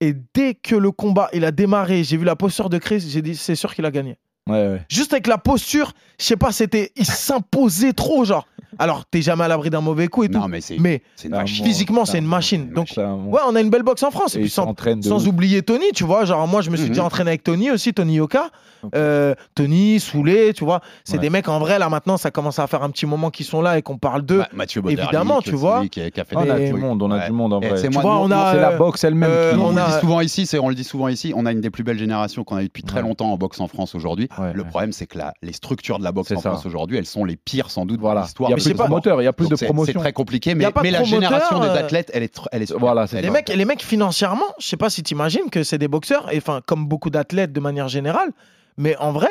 [0.00, 3.22] Et dès que le combat, il a démarré, j'ai vu la posture de Chris, j'ai
[3.22, 4.16] dit, c'est sûr qu'il a gagné.
[4.48, 4.82] Ouais, ouais.
[4.88, 6.92] Juste avec la posture, je sais pas, c'était.
[6.96, 8.46] Il s'imposait trop, genre.
[8.78, 10.38] Alors, t'es jamais à l'abri d'un mauvais coup et tout.
[10.38, 11.64] Non, mais c'est Mais c'est une Ah, machine.
[11.64, 12.70] physiquement, c'est c'est un une machine.
[12.72, 14.34] Donc, ouais, on a une belle boxe en France.
[14.36, 16.24] Et, Et puis, sans, oublier Tony, tu vois.
[16.24, 16.90] Genre, moi, je me suis Mhm.
[16.92, 18.50] déjà entraîné avec Tony aussi, Tony Yoka.
[18.94, 20.80] Euh, Tony, Soulé, tu vois.
[21.04, 21.18] C'est Ouais.
[21.20, 23.62] des mecs, en vrai, là, maintenant, ça commence à faire un petit moment qu'ils sont
[23.62, 24.38] là et qu'on parle d'eux.
[24.38, 25.86] Ma- Mathieu Bauderlic, Évidemment, tu vois.
[25.88, 27.26] Qui, a- qui a fait On a Et- du monde, on a Ouais.
[27.26, 27.76] du monde en vrai.
[27.78, 31.32] c'est la boxe elle-même euh, on, le dit souvent ici, on le dit souvent ici,
[31.34, 33.60] on a une des plus belles générations qu'on a eu depuis très longtemps en boxe
[33.60, 34.28] en France aujourd'hui.
[34.52, 36.40] Le problème, c'est que les structures de la boxe en.
[36.40, 38.20] France aujourd'hui, elles sont les pires sans doute Voilà.
[38.20, 38.50] de l'histoire.
[38.64, 39.92] Plus de promoteurs, il y a plus Donc de c'est- promotion.
[39.94, 42.72] C'est très compliqué, mais, la génération des euh, athlètes, elle est, elle est.
[42.72, 45.50] Voilà, c'est Elle Les est- mecs, les mecs, financièrement, je sais pas si tu imagines
[45.50, 48.32] que c'est des boxeurs, et enfin, comme beaucoup d'athlètes de manière générale,
[48.76, 49.30] mais en vrai,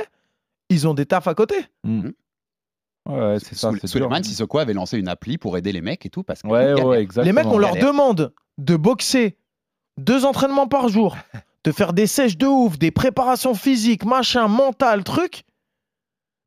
[0.69, 1.55] ils ont des tafs à côté.
[1.83, 2.09] Mm.
[3.09, 3.69] Ouais, c'est ça.
[3.83, 6.73] Suleiman Sissoko avait lancé une appli pour aider les mecs et tout parce que Ouais,
[6.81, 7.25] ouais, exactement.
[7.25, 9.37] Les mecs, on leur demande de boxer
[9.97, 11.17] deux entraînements par jour,
[11.65, 15.43] de faire des sèches de ouf, des préparations physiques, machin, mental, truc.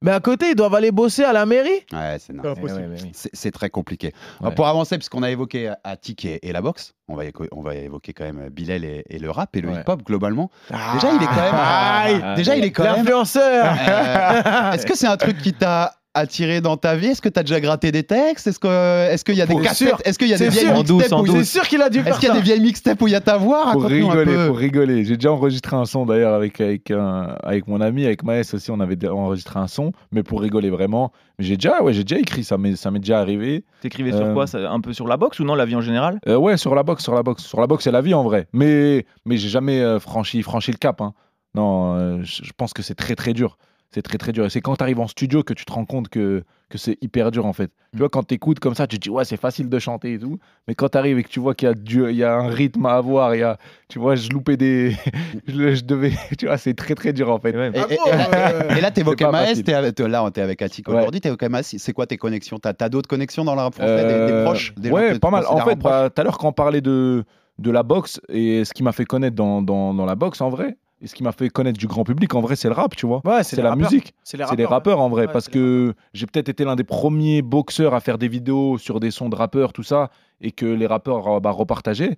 [0.02, 1.70] Mais à côté, ils doivent aller bosser à la mairie.
[1.92, 2.44] Ouais, c'est naze.
[2.44, 2.96] ouais, ouais.
[3.14, 4.12] C'est c'est très compliqué.
[4.42, 4.54] Ouais.
[4.54, 7.74] Pour avancer, puisqu'on a évoqué Attic et, et la boxe, on va, éco- on va
[7.74, 9.80] évoquer quand même Bilal et, et le rap et le Ouais.
[9.80, 10.50] hip-hop globalement.
[10.70, 11.54] Déjà, il est quand même.
[11.54, 12.34] Aïe.
[12.36, 12.96] déjà, il est quand même.
[12.96, 17.08] L'influenceur Euh, Est-ce que c'est un truc qui t'a attiré dans ta vie?
[17.08, 18.46] Est-ce que t'as déjà gratté des textes?
[18.46, 19.94] Est-ce que est-ce qu'il y a des cassettes?
[20.04, 21.88] Est-ce qu'il y a des C'est vieilles mixtapes en où il- C'est sûr qu'il a
[21.90, 23.72] dû Est-ce faire qu'il y a des vieilles mixtapes où il y a ta voix?
[23.72, 25.04] Pour rigoler, pour rigoler.
[25.04, 28.70] J'ai déjà enregistré un son d'ailleurs avec, avec, un- avec mon ami, avec Maës aussi,
[28.70, 31.12] on avait enregistré un son, mais pour rigoler vraiment.
[31.38, 33.64] Mais j'ai déjà, ouais, j'ai déjà écrit, ça m'est ça m'est déjà arrivé.
[33.82, 35.80] T'écrivais sur Euh, quoi ça- Un peu sur la boxe ou non, la vie en
[35.82, 36.18] général?
[36.28, 37.44] Euh, ouais, sur la boxe, sur la boxe.
[37.44, 38.46] Sur la boxe, c'est la vie en vrai.
[38.52, 41.00] Mais, mais j'ai jamais euh, franchi, franchi le cap.
[41.00, 41.12] hein.
[41.54, 43.56] Non, euh, je je pense que c'est très très dur.
[43.92, 44.44] C'est très très dur.
[44.44, 46.98] Et c'est quand tu arrives en studio que tu te rends compte que, que c'est
[47.00, 47.70] hyper dur en fait.
[47.92, 50.14] Tu vois, quand tu écoutes comme ça, tu te dis ouais, c'est facile de chanter
[50.14, 50.38] et tout.
[50.68, 52.34] Mais quand tu arrives et que tu vois qu'il y, a du- il y a
[52.34, 53.56] un rythme à avoir, il y a,
[53.88, 54.94] tu vois, je loupais des.
[55.46, 56.12] je, je devais.
[56.38, 57.56] Tu vois, c'est très très dur en fait.
[57.56, 57.70] Ouais.
[57.74, 59.64] Et, Ah et- là, euh, et pas Maës, facile.
[59.64, 60.96] t'es avec- t'es- là, t'es avec Attic Ouais.
[60.96, 62.58] aujourd'hui, t'évoquais Maës, c'est quoi tes connexions?
[62.58, 64.74] T'as as, d'autres connexions dans le rap français, des- des, Euh, proches?
[64.76, 65.44] Des Ouais, tu pas mal.
[65.48, 67.24] En fait, bah, tout à l'heure, quand on parlait de,
[67.58, 70.50] de la boxe et ce qui m'a fait connaître dans, dans, dans la boxe en
[70.50, 72.96] vrai, et ce qui m'a fait connaître du grand public en vrai, c'est le rap,
[72.96, 73.20] tu vois.
[73.24, 73.90] Ouais, C'est la rappeurs.
[73.90, 74.14] musique.
[74.24, 75.00] C'est les rappeurs.
[75.00, 78.28] en vrai, Ouais, parce que j'ai peut-être été l'un des premiers boxeurs à faire des
[78.28, 82.16] vidéos sur des sons de rappeurs, tout ça, et que les rappeurs euh, bah, repartageaient.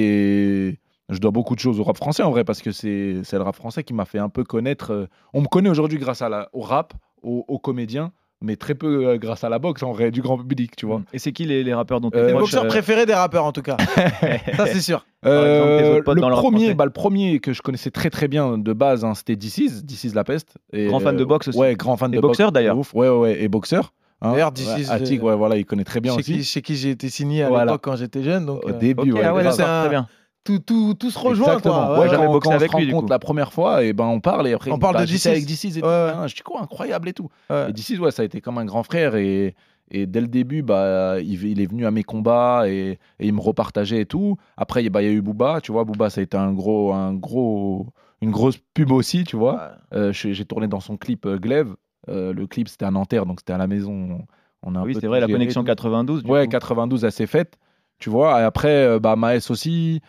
[0.00, 3.42] Mais je dois beaucoup de choses au rap français en vrai, parce que c'est le
[3.42, 4.92] rap français qui m'a fait un peu connaître.
[4.92, 8.10] euh, On me connaît aujourd'hui grâce à la, au rap, aux, aux comédiens,
[8.42, 11.02] mais très peu euh, grâce à la boxe en vrai, du grand public, tu vois.
[11.12, 13.62] Et c'est qui les, les rappeurs dont tu Euh, boxeurs préférés des rappeurs, en tout
[13.62, 13.76] cas.
[14.56, 15.06] ça, c'est sûr.
[15.24, 18.28] Euh, exemple, tes autres potes le, premier, bah, le premier que je connaissais très très
[18.28, 20.56] bien de base, hein, c'était DC's, DC's La Peste.
[20.72, 21.58] Et, Grand fan de euh, boxe aussi.
[21.58, 22.74] Ouais, grand fan Et de boxeur, boxe, d'ailleurs.
[22.76, 22.94] de ouf.
[22.94, 23.92] Ouais, ouais, ouais, et boxeur.
[24.20, 24.32] hein.
[24.32, 26.32] D'ailleurs, Ouais, DC's, Attic, euh, ouais, voilà, il connaît très bien chez, aussi.
[26.34, 27.64] qui, chez qui j'ai été signé à Voilà.
[27.72, 28.46] l'époque quand j'étais jeune.
[28.46, 29.24] Donc, Au euh, début, Ok, ouais.
[29.24, 30.06] ah ouais, c'est un- très bien.
[30.46, 31.48] Tout, tout, tout se rejoint.
[31.48, 31.86] Exactement.
[31.86, 31.98] Quoi.
[32.00, 34.20] Ouais, quand, boxé quand on avec se lui, rencontre la première fois, et ben on
[34.20, 35.36] parle et après On parle dit, de bah, j'étais DC's.
[35.36, 35.86] avec DC's et tout.
[35.86, 36.28] Ouais, ouais.
[36.28, 37.28] Je dis quoi, incroyable et tout.
[37.50, 39.54] Et DC's, ouais, ça a été comme un grand frère et,
[39.90, 43.32] et dès le début, bah, il, il est venu à mes combats et, et il
[43.34, 44.36] me repartageait et tout.
[44.56, 45.84] Après, il y a- bah, il y a eu Booba, tu vois.
[45.84, 47.86] Booba, ça a été un gros, un gros,
[48.22, 49.72] une grosse pub aussi, tu vois.
[49.94, 51.74] Euh, J'ai tourné dans son clip euh, Glaive.
[52.08, 54.20] Euh, le clip, c'était à Nanterre, donc c'était à la maison.
[54.62, 55.66] On a Oui, c'est vrai, la connexion tout.
[55.66, 56.22] 92.
[56.24, 56.50] du Ouais, coup.
[56.50, 57.58] 92, elle s'est faite.
[57.98, 60.00] Tu vois, et après, euh, bah, Maes aussi.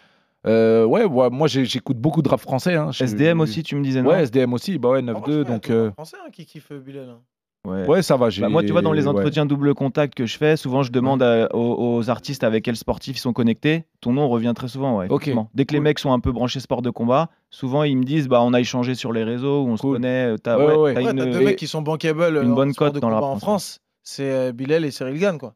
[0.48, 2.76] Euh, ouais, ouais, moi j'ai- j'écoute beaucoup de rap français.
[2.76, 2.92] hein.
[2.92, 4.10] SDM aussi, tu me disais non?
[4.10, 5.44] Ouais, SDM aussi, bah ouais, Ah, 9-2.
[5.44, 7.10] franchement, Donc, il y a tout le euh, français hein, qui kiffe euh, Bilal.
[7.10, 7.20] hein?
[7.66, 7.86] Ouais.
[7.86, 8.30] ouais, ça va.
[8.30, 9.08] j'ai- Bah, moi, tu vois, dans les ouais.
[9.10, 12.78] entretiens double contact que je fais, souvent je demande à- aux, aux artistes avec quels
[12.78, 13.84] sportifs ils sont connectés.
[14.00, 14.98] Ton nom revient très souvent.
[15.00, 15.50] Ouais, Ok, effectivement.
[15.54, 18.30] Dès que les mecs sont un peu branchés sport de combat, souvent ils me disent
[18.30, 20.28] bah, on a échangé sur les réseaux, on se connaît.
[20.34, 20.94] euh, T'as Ouais, ouais, ouais.
[20.94, 23.22] t'as Ouais, une- t'as deux et- mecs qui sont bankable une bonne cote dans rap
[23.24, 23.42] en français.
[23.42, 23.80] France.
[24.04, 25.54] C'est Bilal et Cyril Gann, quoi.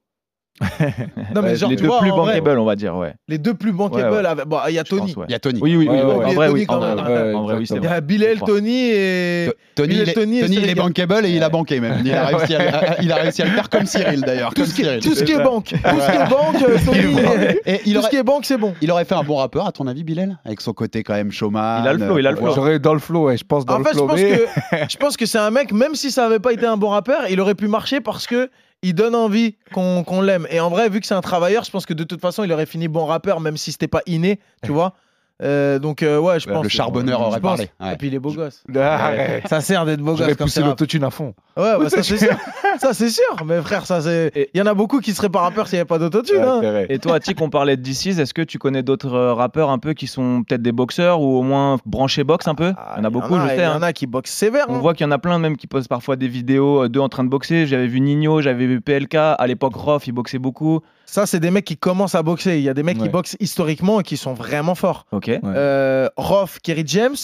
[1.36, 2.96] non, Ouais, mais genre, les tu deux vois, plus en vrai, bankable, on va dire.
[2.96, 3.14] Ouais.
[3.28, 4.12] les deux plus bankable.
[4.12, 4.26] Ouais, ouais.
[4.26, 5.14] avec- Bon, il y a Tony.
[5.16, 5.26] ouais.
[5.28, 5.60] Il y a Tony.
[5.62, 5.98] Oui, oui, oui.
[5.98, 6.02] Ouais,
[6.50, 6.66] oui.
[6.68, 7.68] ouais, En vrai, oui.
[7.72, 8.40] Il y a Bilal.
[8.40, 9.52] Tony et.
[9.76, 12.02] Tony, Bilal, il est, Tony il est bankable et il a banqué même.
[12.06, 14.54] Il a réussi à, il a réussi à le faire comme Cyril d'ailleurs.
[14.54, 15.00] Tout ce, qui, Cyril.
[15.02, 15.70] tout ce qui est banque.
[15.70, 17.60] Tout ce qui est banque, euh, Tony.
[17.66, 18.74] Et il Tout ce qui est banque, c'est bon.
[18.82, 21.32] il aurait fait un bon rappeur à ton avis, Bilal Avec son côté quand même
[21.32, 21.82] showman.
[21.84, 22.54] Il a le flow, il a le euh, flow.
[22.56, 24.08] J'aurais dans le flow, je pense dans En le fait, je flow.
[24.08, 26.66] pense, mais- que, je pense que c'est un mec, même si ça avait pas été
[26.66, 28.50] un bon rappeur, il aurait pu marcher parce que
[28.82, 30.48] il donne envie qu'on l'aime.
[30.50, 32.52] Et en vrai, vu que c'est un travailleur, je pense que de toute façon, il
[32.52, 34.96] aurait fini bon rappeur, même si c'était pas inné, tu vois.
[35.42, 36.64] Euh, donc, euh, ouais, je pense.
[36.64, 37.70] Le charbonneur aurait parlé.
[37.80, 37.94] Ouais.
[37.94, 38.64] Et puis, il est beau gosse.
[38.76, 39.48] Arrête.
[39.48, 41.34] Ça sert d'être beau J'aurais gosse comme poussé l'autotune à fond.
[41.58, 42.32] Ouais, ouais, ça c'est sûr.
[42.80, 43.36] Ça c'est sûr.
[43.46, 44.32] Mais frère, ça c'est.
[44.34, 46.42] Et- Il y en a beaucoup qui seraient pas rappeurs s'il n'y avait pas d'autotune.
[46.42, 46.86] Hein.
[46.88, 48.18] Et toi, Attic, on parlait de DC's.
[48.18, 51.38] Est-ce que tu connais d'autres euh, rappeurs un peu qui sont peut-être des boxeurs ou
[51.38, 52.74] au moins branchés boxe un peu?
[52.78, 53.76] Ah, Il y en a beaucoup, je Il y hein.
[53.78, 54.66] en a qui boxent sévère.
[54.70, 54.80] On hein.
[54.80, 57.26] voit qu'il y en a plein même qui postent parfois des vidéos d'eux en train
[57.26, 57.66] de boxer.
[57.68, 59.16] J'avais vu Nino, j'avais vu PLK.
[59.16, 60.80] À l'époque, Rof, il boxait beaucoup.
[61.06, 62.58] Ça, c'est des mecs qui commencent à boxer.
[62.58, 65.06] Il y a des mecs qui boxent historiquement et qui sont vraiment forts.
[65.12, 65.28] Ok.
[65.28, 65.40] Ouais.
[65.44, 67.16] Euh, Roth, Kerry James,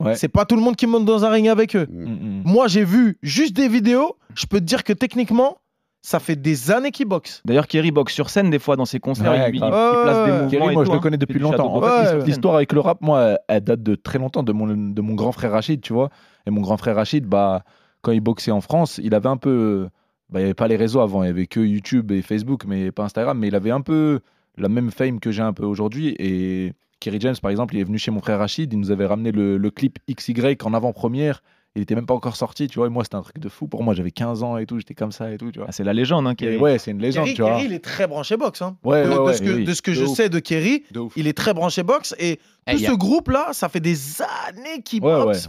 [0.00, 0.16] Ouais.
[0.16, 1.86] c'est pas tout le monde qui monte dans un ring avec eux.
[1.90, 2.42] Mm, mm.
[2.44, 4.16] Moi, j'ai vu juste des vidéos.
[4.34, 5.58] Je peux te dire que techniquement,
[6.02, 7.40] ça fait des années qu'ils boxent.
[7.44, 9.30] D'ailleurs, Kerry boxe sur scène des fois dans ses concerts.
[9.30, 10.48] Ouais, il, il- place des mouvements.
[10.48, 11.00] Kerry, et moi, tout, je le hein.
[11.00, 11.56] connais depuis longtemps.
[11.58, 11.86] château En d'eau.
[11.86, 12.24] fait, Ouais, l'his- ouais.
[12.26, 15.30] l'histoire avec le rap, moi, elle date de très longtemps, de mon, de mon grand
[15.32, 16.10] frère Rachid, tu vois.
[16.46, 17.62] Et mon grand frère Rachid, bah,
[18.00, 19.88] quand il boxait en France, il avait un peu.
[20.32, 22.64] Bah, il n'y avait pas les réseaux avant, il n'y avait que YouTube et Facebook,
[22.66, 23.38] mais pas Instagram.
[23.38, 24.20] Mais il avait un peu
[24.56, 26.14] la même fame que j'ai un peu aujourd'hui.
[26.18, 29.06] Et Kerry James, par exemple, il est venu chez mon frère Rachid, il nous avait
[29.06, 31.42] ramené le, le clip XY en avant-première.
[31.74, 32.86] Il était même pas encore sorti, tu vois.
[32.88, 33.66] Et moi, c'était un truc de fou.
[33.66, 35.68] Pour moi, j'avais 15 ans et tout, j'étais comme ça et tout, tu vois.
[35.70, 36.58] Ah, c'est la légende, hein, Kerry.
[36.58, 37.50] Ouais, c'est une légende, Kerry, tu vois.
[37.52, 38.60] Kerry, il est très branché boxe.
[38.60, 38.76] hein.
[38.84, 39.64] Ouais, de, ouais, de ouais, ce que, oui.
[39.64, 40.14] de ce que De je ouf.
[40.16, 40.84] sais de Kerry,
[41.16, 42.14] il est très branché boxe.
[42.18, 45.48] Et Eh, tout a- ce groupe-là, ça fait des années qu'ils Ouais, boxent,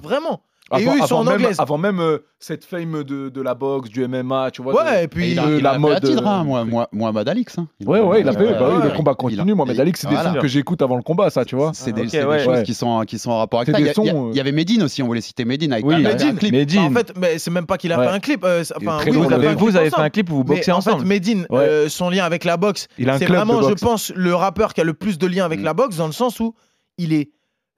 [0.72, 0.82] vraiment.
[0.82, 1.60] Et Avant, eux, ils sont avant en même, anglaise.
[1.60, 4.74] avant même euh, cette fame de, de la boxe, du MMA, tu vois.
[4.84, 6.44] Ouais, de- et puis Et il a, de il la mode, un titre, hein, euh,
[6.46, 7.58] moi, moi, Mohamed Alix.
[7.58, 7.68] hein.
[7.86, 8.54] Ouais, ouais, il a fait.
[8.54, 8.84] bah oui, ouais.
[8.90, 9.54] le combat continue.
[9.54, 10.34] Mohamed Alix, c'est des voilà.
[10.34, 11.72] sons que j'écoute avant le combat, ça, tu vois.
[11.74, 12.40] C'est des, c'est des ouais.
[12.40, 12.64] choses Ouais.
[12.64, 13.80] qui, sont, qui sont en rapport avec C'est ça.
[13.80, 14.32] Il y, des a- il y a- sons, euh.
[14.32, 16.52] il y avait Medine aussi, on voulait citer Medine avec Oui, un- un clip.
[16.52, 16.82] Medine.
[16.94, 18.44] Bah, en fait, mais c'est même pas qu'il a fait un clip.
[18.44, 18.64] euh,
[19.58, 21.06] vous avez fait un clip où vous boxez en ensemble.
[21.52, 24.94] euh, son lien avec la boxe, c'est vraiment, je pense, le rappeur qui a le
[24.94, 25.64] plus de lien avec Mm.
[25.66, 26.54] la boxe, dans le sens où
[26.98, 27.32] il est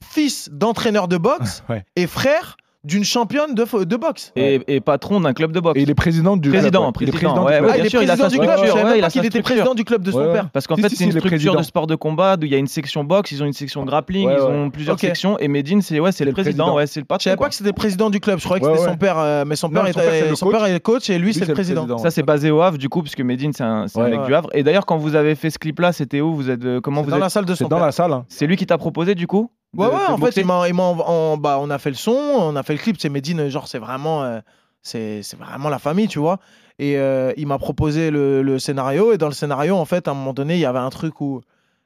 [0.03, 1.63] fils d'entraîneur de boxe
[1.95, 4.31] et frère d'une championne de, boxe.
[4.35, 5.77] et, et patron d'un club de boxe.
[5.79, 6.95] Et il est président du Président, club.
[6.95, 7.01] ouais.
[7.01, 7.65] Il est président, ouais, club.
[7.69, 8.51] Ah, bien il est sûr, il a président sa du club.
[8.51, 10.33] structure, Je savais ouais, il a sa était président du club de son Ouais, ouais.
[10.33, 10.49] père.
[10.53, 12.45] Parce qu'en Si, fait, si, c'est si, une il structure de sport de combat où
[12.45, 14.47] il y a une section boxe, ils ont une section grappling, Ouais, ils ouais.
[14.47, 15.37] ont plusieurs sections.
[15.39, 16.75] Et Medine, c'est ouais, c'est le le président, président.
[16.77, 17.23] ouais, c'est le Je patron.
[17.23, 17.45] savais quoi.
[17.47, 18.39] pas que c'était président du club.
[18.39, 18.91] Je croyais que Ouais, c'était ouais.
[18.93, 21.97] son père, euh, mais son père, père est coach et lui, c'est le président.
[21.97, 24.09] Ça, c'est basé au Havre, du coup, puisque Medine, c'est un, Ouais.
[24.11, 24.25] mec Ouais.
[24.27, 24.49] du Havre.
[24.53, 26.35] Et d'ailleurs, quand vous avez fait ce clip-là, c'était où?
[26.35, 27.85] Vous êtes euh, comment C'est vous dans la salle de C'est son dans père.
[27.87, 28.11] la salle.
[28.13, 28.25] hein.
[28.29, 29.49] C'est lui qui t'a proposé, du coup?
[29.77, 32.63] Ouais, ouais, en fait, il m'a, en- bah, on a fait le son, on a
[32.63, 32.97] fait le clip.
[32.99, 34.39] C'est Medine, genre, c'est vraiment, euh,
[34.81, 36.39] c'est, c'est vraiment la famille, tu vois.
[36.79, 39.13] Et euh, il m'a proposé le, le scénario.
[39.13, 41.19] Et dans le scénario, en fait, à un moment donné, il y avait un truc
[41.21, 41.41] où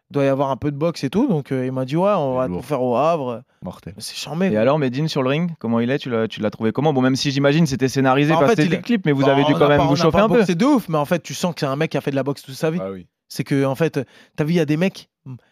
[0.09, 1.27] il doit y avoir un peu de boxe et tout.
[1.27, 3.43] Donc, euh, il m'a dit, ouais, on va tout faire au Havre.
[3.61, 3.93] Mortel.
[3.99, 4.51] C'est charmé.
[4.51, 5.99] Et alors, Medine sur le ring, comment il est?
[5.99, 6.91] Tu l'as, trouvé comment?
[6.93, 9.21] Bon, même si j'imagine c'était scénarisé Bah, en parce que c'était le clip, mais vous
[9.23, 10.37] Bon, avez dû on quand même pas- vous on chauffer un peu.
[10.39, 12.11] boxé de ouf, mais en fait, tu sens que c'est un mec qui a fait
[12.11, 12.79] de la boxe toute sa vie.
[12.81, 13.05] Ah oui.
[13.27, 13.99] C'est que, en fait,
[14.35, 15.09] t'as vu, il y a des mecs,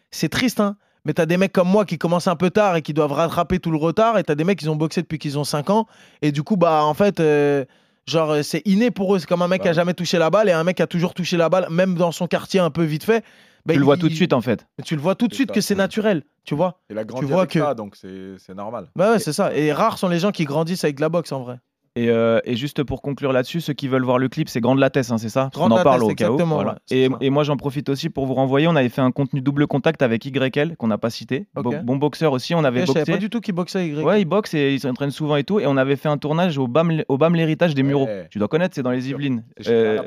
[0.09, 0.77] c'est triste, hein,
[1.07, 3.57] mais t'as des mecs comme moi qui commencent un peu tard et qui doivent rattraper
[3.59, 5.87] tout le retard, et t'as des mecs qui ont boxé depuis qu'ils ont 5 ans,
[6.21, 7.65] et du coup, bah, en fait, euh,
[8.05, 9.19] genre, euh, c'est inné pour eux.
[9.19, 9.75] C'est comme un mec qui a Bah.
[9.75, 12.11] jamais touché la balle et un mec qui a toujours touché la balle, même dans
[12.11, 13.23] son quartier un peu vite fait.
[13.65, 14.65] Bah, tu le vois il- tout de suite en fait.
[14.77, 15.53] Mais tu le vois tout de suite ça.
[15.55, 16.79] que c'est naturel, tu vois.
[16.89, 18.89] Il a grandi vois avec que- ça, donc c'est c'est normal.
[18.95, 19.53] Bah ouais, c'est ça.
[19.53, 21.59] Et rares sont les gens qui grandissent avec de la boxe en vrai.
[21.97, 24.77] Et, euh, et juste pour conclure là-dessus, ceux qui veulent voir le clip, c'est Grande
[24.77, 26.37] Lattès, hein, c'est ça Grande On en parle au cas où.
[26.37, 26.77] voilà.
[26.91, 28.67] et, moi, j'en profite aussi pour vous renvoyer.
[28.67, 31.47] On avait fait un contenu double contact avec YL, qu'on n'a pas cité.
[31.55, 33.11] Bon boxeur aussi, on avait Et je savais boxé.
[33.13, 34.03] pas du tout qui boxait Y.
[34.03, 35.59] Ouais, il boxe et il s'entraîne souvent et tout.
[35.59, 38.05] Et on avait fait un tournage au BAM, au BAM l'héritage des Mureaux.
[38.05, 38.27] Ouais.
[38.29, 39.43] Tu dois connaître, c'est dans les Yvelines.
[39.67, 40.03] Euh,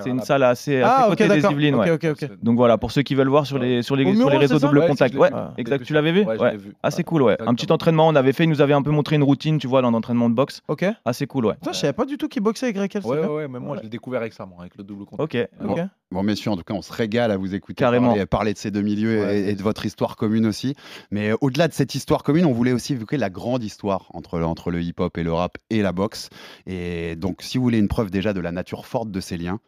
[0.00, 1.52] c'est une salle assez, assez Ah, ok, côté des d'accord.
[1.52, 1.74] Yvelines.
[1.76, 1.98] Ouais.
[2.42, 4.66] Donc voilà, pour ceux qui veulent voir sur les, sur les, sur les réseaux ça
[4.68, 5.14] double contact.
[5.14, 5.30] Ouais.
[5.32, 5.52] Ah.
[5.56, 5.84] exact.
[5.84, 6.24] Tu l'avais vu?
[6.24, 6.72] Ouais, vu.
[6.82, 7.36] Assez cool, ouais.
[7.40, 9.66] Un petit entraînement, on avait fait, il nous avait un peu montré une routine, tu
[9.66, 10.62] vois, dans l'entraînement de boxe.
[10.68, 10.84] Ok.
[11.04, 11.54] Assez cool, ouais.
[11.54, 13.04] Putain, je savais pas du tout qui boxait avec Y.
[13.06, 15.34] Ouais, ouais, ouais, même moi, je l'ai découvert récemment avec le double contact.
[15.34, 15.48] Ok.
[15.70, 15.80] Ok.
[16.10, 18.08] Bon, messieurs, en tout cas, on se régale à vous écouter Carrément.
[18.08, 19.40] Parler, parler de ces deux milieux Ouais.
[19.40, 20.74] et, et de votre histoire commune aussi.
[21.10, 24.38] Mais euh, au-delà de cette histoire commune, on voulait aussi évoquer la grande histoire entre,
[24.38, 26.28] le- entre le hip-hop et le rap et la boxe.
[26.66, 29.58] Et donc, si vous voulez une preuve déjà de la nature forte de ces liens,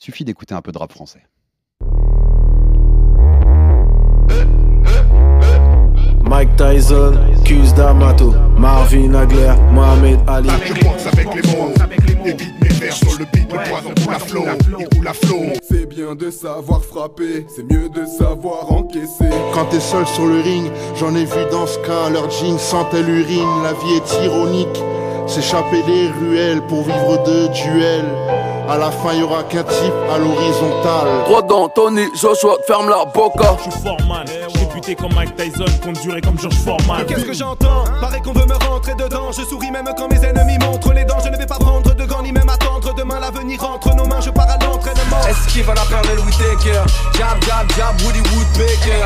[0.00, 1.20] suffit d'écouter un peu de rap français.
[6.22, 10.48] Mike Tyson, Cus D'Amato, Marvin Hagler, Mohamed Ali.
[10.64, 11.70] Je boxe avec les mots
[12.24, 14.44] guide mes vers sur le beat, le poison pour la flow,
[14.78, 15.52] il roule à flot.
[15.68, 19.28] C'est bien de savoir frapper, c'est mieux de savoir encaisser.
[19.52, 23.02] Quand t'es seul sur le ring, j'en ai vu dans ce cas, leur jean sentait
[23.02, 24.82] l'urine, la vie est ironique.
[25.26, 28.49] S'échapper des ruelles pour vivre de duels.
[28.70, 31.24] À la fin, y aura qu'un type à l'horizontale.
[31.24, 33.56] Droit d'Anthony, Joshua, ferme la boca.
[33.58, 37.04] Je suis Foreman, réputé comme Mike Tyson, compte durer comme George Foreman.
[37.04, 37.82] Qu'est-ce que j'entends?
[38.00, 39.32] Paraît qu'on veut me rentrer dedans.
[39.32, 41.18] Je souris même quand mes ennemis montrent les dents.
[41.18, 42.94] Je ne vais pas prendre de gants ni même attendre.
[42.94, 44.20] Demain l'avenir entre nos mains.
[44.20, 45.26] Je pars à l'entraînement.
[45.28, 46.84] Esquive à la perle de Louis Taker.
[47.18, 49.04] Jab, jab, jab, Woody Woodpecker.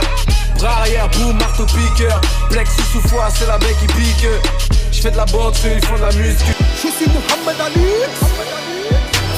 [0.59, 2.21] Bras arrière, boum, marteau piqueur.
[2.51, 4.29] Plexus sous foie, c'est la baie qui pique.
[4.93, 6.55] Je fais de la boxe, ils font de la muscu.
[6.83, 8.64] Je suis Mohamed Ali.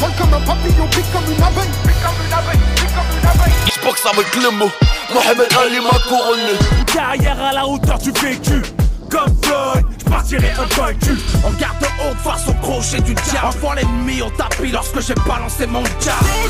[0.00, 1.70] Vol comme un papillon, pique comme une abeille.
[1.84, 3.54] Pique comme une abeille, pique comme une abeille.
[3.74, 4.70] Je boxe avec le mot.
[5.14, 6.54] Mohamed Ali m'a couronné.
[6.78, 8.62] Une carrière à la hauteur du vécu.
[9.10, 11.16] Comme Floyd, je partirai invaincu.
[11.44, 13.46] En garde haute face au crochet du diable.
[13.46, 16.14] Enfant l'ennemi au tapis lorsque j'ai balancé mon jab.
[16.22, 16.48] Go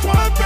[0.00, 0.38] droite,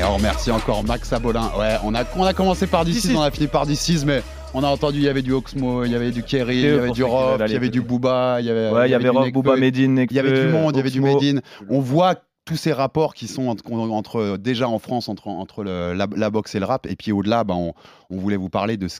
[0.00, 1.50] Et on remercie encore Max Abolin.
[1.58, 4.04] Ouais, on a, on a commencé par This D6, is- on a fini par D6,
[4.06, 4.22] mais
[4.54, 6.68] on a entendu, il y avait du Oxmo, il y avait du Kerry, il y
[6.68, 9.04] avait du Rob, il y avait du Booba, il y avait, Ouais, il y avait
[9.04, 9.30] du Rob.
[9.32, 11.00] Booba, Medine, Il y avait du monde, il y avait du
[11.36, 11.40] in.
[11.68, 12.14] On voit
[12.46, 16.30] tous ces rapports qui sont entre, entre- déjà en France entre, entre le- la, la
[16.30, 16.86] boxe et le rap.
[16.86, 17.74] Et puis au-delà, bah, on,
[18.08, 18.98] on voulait vous parler de ce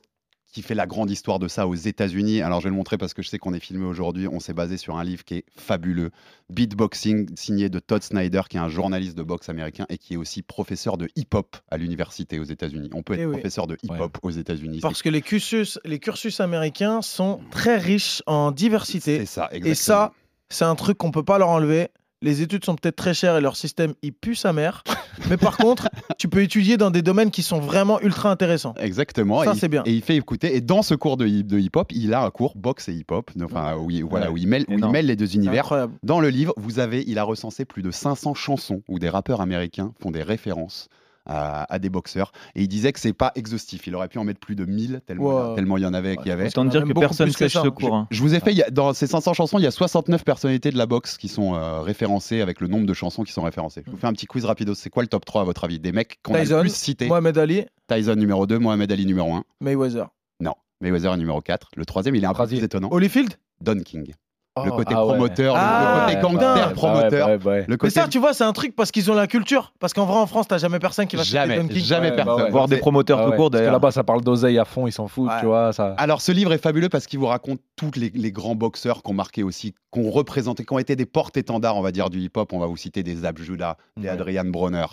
[0.53, 2.43] qui fait la grande histoire de ça aux États-Unis.
[2.43, 4.27] Alors je vais le montrer parce que je sais qu'on est filmé aujourd'hui.
[4.29, 6.11] On s'est basé sur un livre qui est fabuleux,
[6.51, 10.17] Beatboxing, signé de Todd Snyder, qui est un journaliste de boxe américain et qui est
[10.17, 12.91] aussi professeur de hip-hop à l'université aux États-Unis.
[12.95, 13.33] On peut être Eh oui.
[13.33, 14.81] professeur de hip-hop aux États-Unis.
[14.81, 19.19] Parce que les cursus, les cursus américains sont très riches en diversité.
[19.21, 20.13] C'est ça, Et ça,
[20.49, 21.89] c'est un truc qu'on peut pas leur enlever.
[22.23, 24.85] Les études sont peut-être très chères et leur système, il pue sa mère.
[25.31, 28.75] Mais par contre, tu peux étudier dans des domaines qui sont vraiment ultra intéressants.
[28.79, 29.43] Exactement.
[29.43, 29.83] Ça, c'est bien.
[29.87, 30.55] Et il fait écouter.
[30.55, 33.31] Et dans ce cours de, hip- de hip-hop, il a un cours boxe et hip-hop.
[33.43, 34.93] Enfin, où il, voilà, où il mêle, où il Énorme.
[34.93, 35.65] mêle les deux univers.
[35.65, 35.95] Incroyable.
[36.03, 39.41] Dans le livre, vous avez, il a recensé plus de 500 chansons où des rappeurs
[39.41, 40.89] américains font des références
[41.27, 42.33] à, à des boxeurs.
[42.55, 43.87] Et il disait que c'est pas exhaustif.
[43.87, 45.55] Il aurait pu en mettre plus de 1000 tellement, Wow.
[45.55, 46.49] tellement il y en avait qui y avait.
[46.49, 47.95] Autant dire que personne sèche ce cours.
[47.95, 48.07] hein.
[48.11, 50.25] Je vous ai fait, il y a- dans ces 500 chansons, il y a 69
[50.25, 53.43] personnalités de la boxe qui sont euh, référencées avec le nombre de chansons qui sont
[53.43, 53.83] référencées.
[53.87, 54.75] Je vous fais un petit quiz rapido.
[54.75, 57.07] C'est quoi le top 3 à votre avis Des mecs qu'on a le plus cités?
[57.09, 59.45] Mohamed Ali, Tyson numéro 2, Mohamed Ali numéro 1.
[59.61, 60.09] Mayweather.
[60.41, 60.55] Non.
[60.81, 61.69] Mayweather est numéro 4.
[61.77, 62.89] Le troisième, il est un peu plus étonnant.
[62.91, 63.35] Holyfield?
[63.63, 64.13] Don King.
[64.57, 64.77] Le Oh.
[64.77, 65.13] côté ah ouais.
[65.13, 66.33] promoteur, le- Ah, le côté putain.
[66.35, 67.29] gangster Ouais, promoteur.
[67.29, 67.61] ouais, ouais.
[67.61, 69.73] Le Mais côté ça, tu vois, c'est un truc parce qu'ils ont la culture.
[69.79, 72.37] Parce qu'en vrai, en France, t'as jamais personne qui va Jamais, jamais Ouais, personne.
[72.37, 72.51] bah ouais.
[72.51, 73.73] Voir des promoteurs Ah tout ouais, court d'ailleurs.
[73.73, 75.41] là-bas, ça parle d'oseille à fond, ils s'en foutent, Ouais.
[75.41, 75.73] tu vois.
[75.73, 75.95] Ça...
[75.99, 79.11] Alors, ce livre est fabuleux parce qu'il vous raconte tous les, les grands boxeurs qui
[79.11, 82.19] ont marqué aussi, qui ont représenté, qui ont été des porte-étendards, on va dire, du
[82.19, 82.53] hip-hop.
[82.53, 84.09] On va vous citer des Zab Judah, des Ouais.
[84.15, 84.87] Adrian Bronner,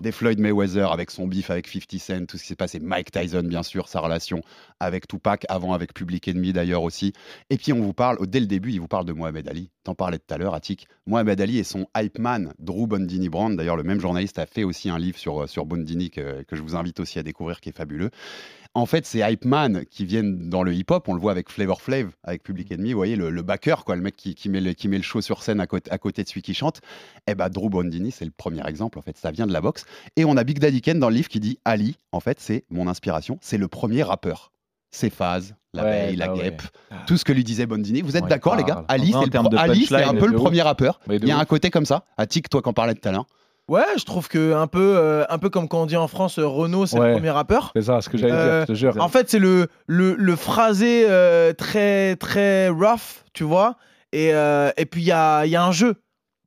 [0.00, 2.80] des Floyd Mayweather avec son beef avec 50 Cent, tout ce qui s'est passé.
[2.80, 4.42] Mike Tyson, bien sûr, sa relation
[4.80, 7.12] avec Tupac, avant avec Public Enemy d'ailleurs aussi.
[7.50, 9.70] Et puis, on vous parle, dès le début, il vous parle de Mohamed Ali.
[9.84, 10.88] T'en parlais tout à l'heure, Attic.
[11.06, 13.56] Mohamed Ali et son hype man, Drew Bondini Brand.
[13.56, 16.62] D'ailleurs, le même journaliste a fait aussi un livre sur, sur Bondini que, que je
[16.62, 18.10] vous invite aussi à découvrir, qui est fabuleux.
[18.76, 21.80] En fait, ces hype man qui viennent dans le hip-hop, on le voit avec Flavor
[21.80, 24.60] Flav, avec Public Enemy, vous voyez, le, le backer, quoi, le mec qui, qui met
[24.60, 26.80] le, qui met le show sur scène à côté, à côté de celui qui chante.
[27.28, 29.84] Eh ben, Drew Bondini, c'est le premier exemple, en fait, ça vient de la boxe.
[30.16, 32.64] Et on a Big Daddy Ken dans le livre qui dit Ali, en fait, c'est
[32.68, 34.50] mon inspiration, c'est le premier rappeur.
[34.90, 36.42] Ses phases, la Ouais, veille, la bah ouais.
[36.42, 36.62] guêpe,
[37.08, 38.00] tout ce que lui disait Bondini.
[38.02, 38.84] Vous êtes Ouais, d'accord, les gars?
[38.86, 39.70] Parle.
[39.70, 41.00] Ali, c'est un peu le premier rappeur.
[41.10, 42.04] Il y a un côté comme ça.
[42.16, 43.26] Attic, toi, qu'en parlais tout à l'heure.
[43.68, 46.38] Ouais, je trouve que un peu, euh, un peu comme quand on dit en France,
[46.38, 47.08] euh, Renault, c'est Ouais.
[47.08, 47.72] le premier rappeur.
[47.74, 49.02] C'est ça, ce que j'allais Euh, dire, je te jure.
[49.02, 53.76] En fait, c'est le, le, le phrasé euh, très, très rough, tu vois.
[54.12, 55.94] Et, euh, et puis, il y a, y a un jeu.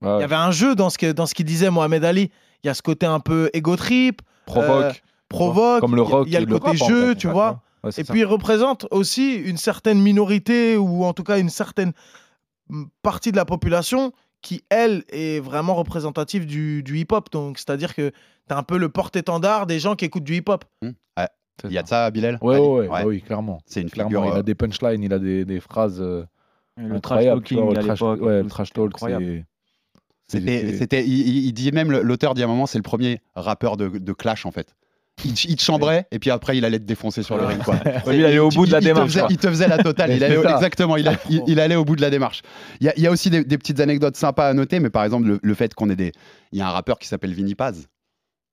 [0.03, 0.19] Il Ouais.
[0.19, 2.29] y avait un jeu dans ce que- dans ce qu'il disait Mohamed Ali.
[2.63, 4.21] Il y a ce côté un peu égo trip.
[4.45, 4.83] Provoque.
[4.83, 4.91] euh,
[5.27, 5.81] provoque.
[5.81, 7.15] Comme le rock Il y a le côté rap, en jeu, fait.
[7.15, 7.61] tu vois.
[7.83, 8.13] ouais, et ça.
[8.13, 11.93] puis, il représente aussi une certaine minorité, ou en tout cas une certaine
[13.01, 14.13] partie de la population
[14.47, 17.29] qui, elle, est vraiment représentative du, du hip-hop.
[17.33, 18.11] Donc, c'est-à-dire que
[18.47, 20.63] tu un peu le porte-étendard des gens qui écoutent du hip-hop.
[20.81, 20.93] Ouais.
[21.65, 22.37] Il y a de ça, Bilal?
[22.41, 23.59] Ouais, Ali ouais, ouais, bah oui, clairement.
[23.65, 24.25] C'est une Clairement, figure.
[24.27, 26.23] il a euh, des punchlines, il a des, des phrases euh,
[26.77, 30.77] Le trash vois, talking le à trash, l'époque, ouais, tout, le trash c'était talk, c'est.
[30.77, 33.75] C'était, il, il- il dit même, l'auteur dit à un moment, c'est le premier rappeur
[33.75, 34.75] de, de Clash en fait.
[35.25, 37.61] Il, te- il te chambrait et puis après il allait te défoncer sur le ring.
[37.63, 37.79] Quoi.
[38.13, 40.11] Il allait au bout de la démarche, faisait- il te faisait la totale.
[40.15, 42.43] Il allait, exactement, il, a- il- il allait au bout de la démarche.
[42.81, 44.89] Il y a, il y a aussi des, des petites anecdotes sympas à noter, mais
[44.91, 46.11] par exemple le, le fait qu'on ait des.
[46.51, 47.87] Il y a un rappeur qui s'appelle Vinny Paz,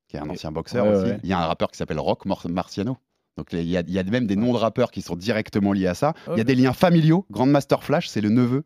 [0.09, 1.05] qui est un ancien boxeur Ouais, aussi.
[1.11, 1.19] ouais.
[1.23, 2.97] Il y a un rappeur qui s'appelle Rock Mar- Marciano.
[3.37, 5.73] Donc il y, a, il y a même des noms de rappeurs qui sont directement
[5.73, 6.15] liés à ça.
[6.33, 7.27] Il y a des liens familiaux.
[7.31, 8.63] Grandmaster Flash, c'est le neveu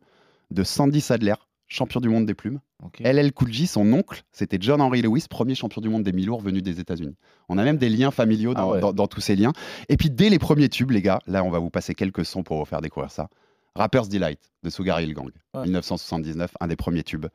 [0.51, 1.33] de Sandy Sadler,
[1.69, 2.59] champion du monde des plumes.
[2.99, 6.41] LL Cool J, son oncle, c'était John Henry Lewis, premier champion du monde des mi-lourds
[6.41, 7.15] venu des États-Unis.
[7.47, 8.79] On a même des liens familiaux dans, Ah ouais.
[8.81, 9.53] dans- dans tous ces liens.
[9.89, 12.43] Et puis dès les premiers tubes, les gars, là on va vous passer quelques sons
[12.43, 13.29] pour vous faire découvrir ça.
[13.75, 15.63] Rapper's Delight de Sugar Hill Gang, Ouais.
[15.63, 17.27] 1979, un des premiers tubes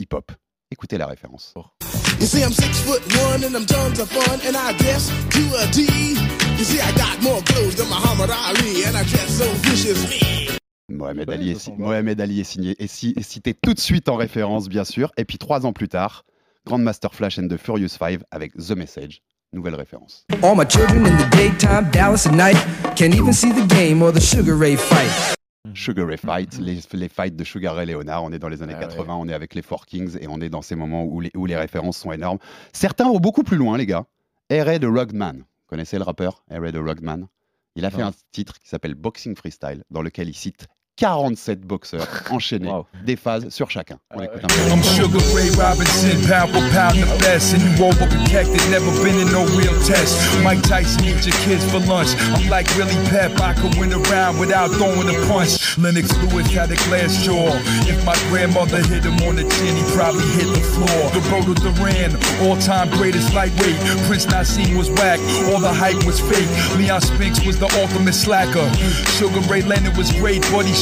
[0.00, 0.32] hip-hop.
[0.70, 1.54] Écoutez la référence.
[2.20, 5.82] You see, I'm six foot one and I'm tons of fun, and I a T.
[6.58, 10.56] You see, I got more clothes than Muhammad Ali, and I dress so viciously.
[10.90, 11.68] Mohamed Ali, est.
[11.76, 15.10] Mohamed Ali signé et si- cité tout de suite en référence, bien sûr.
[15.16, 16.24] Et puis trois ans plus tard,
[16.64, 19.22] Grandmaster Flash and the Furious Five avec The Message,
[19.52, 20.24] nouvelle référence.
[20.42, 22.56] All my children in the daytime, Dallas at night,
[22.96, 25.34] can't even see the game or the Sugar Ray fight.
[25.74, 28.74] Sugar Ray Fight, les, les fights de Sugar Ray Leonard, on est dans les années
[28.76, 31.20] Ah 80, on est avec les Four Kings et on est dans ces moments où
[31.20, 32.38] les, où les références sont énormes.
[32.72, 34.06] Certains vont beaucoup plus loin, les gars.
[34.52, 34.78] R.A.
[34.78, 36.70] de Rugman, vous connaissez le rappeur R.A.
[36.70, 37.26] de Rugman?
[37.74, 40.66] Il a fait un titre qui s'appelle Boxing Freestyle, dans lequel il cite
[40.96, 42.86] 47 boxeurs enchaînés, Wow.
[43.04, 43.98] des phases sur chacun.
[44.10, 44.70] Ah On écoute un peu.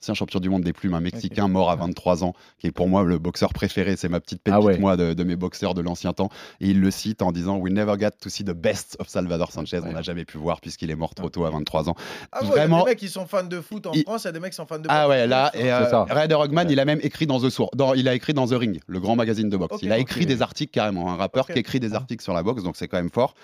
[0.00, 2.88] ancien champion du monde des plumes, un Mexicain mort à 23 ans, qui est pour
[2.88, 3.96] moi le boxeur préféré.
[3.96, 4.78] C'est ma petite pépite, Ah ouais.
[4.78, 6.28] moi, de, de mes boxeurs de l'ancien temps.
[6.60, 9.50] Et il le cite en disant We never got to see the best of Salvador
[9.52, 9.80] Sanchez.
[9.84, 11.94] On n'a jamais pu voir puisqu'il est mort trop tôt à 23 ans.
[12.32, 12.84] Ah ouais, il y a Vraiment.
[12.84, 14.50] des mecs qui sont fans de foot en Il- France, il y a des mecs
[14.52, 17.40] qui sont fans de Ah ouais, là, et euh, Rugman, il a même écrit dans
[17.40, 19.78] The Source, dans, il a écrit dans The Ring, le grand magazine de boxe.
[19.82, 22.62] Il a écrit des articles carrément, un rappeur qui écrit des articles sur la boxe,
[22.62, 23.34] donc c'est quand même fort.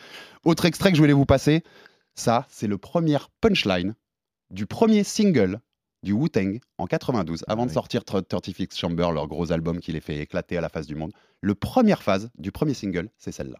[0.44, 1.62] Autre extrait que je voulais vous passer,
[2.14, 3.94] ça, c'est le premier punchline
[4.50, 5.60] du premier single
[6.02, 7.74] du Wu-Tang en 92, avant de oui.
[7.74, 10.94] sortir Tr- 36 Chamber, leur gros album qui les fait éclater à la face du
[10.94, 11.12] monde.
[11.40, 13.58] Le première phase du premier single, c'est celle-là.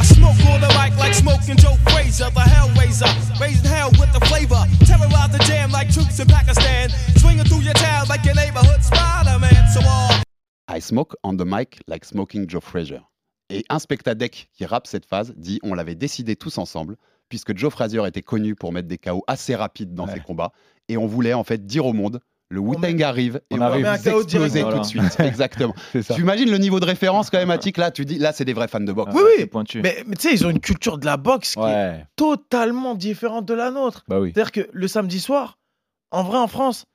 [0.00, 3.06] I smoke on the mic like smoking Joe Frazier, the Hellraiser.
[3.40, 4.64] Raising hell with the flavor.
[4.86, 6.88] Terrorize the jam like troops in Pakistan.
[7.18, 9.68] Swinging through your town like your neighborhood Spider-Man.
[9.72, 10.22] So all
[10.68, 13.00] I smoke on the mic like smoking Joe Frazier.
[13.50, 16.96] Et un spectadec qui rappe cette phase dit on l'avait décidé tous ensemble,
[17.28, 20.14] puisque Joe Frazier était connu pour mettre des KO assez rapides dans Ouais.
[20.14, 20.52] ses combats,
[20.88, 22.20] et on voulait en fait dire au monde
[22.50, 23.84] le Wu-Tang arrive et on arrive.
[23.84, 25.02] va exploser tout de suite.
[25.20, 25.74] Exactement.
[25.92, 26.14] C'est ça.
[26.14, 28.54] Tu imagines le niveau de référence quand même, Attic, là, tu dis là c'est des
[28.54, 29.12] vrais fans de boxe.
[29.14, 29.34] Oui, Ah, oui.
[29.40, 29.82] c'est pointu.
[29.82, 33.44] Mais, mais tu sais, ils ont une culture de la boxe qui est totalement différente
[33.44, 34.04] de la nôtre.
[34.08, 34.32] bah oui.
[34.34, 35.58] C'est-à-dire que le samedi soir,
[36.10, 36.86] en vrai, en France,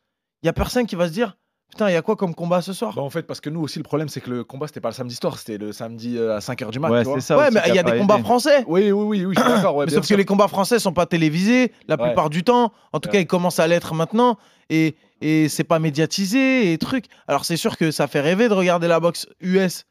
[0.42, 1.38] il y a personne qui va se dire
[1.74, 2.94] Putain, il y a quoi comme combat ce soir?
[2.96, 4.90] Bah, en fait, parce que nous aussi, le problème, c'est que le combat, c'était pas
[4.90, 6.90] le samedi soir, c'était le samedi euh, à 5h du mat.
[6.92, 7.36] Ouais, c'est ça.
[7.36, 8.64] Ouais, mais il y a des combats français.
[8.68, 9.76] Oui, oui, oui, oui, je suis d'accord.
[9.78, 10.18] ouais, Mais sauf que sûr.
[10.18, 12.06] les combats français sont pas télévisés la Ouais.
[12.10, 12.72] plupart du temps.
[12.92, 13.14] En tout Ouais.
[13.14, 14.38] cas, ils commencent à l'être maintenant.
[14.70, 17.06] Et, et c'est pas médiatisé et trucs.
[17.28, 19.86] Alors, c'est sûr que ça fait rêver de regarder la boxe US.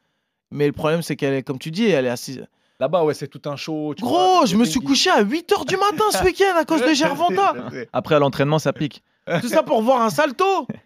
[0.52, 2.46] Mais le problème, c'est qu'elle est, comme tu dis, elle est assise.
[2.78, 3.92] Là-bas, ouais, c'est tout un show.
[3.96, 6.82] tu Gros, vois, je me suis couché à 8h du matin ce week-end à cause
[6.82, 7.54] de Gervonta.
[7.92, 9.02] Après, à l'entraînement, ça pique.
[9.40, 10.44] Tout ça pour voir un salto.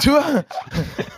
[0.00, 0.22] tu vois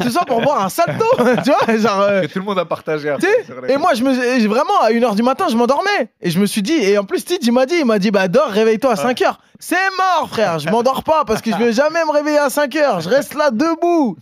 [0.01, 1.05] Tout ça pour voir un salto,
[1.45, 3.11] tu vois genre, euh, tout le monde a partagé.
[3.11, 5.57] après sais sur les- Et moi, je me, et vraiment, à 1h du matin, je
[5.57, 6.09] m'endormais.
[6.21, 8.11] Et je me suis dit, et en plus, Tid, il m'a dit, il m'a dit,
[8.11, 9.35] bah, dors, réveille-toi à 5h.
[9.59, 10.59] C'est mort, frère.
[10.59, 13.03] Je m'endors pas parce que je vais jamais me réveiller à 5h.
[13.03, 14.17] Je reste là debout.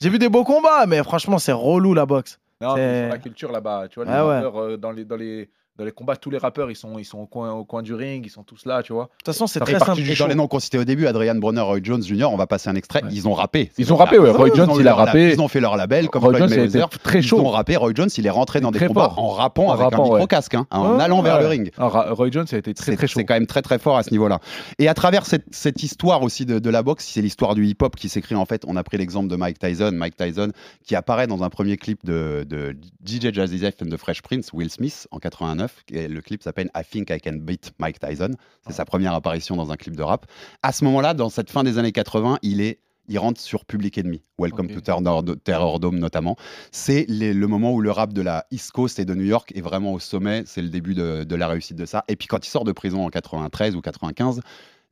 [0.00, 2.38] J'ai vu des beaux combats, mais franchement, c'est relou la boxe.
[2.60, 4.42] Non, C'est- sur la culture là-bas, tu vois, les Ah ouais.
[4.44, 7.18] euh, dans, les, dans, les, dans les combats, tous les rappeurs, ils sont, ils sont
[7.18, 9.04] au, coin, au coin du ring, ils sont tous là, tu vois.
[9.04, 11.34] De toute façon, c'est partie du et dans les noms qu'on citait au début, Adrian
[11.34, 13.02] Bronner, Roy Jones Jr., on va passer un extrait.
[13.10, 13.72] Ils ont rappé.
[13.76, 14.30] Ils ont rappé, ouais.
[14.30, 15.32] Roy Ils Jones, il a rappé.
[15.32, 16.88] Ils ont fait leur label comme Roy Jones, Mayweather.
[17.02, 17.38] très chaud.
[17.38, 17.74] Ils ont rappé.
[17.76, 19.18] Roy Jones, il est rentré dans des Très combats fort.
[19.18, 20.12] en rappant En avec rappant, un ouais.
[20.12, 21.72] micro-casque, hein, en Ouais, allant vers le ring.
[21.76, 23.18] Ah, Roy Jones, ça a été très très chaud.
[23.18, 24.38] c'est quand même très très fort à ce niveau-là.
[24.78, 27.96] Et à travers cette, cette histoire aussi de, de la boxe, c'est l'histoire du hip-hop
[27.96, 28.62] qui s'écrit en fait.
[28.68, 30.52] On a pris l'exemple de Mike Tyson, Mike Tyson
[30.84, 34.52] qui apparaît dans un premier clip de, de DJ Jazzy Jeff and the Fresh Prince,
[34.52, 35.63] Will Smith en 89.
[35.90, 38.30] Et le clip s'appelle I Think I Can Beat Mike Tyson.
[38.66, 40.26] C'est sa première apparition dans un clip de rap.
[40.62, 43.98] À ce moment-là, dans cette fin des années 80, il est il rentre sur Public
[43.98, 45.02] Enemy, Welcome to Terror,
[45.44, 46.36] Terror Dome notamment.
[46.72, 49.60] C'est le moment où le rap de la East Coast et de New York est
[49.60, 50.44] vraiment au sommet.
[50.46, 52.04] C'est le début de, de la réussite de ça.
[52.08, 54.40] Et puis quand il sort de prison en 93 ou 95,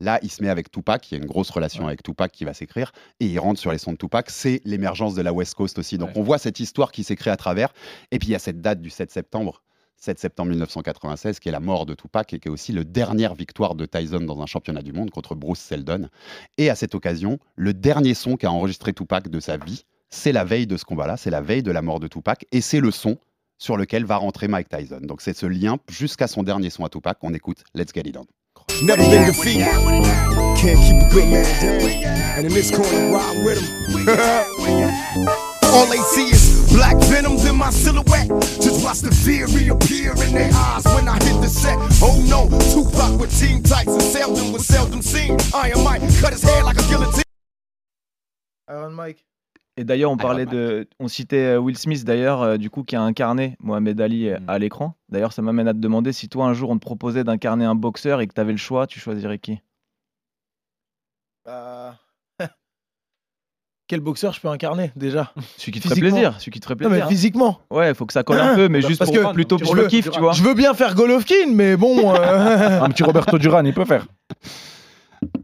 [0.01, 1.11] là, il se met avec Tupac.
[1.11, 2.93] Il y a une grosse relation avec Tupac qui va s'écrire.
[3.21, 4.29] Et il rentre sur les sons de Tupac.
[4.31, 5.97] C'est l'émergence de la West Coast aussi.
[5.97, 7.73] Donc on voit cette histoire qui s'écrit à travers.
[8.11, 9.63] Et puis il y a cette date du 7 septembre.
[10.03, 13.37] 7 septembre 1996, qui est la mort de Tupac et qui est aussi le dernière
[13.37, 16.09] victoire de Tyson dans un championnat du monde contre Bruce Seldon.
[16.59, 20.43] Et à cette occasion, le dernier son qu'a enregistré Tupac de sa vie, c'est la
[20.43, 22.91] veille de ce combat-là, c'est la veille de la mort de Tupac, et c'est le
[22.91, 23.17] son
[23.59, 25.03] sur lequel va rentrer Mike Tyson.
[25.03, 27.19] Donc c'est ce lien jusqu'à son dernier son à Tupac.
[27.23, 28.27] On écoute Let's Get It On.
[28.85, 29.69] Never been defeated.
[30.57, 31.45] Can't keep with him.
[35.73, 38.29] All they see is black venoms in my silhouette.
[38.61, 41.79] Just watch the fear reappear in their eyes when I hit the set.
[42.03, 45.37] Oh no, Tupac with team tights and seldom was seldom seen.
[45.55, 47.23] Iron Mike cut his hair like a guillotine.
[48.69, 49.25] Iron Mike.
[49.79, 52.95] Et d'ailleurs, on parlait de, on citait euh, Will Smith d'ailleurs, euh, du coup, qui
[52.95, 54.95] a incarné Mohamed Ali euh, à l'écran.
[55.09, 57.75] D'ailleurs, ça m'amène à te demander si toi un jour on te proposait d'incarner un
[57.75, 59.63] boxeur et que tu avais le choix, tu choisirais qui?
[61.47, 61.99] Bah,
[63.89, 65.33] Quel boxeur je peux incarner déjà?
[65.59, 66.11] Celui qui te ferait Physiquement.
[66.21, 66.97] plaisir, celui qui te ferait Non, plaisir.
[66.97, 67.09] mais hein.
[67.09, 67.59] physiquement.
[67.71, 69.75] Ouais, faut que ça colle un peu, mais juste Parce pour, que plutôt je pour
[69.75, 70.33] le veux- kiff, tu vois.
[70.33, 72.15] Je veux bien faire Golovkin, mais bon.
[72.15, 74.07] euh, Un petit Roberto Duran, il peut faire.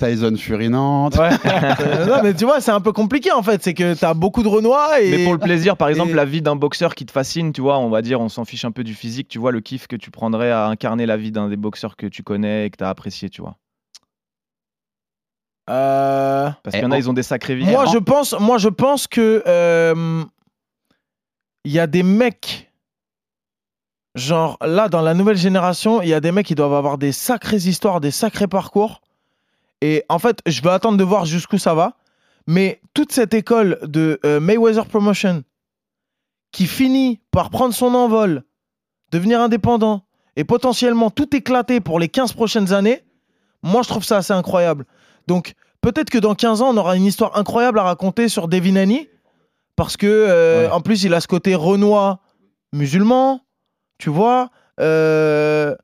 [0.00, 1.18] Tyson Fury Nantes.
[1.18, 3.62] euh, non, mais tu vois, c'est un peu compliqué en fait.
[3.62, 5.10] C'est que t'as beaucoup de Renois et.
[5.10, 7.60] Mais pour le plaisir, par exemple, et- la vie d'un boxeur qui te fascine, tu
[7.60, 9.86] vois, on va dire, on s'en fiche un peu du physique, tu vois, le kiff
[9.86, 12.76] que tu prendrais à incarner la vie d'un des boxeurs que tu connais et que
[12.76, 13.56] tu as apprécié, tu vois.
[15.68, 17.66] Euh, Parce qu'il y en a, ils ont des sacrées vies.
[17.66, 20.24] Moi, je pense, moi, je pense que euh,
[21.64, 22.72] il y a des mecs,
[24.14, 27.12] genre là, dans la nouvelle génération, il y a des mecs qui doivent avoir des
[27.12, 29.00] sacrées histoires, des sacrés parcours.
[29.80, 31.94] Et en fait, je vais attendre de voir jusqu'où ça va.
[32.46, 35.44] Mais toute cette école de euh, Mayweather Promotion
[36.50, 38.42] qui finit par prendre son envol,
[39.12, 40.06] devenir indépendant
[40.36, 43.02] et potentiellement tout éclater pour les 15 prochaines années,
[43.62, 44.86] moi, je trouve ça assez incroyable.
[45.28, 45.52] Donc,
[45.82, 49.08] peut-être que dans 15 ans, on aura une histoire incroyable à raconter sur Devin Haney.
[49.76, 52.18] Parce que, euh, en plus, il a ce côté renois
[52.72, 53.40] musulman,
[53.98, 54.50] tu vois.
[54.80, 55.76] Euh,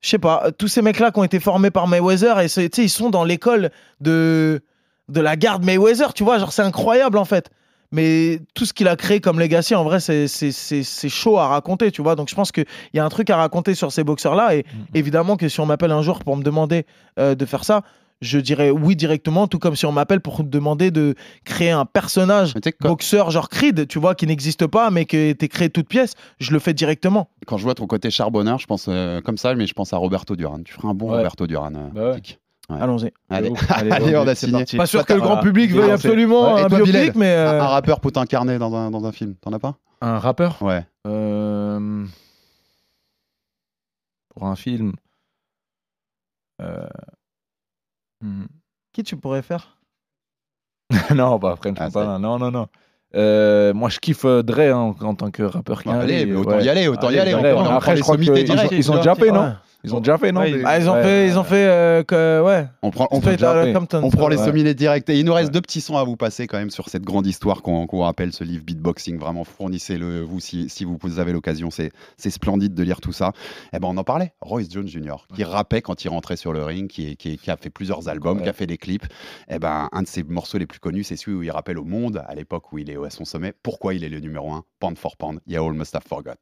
[0.00, 2.46] je sais pas, tous ces mecs-là qui ont été formés par Mayweather, et
[2.78, 3.70] ils sont dans l'école
[4.00, 4.62] de,
[5.08, 6.38] de la garde Mayweather, tu vois.
[6.38, 7.50] Genre, c'est incroyable, en fait.
[7.92, 12.02] Mais tout ce qu'il a créé comme legacy, en vrai, c'est- chaud à raconter, tu
[12.02, 12.14] vois.
[12.14, 14.54] Donc, je pense qu'il y a un truc à raconter sur ces boxeurs-là.
[14.56, 14.64] Et
[14.94, 16.84] évidemment que si on m'appelle un jour pour me demander
[17.18, 17.82] euh, de faire ça,
[18.22, 21.14] je dirais oui directement, tout comme si on m'appelle pour demander de
[21.44, 25.48] créer un personnage boxeur genre Creed, tu vois, qui n'existe pas, mais qui a été
[25.48, 27.28] créé de toutes pièces, je le fais directement.
[27.46, 29.96] Quand je vois ton côté charbonneur, je pense euh, comme ça, mais je pense à
[29.98, 30.60] Roberto Duran.
[30.64, 31.16] Tu feras un bon Ouais.
[31.18, 31.72] Roberto Duran.
[31.94, 32.14] euh.
[32.14, 32.22] Ouais.
[32.68, 33.12] Allons-y.
[33.30, 34.52] Allez, allez, Allez, on a signé.
[34.52, 34.76] parti.
[34.76, 37.64] Pas sûr que le grand public veuille absolument un toi, biopic, Bilal, mais, euh, Un,
[37.64, 39.76] un rappeur pour t'incarner dans un, dans un film, t'en as pas?
[40.00, 40.60] Un rappeur?
[40.62, 40.84] Ouais.
[41.06, 42.04] Euh,
[44.34, 44.94] Pour un film.
[46.60, 46.86] Euh,
[48.22, 48.44] hmm.
[48.92, 49.78] Qui tu pourrais faire?
[51.14, 52.66] Non, bah après, Ah, pas, non, non, non.
[53.14, 55.82] Euh, moi, je kiffe euh, Dre hein, en, en tant que rappeur.
[55.82, 56.64] qui Bah, a- allez, mais autant ouais.
[56.64, 59.14] y aller, autant y aller, Dre, on après, je crois ont- direct, Ils ont déjà
[59.14, 59.44] fait, non?
[59.44, 59.52] Ouais.
[59.84, 61.02] Ils ont déjà fait, non Ouais, des- Ah, ils ont ouais.
[61.02, 62.66] fait, ils ont fait, euh, que, ouais.
[62.82, 64.44] On prend, on, Straight prend- Outta Compton, on prend les ouais.
[64.44, 65.08] sommets directs.
[65.10, 67.26] Et il nous reste deux petits sons à vous passer quand même sur cette grande
[67.26, 69.18] histoire qu'on qu'on rappelle, ce livre Beatboxing.
[69.18, 71.70] Vraiment, fournissez-le vous si, si vous avez l'occasion.
[71.70, 73.32] C'est c'est splendide de lire tout ça.
[73.72, 74.32] Eh ben, on en parlait.
[74.40, 77.16] Royce Jones Jr., qui rappait quand il rentrait sur le ring, qui,
[77.46, 79.06] a fait plusieurs albums, qui a fait des clips.
[79.48, 81.84] Eh ben, un de ses morceaux les plus connus, c'est celui où il rappelle au
[81.84, 84.64] monde, à l'époque où il est à son sommet, pourquoi il est le numéro un,
[84.80, 85.40] pound for pound.
[85.46, 86.36] Yeah, all must have forgot.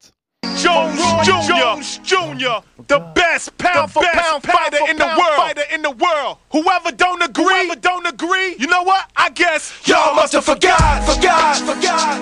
[0.59, 1.53] Jones Jr.
[1.53, 2.65] Jones Jr.
[2.87, 5.37] The best pound for pound fighter in the world.
[5.37, 6.39] Fighter in the world.
[6.53, 9.11] Whoever don't agree, whoever don't agree, you know what?
[9.17, 12.19] I guess y'all must have forgot, forgot, forgot.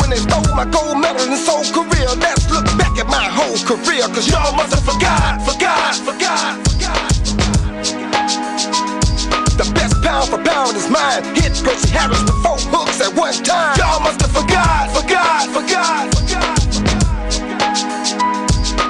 [0.00, 3.56] When they stole my gold medal and soul career, let's look back at my whole
[3.66, 4.02] career.
[4.08, 6.75] Cause y'all must have forgot, forgot, forgot,
[10.06, 11.22] pound for pound is mine.
[11.34, 13.74] Hit Gracie Harris with four hooks at one time.
[13.74, 16.06] Y'all must have forgot, forgot, forgot.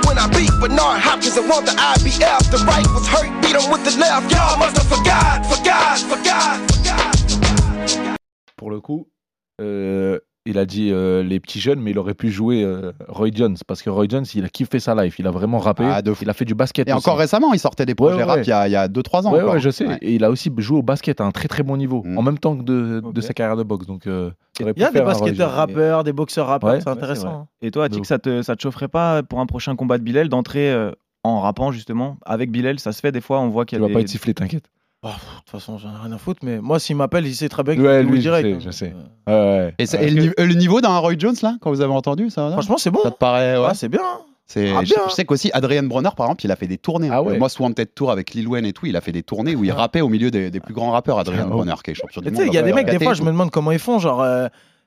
[0.06, 3.66] When I beat Bernard Hopkins and won the IBF, the right was hurt, beat him
[3.72, 4.30] with the left.
[4.30, 6.56] Y'all must have forgot, forgot, forgot.
[8.58, 9.08] Pour le coup,
[9.60, 13.28] euh, il a dit euh, les petits jeunes, mais il aurait pu jouer euh, Roy
[13.34, 15.18] Jones parce que Roy Jones, il a kiffé sa life.
[15.18, 15.84] Il a vraiment rappé.
[15.84, 16.24] Ah, de fou.
[16.24, 16.88] il a fait du basket.
[16.88, 16.98] Et aussi.
[17.08, 18.42] encore récemment, il sortait des projets Ouais, rap ouais.
[18.44, 19.32] il y a, il y a 2-3 ans.
[19.32, 19.54] Ouais, encore.
[19.54, 19.86] ouais, je sais.
[19.86, 19.98] Ouais.
[20.02, 22.18] Et il a aussi joué au basket à un très très bon niveau, Mm.
[22.18, 23.86] en même temps que de, de sa carrière de boxe.
[23.86, 24.30] Donc, euh,
[24.60, 26.80] Il y a des basketteurs rappeurs, des boxeurs rappeurs, Ouais.
[26.80, 27.28] c'est Ouais, intéressant.
[27.28, 27.46] hein.
[27.62, 30.28] Et toi, Attic, ça te, ça te chaufferait pas pour un prochain combat de Bilal
[30.28, 30.92] d'entrer euh,
[31.24, 33.84] en rappant justement avec Bilal Ça se fait des fois, on voit qu'il Tu y
[33.84, 34.70] a vas pas des- être sifflé, t'inquiète.
[35.06, 37.34] Oh, pff, De toute façon, j'en ai rien à foutre, mais moi, s'il m'appelle, il
[37.34, 38.48] sait très bien que Ouais, je vais lui, je direct.
[38.48, 38.58] sais, hein.
[38.60, 38.94] je sais.
[39.26, 39.74] Ouais, ouais.
[39.78, 40.08] Et, c'est- Ouais.
[40.08, 42.78] et le, ni- le niveau d'un Roy Jones, là, quand vous avez entendu ça Franchement,
[42.78, 43.00] c'est bon.
[43.02, 43.56] Ça te paraît.
[43.58, 43.66] Ouais.
[43.70, 44.00] Ah, c'est bien.
[44.02, 44.20] hein.
[44.48, 45.02] C'est- Ah, je, bien.
[45.08, 47.08] je sais qu'aussi Adrien Bronner, par exemple, il a fait des tournées.
[47.10, 47.20] Ah hein.
[47.22, 47.38] ouais.
[47.38, 49.72] Moi, Swanted Tour avec Lil Wayne et tout, il a fait des tournées où il
[49.72, 51.18] rappait au milieu des, des plus grands rappeurs.
[51.18, 52.36] Adrien Ah, Bronner, qui est champion du monde.
[52.40, 53.98] sais, il y a des mecs, des fois, je me demande comment ils font.
[53.98, 54.46] Genre, euh,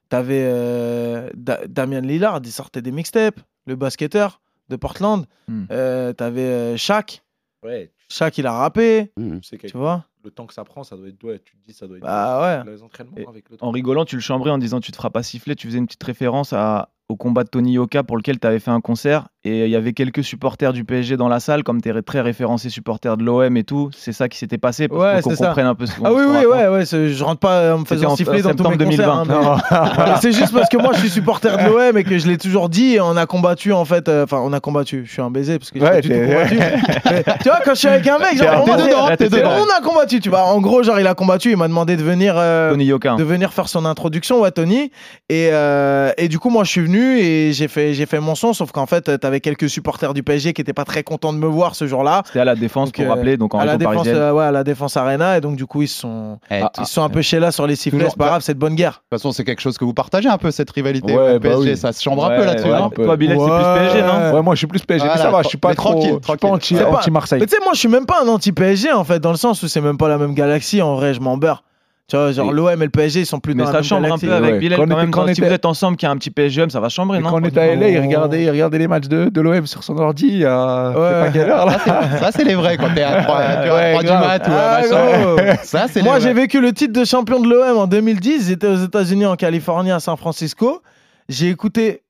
[0.09, 4.39] t'avais euh, Da- Damien Lillard, il sortait des mixtapes, le basketteur
[4.70, 5.26] de Portland.
[5.49, 5.63] Hmm.
[5.72, 7.22] Euh, t'avais euh, Shaq.
[7.65, 9.11] Ouais, Shaq, il a rappé.
[9.43, 10.05] Sais Tu vois?
[10.24, 11.24] Le temps que ça prend, ça doit être.
[11.24, 12.03] Ouais, tu te dis, ça doit être.
[12.03, 12.72] Bah ouais.
[12.72, 13.67] Les entraînements Et avec le temps.
[13.67, 15.55] En rigolant, tu le chambrais en disant tu te feras pas siffler.
[15.55, 18.60] Tu faisais une petite référence à, au combat de Tony Yoka pour lequel tu avais
[18.60, 19.26] fait un concert.
[19.45, 22.20] Et il y avait quelques supporters du PSG dans la salle, comme tu es très
[22.22, 23.89] référencé supporter de l'OM et tout.
[23.97, 25.47] C'est ça qui s'était passé pour Ouais, qu'on c'est ça.
[25.47, 26.86] comprenne un peu ce qu'on Ah oui, oui, ouais, ouais.
[26.86, 29.39] Je rentre pas en me faisant en- siffler en dans tous mes septembre concerts.
[29.39, 30.05] hein, 2020.
[30.05, 32.38] mais- c'est juste parce que moi, je suis supporter de l'OM et que je l'ai
[32.38, 32.95] toujours dit.
[32.95, 34.07] Et on a combattu, en fait.
[34.10, 35.03] euh, Enfin, on a combattu.
[35.05, 36.57] Je suis un baiser parce que j'ai Ouais, pas du tout t'es- combattu.
[37.10, 39.51] Mais tu vois, quand je suis avec un mec, genre, moi, dedans, dedans.
[39.66, 40.43] on a combattu, tu vois.
[40.43, 41.51] En gros, genre, il a combattu.
[41.51, 42.36] Il m'a demandé de venir.
[42.38, 43.16] euh, Tony Yoka.
[43.16, 44.91] de venir faire son introduction, ouais, Tony.
[45.30, 48.35] Et, euh, et du coup, moi, je suis venu et j'ai fait, j'ai fait mon
[48.35, 51.37] son, sauf qu'en fait, t'avais quelques supporters du PSG qui étaient pas très contents de
[51.37, 52.23] me voir ce jour-là.
[52.25, 54.51] C'était à la défense pour euh, rappeler, donc en à la défense, euh, ouais, à
[54.51, 56.93] la défense arena, et donc du coup, ils se sont, Eh, ah, tu- ils se
[56.93, 57.99] sont un peu chez là sur les sifflets.
[57.99, 58.91] Toujours- C'est pas grave, c'est de bonne guerre.
[58.91, 61.13] De toute façon, c'est quelque chose que vous partagez un peu, cette rivalité.
[61.15, 61.77] Ouais, au bah PSG, oui.
[61.77, 62.69] ça se chambre un peu là-dessus.
[62.95, 63.03] peu.
[63.05, 64.33] Toi, Bilal, c'est plus PSG, non?
[64.35, 65.03] Ouais, moi, je suis plus PSG.
[65.05, 66.49] mais Voilà, ça va, je suis pas tranquille, je suis pas tranquille.
[66.49, 67.39] anti, C'est pas- anti Marseille.
[67.39, 69.61] Mais tu sais, moi, je suis même pas un anti-PSG en fait, dans le sens
[69.63, 70.81] où c'est même pas la même galaxie.
[70.81, 71.63] En vrai, je m'en beurre.
[72.10, 74.12] Tu vois, genre l'OM et le PSG, ils sont plus Mais dans la ça chambre
[74.12, 74.60] un peu avec ouais.
[74.60, 75.12] Bilal Quand quand même.
[75.12, 77.30] quand Si vous êtes ensemble, qu'il y a un petit PSG, ça va chambrer, non
[77.30, 79.84] quand on était à LA, il regardait, il regardait les matchs de, de l'OM sur
[79.84, 81.12] son ordi à Ouais.
[81.26, 81.78] pas quelle heure là.
[82.20, 85.55] Ça, c'est les vrais quand t'es à 3, Ouais, du mat ou Ah, à machin.
[85.64, 88.47] Ça, c'est Moi, j'ai vécu le titre de champion de l'OM en 2010.
[88.47, 90.82] J'étais aux États-Unis, en Californie, à San Francisco.
[91.30, 92.01] J'ai écouté,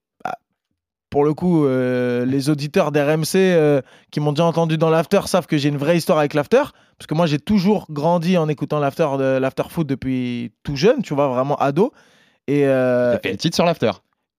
[1.09, 3.81] pour le coup, euh, les auditeurs d'RMC euh,
[4.11, 6.63] qui m'ont déjà entendu dans l'after savent que j'ai une vraie histoire avec l'after.
[6.97, 11.01] Parce que moi, j'ai toujours grandi en écoutant l'after de l'after foot depuis tout jeune,
[11.01, 11.93] tu vois, vraiment ado.
[12.47, 13.91] Et, euh, T'as fait le titre sur l'after.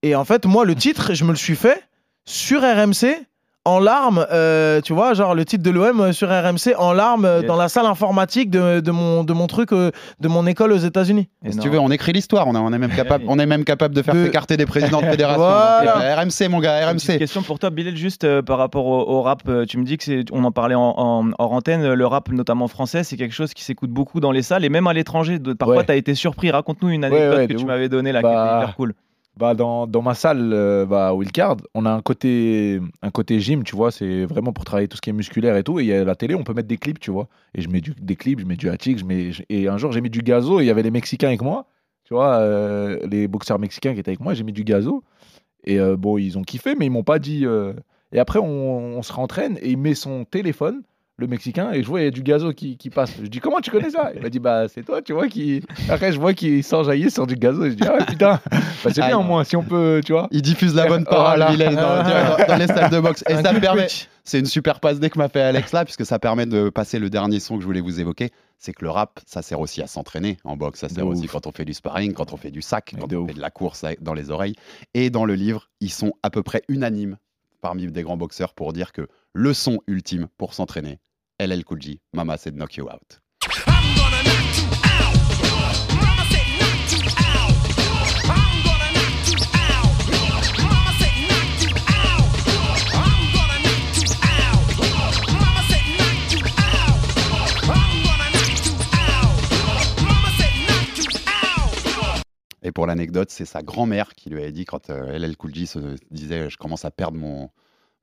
[0.03, 1.83] et en fait, moi, le titre, je me le suis fait
[2.25, 3.27] sur RMC.
[3.67, 7.41] En larmes, euh, tu vois, genre le titre de l'OM sur RMC en larmes euh,
[7.41, 7.47] Yes.
[7.47, 10.79] dans la salle informatique de, de mon, de mon truc, euh, de mon école aux
[10.79, 11.29] États-Unis.
[11.47, 12.49] Si tu veux, on écrit l'histoire.
[12.49, 14.65] On, est- on est même capable, on est même capable de faire De- s'écarter des
[14.65, 15.43] présidents de fédération.
[15.43, 16.01] Voilà.
[16.01, 17.19] Euh, RMC, mon gars, Une petite RMC.
[17.19, 19.43] question pour toi, Bilal, juste euh, par rapport au, au rap.
[19.47, 22.07] euh, tu me dis que c'est, on en parlait en, en, hors antenne, euh, le
[22.07, 24.95] rap, notamment français, c'est quelque chose qui s'écoute beaucoup dans les salles et même à
[24.95, 25.39] l'étranger.
[25.59, 25.85] Parfois, Ouais.
[25.85, 26.51] tu as été surpris.
[26.51, 28.95] Raconte-nous une anecdote ouais, que tu m'avais donnée là, qui Bah, était hyper cool.
[29.37, 33.63] Bah dans, dans ma salle, euh, bah, Wildcard, on a un côté, un côté gym,
[33.65, 35.81] tu vois, c'est vraiment pour travailler tout ce qui est musculaire et tout.
[35.81, 37.29] Et il y a la télé, on peut mettre des clips, tu vois.
[37.55, 40.01] Et je mets des clips, je mets du Hatchik, je mets, et un jour j'ai
[40.03, 41.67] mis du gazo et il y avait les Mexicains avec moi,
[42.05, 45.05] tu vois, euh, les boxeurs mexicains qui étaient avec moi, j'ai mis du gazo.
[45.65, 47.47] Et euh, bon, ils ont kiffé, mais ils m'ont pas dit.
[47.47, 47.73] euh,
[48.13, 50.83] Et après, on, on se rentraîne et il met son téléphone,
[51.21, 53.13] le Mexicain, et je vois, il y a du gazo qui, qui passe.
[53.23, 54.11] Je dis, comment tu connais ça?
[54.17, 55.63] Il m'a dit, bah, c'est toi, tu vois, qui.
[55.89, 57.65] Après, je vois qu'il s'enjaillit sur du gazo.
[57.69, 58.59] Je dis, ah putain, bah,
[58.93, 60.29] c'est Ah, bien, au moins, si on peut, tu vois.
[60.33, 61.53] Il diffuse la bonne parole, Voilà.
[61.53, 61.83] Bilal, dans,
[62.39, 63.23] dans- dans les salles de boxe.
[63.29, 63.87] Et Un ça permet.
[64.25, 66.99] C'est une super passe dès que m'a fait Alex là, puisque ça permet de passer
[66.99, 68.31] le dernier son que je voulais vous évoquer.
[68.59, 70.81] C'est que le rap, ça sert aussi à s'entraîner en boxe.
[70.81, 71.33] Ça sert De aussi ouf.
[71.33, 73.29] quand on fait du sparring, quand on fait du sac, Mais quand on ouf.
[73.29, 74.55] fait de la course avec- dans les oreilles.
[74.95, 77.17] Et dans le livre, ils sont à peu près unanimes
[77.63, 80.99] parmi des grands boxeurs pour dire que le son ultime pour s'entraîner,
[81.41, 83.19] LL Cool J, Mama said knock you out.
[102.63, 105.67] Et pour l'anecdote, c'est sa grand-mère qui lui avait dit quand euh, LL Cool J
[105.67, 107.49] se disait je commence à perdre mon,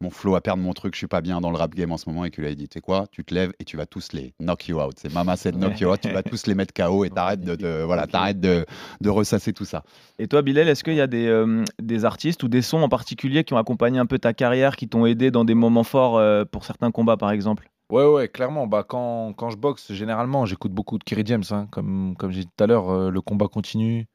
[0.02, 1.98] mon flow, à perdre mon truc, je suis pas bien dans le rap game en
[1.98, 3.78] ce moment, et qu'il lui a dit tu sais quoi, tu te lèves et tu
[3.78, 4.94] vas tous les knock you out.
[4.98, 7.56] C'est Mama said knock you out, tu vas tous les mettre KO et t'arrêtes de,
[7.56, 8.66] de- voilà, t'arrêtes de,
[9.02, 9.84] de ressasser tout ça.
[10.20, 12.90] Et toi, Bilal, est-ce qu'il y a des, euh, des artistes ou des sons en
[12.90, 16.18] particulier qui ont accompagné un peu ta carrière, qui t'ont aidé dans des moments forts
[16.18, 17.70] euh, pour certains combats, par exemple?
[17.90, 18.68] Ouais, ouais, clairement.
[18.68, 21.44] Bah, quand, quand je boxe, généralement, j'écoute beaucoup de Kerry James.
[21.52, 21.68] hein.
[21.72, 24.08] Comme, comme j'ai dit tout à l'heure, euh, le combat continue.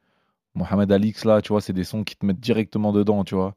[0.55, 3.55] Mohamed Alix, là, tu vois, c'est des sons qui te mettent directement dedans, tu vois.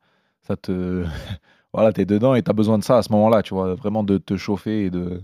[0.47, 1.03] Ça te.
[1.75, 3.75] voilà, t'es dedans et t'as besoin de ça à ce moment-là, tu vois.
[3.75, 5.21] Vraiment de te chauffer et de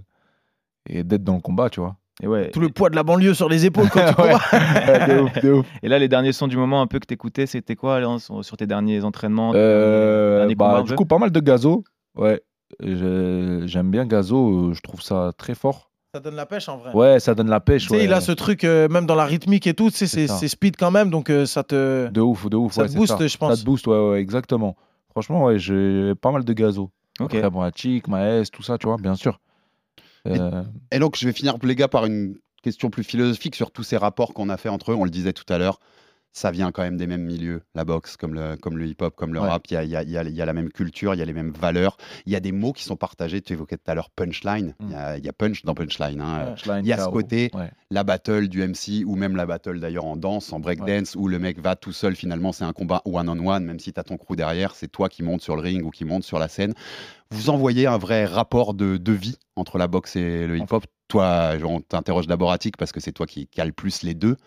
[0.90, 1.96] et d'être dans le combat, tu vois.
[2.24, 2.52] Et ouais.
[2.52, 4.32] Tout le poids de la banlieue sur les épaules quand tu Ouais.
[4.34, 5.08] combats.
[5.08, 5.66] de ouf, de ouf.
[5.82, 8.58] Et là, les derniers sons du moment un peu que t'écoutais, c'était quoi là, sur,
[8.58, 11.84] tes derniers entraînements Euh, derniers bah, combats, du coup, pas mal de gazo.
[12.16, 12.42] Ouais.
[12.84, 14.70] J'aime bien gazo.
[14.70, 15.90] euh, Je trouve ça très fort.
[16.14, 16.92] Ça donne la pêche en vrai.
[16.94, 17.84] Ouais, ça donne la pêche.
[17.84, 18.04] Tu sais, ouais.
[18.06, 20.76] il a ce truc, euh, même dans la rythmique et tout, tu sais, c'est speed
[20.76, 22.10] quand même, donc euh, ça te.
[22.10, 22.74] De ouf, de ouf.
[22.74, 23.54] Ça ouais, te booste, je pense.
[23.56, 24.76] Ça te booste, ouais, ouais, exactement.
[25.12, 26.92] Franchement, ouais, j'ai pas mal de gazo.
[27.20, 27.36] Ok.
[27.36, 29.40] Après, bon, Hachik, Maes, tout ça, tu vois, bien sûr.
[30.28, 33.84] Euh, Et donc, je vais finir, les gars, par une question plus philosophique sur tous
[33.84, 34.96] ces rapports qu'on a fait entre eux.
[34.96, 35.80] On le disait tout à l'heure,
[36.34, 39.34] ça vient quand même des mêmes milieux, la boxe, comme le, comme le hip-hop, comme
[39.34, 39.50] le Ouais.
[39.50, 39.68] rap.
[39.70, 41.14] Il y a, il y a- il y a- il y a la même culture,
[41.14, 41.98] il y a les mêmes valeurs.
[42.26, 43.42] Il y a des mots qui sont partagés.
[43.42, 44.74] Tu évoquais tout à l'heure punchline.
[44.80, 46.22] Il y a- il y, a punch dans punchline.
[46.22, 46.56] hein.
[46.66, 46.80] Mm.
[46.84, 47.70] Il y a ce côté, ouais.
[47.90, 51.38] la battle du MC, ou même la battle d'ailleurs en danse, en breakdance, où le
[51.38, 52.16] mec va tout seul.
[52.16, 55.24] Finalement, c'est un combat one-on-one, même si tu as ton crew derrière, c'est toi qui
[55.24, 56.74] montes sur le ring ou qui monte sur la scène.
[57.32, 60.86] Vous envoyez un vrai rapport de, de vie entre la boxe et le hip-hop?
[61.08, 64.38] Toi, on t'interroge d'abord Attic parce que c'est toi qui, qui le plus les deux.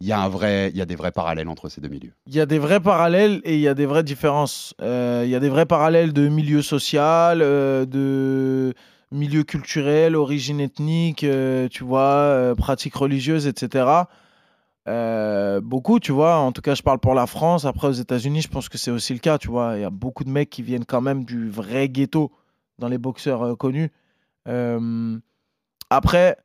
[0.00, 0.28] Il y a
[0.68, 2.12] y a des vrais parallèles entre ces deux milieux.
[2.26, 4.74] Il y a des vrais parallèles et il y a des vraies différences.
[4.82, 8.74] Euh, il y a des vrais parallèles de milieu social, euh, de
[9.10, 14.04] milieu culturel, origine ethnique, euh, tu vois, pratiques religieuses, etc.
[15.62, 16.36] Beaucoup, tu vois.
[16.36, 17.64] En tout cas, je parle pour la France.
[17.64, 19.76] Après, aux États-Unis, je pense que c'est aussi le cas, tu vois.
[19.76, 22.30] Il y a beaucoup de mecs qui viennent quand même du vrai ghetto
[22.78, 23.90] dans les boxeurs connus.
[25.88, 26.36] Après,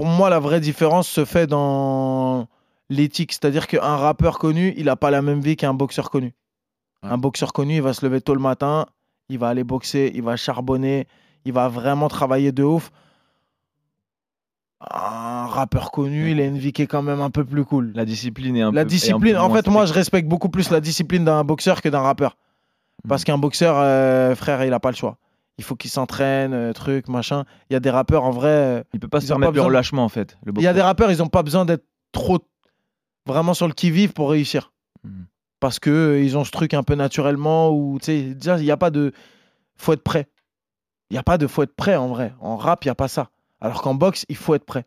[0.00, 2.48] pour moi, la vraie différence se fait dans
[2.88, 3.32] l'éthique.
[3.34, 6.32] C'est-à-dire qu'un rappeur connu, il n'a pas la même vie qu'un boxeur connu.
[7.02, 8.86] Un boxeur connu, il va se lever tôt le matin,
[9.28, 11.06] il va aller boxer, il va charbonner,
[11.44, 12.90] il va vraiment travailler de ouf.
[14.90, 17.92] Un rappeur connu, il a une vie qui est quand même un peu plus cool.
[17.94, 18.78] La discipline est un La peu.
[18.80, 21.90] un discipline, peu en fait, moi, je respecte beaucoup plus la discipline d'un boxeur que
[21.90, 22.38] d'un rappeur.
[23.06, 25.18] Parce qu'un boxeur, euh, frère, il n'a pas le choix.
[25.60, 27.44] Il faut qu'il s'entraîne, euh, truc, machin.
[27.68, 28.48] Il y a des rappeurs, en vrai.
[28.48, 30.38] euh, Il peut pas se permettre le relâchement en fait.
[30.56, 32.38] Il y a des rappeurs, ils n'ont pas besoin d'être trop
[33.26, 34.72] vraiment sur le qui-vive pour réussir.
[35.04, 35.24] Hmm.
[35.60, 38.64] Parce que euh, ils ont ce truc un peu naturellement où, tu sais, déjà, il
[38.64, 39.12] n'y a pas de.
[39.76, 40.28] faut être prêt.
[41.10, 42.32] Il n'y a pas de faut être prêt en vrai.
[42.40, 43.28] En rap, il n'y a pas ça.
[43.60, 44.86] Alors qu'en boxe, il faut être prêt.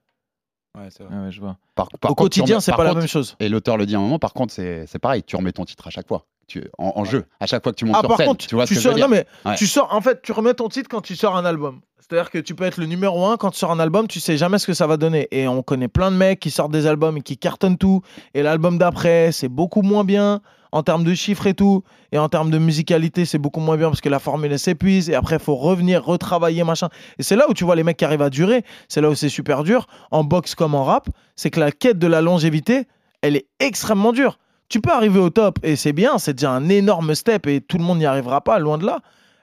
[0.76, 1.14] Ouais, c'est vrai.
[1.16, 1.58] Ah ouais, je vois.
[1.76, 3.36] Par- par Au contre, quotidien, c'est pas la même chose.
[3.40, 5.66] Et l'auteur le dit à un moment, par contre, c'est c'est pareil, tu remets ton
[5.66, 6.26] titre à chaque fois.
[6.48, 8.28] Tu, en, en jeu, à chaque fois que tu montes Ah, sur par scène.
[8.28, 9.08] contre, tu vois ce que je sors, veux dire?
[9.08, 9.56] non, mais Ouais.
[9.56, 11.80] tu sors, en fait, tu remets ton titre quand tu sors un album.
[12.00, 14.36] C'est-à-dire que tu peux être le numéro un quand tu sors un album, tu sais
[14.36, 15.30] jamais ce que ça va donner.
[15.32, 18.02] Et on connaît plein de mecs qui sortent des albums et qui cartonnent tout.
[18.34, 20.42] Et l'album d'après, c'est beaucoup moins bien
[20.74, 21.82] en termes de chiffres et tout.
[22.12, 25.10] Et en termes de musicalité, c'est beaucoup moins bien parce que la formule s'épuise.
[25.10, 26.90] Et après, il faut revenir, retravailler, machin.
[27.20, 28.66] Et c'est là où tu vois les mecs qui arrivent à durer.
[28.90, 31.08] C'est là où c'est super dur, en boxe comme en rap.
[31.38, 32.86] C'est que la quête de la longévité,
[33.22, 34.40] elle est extrêmement dure.
[34.74, 37.78] Tu peux arriver au top et c'est bien, c'est déjà un énorme step et tout
[37.78, 39.02] le monde n'y arrivera pas, loin de là.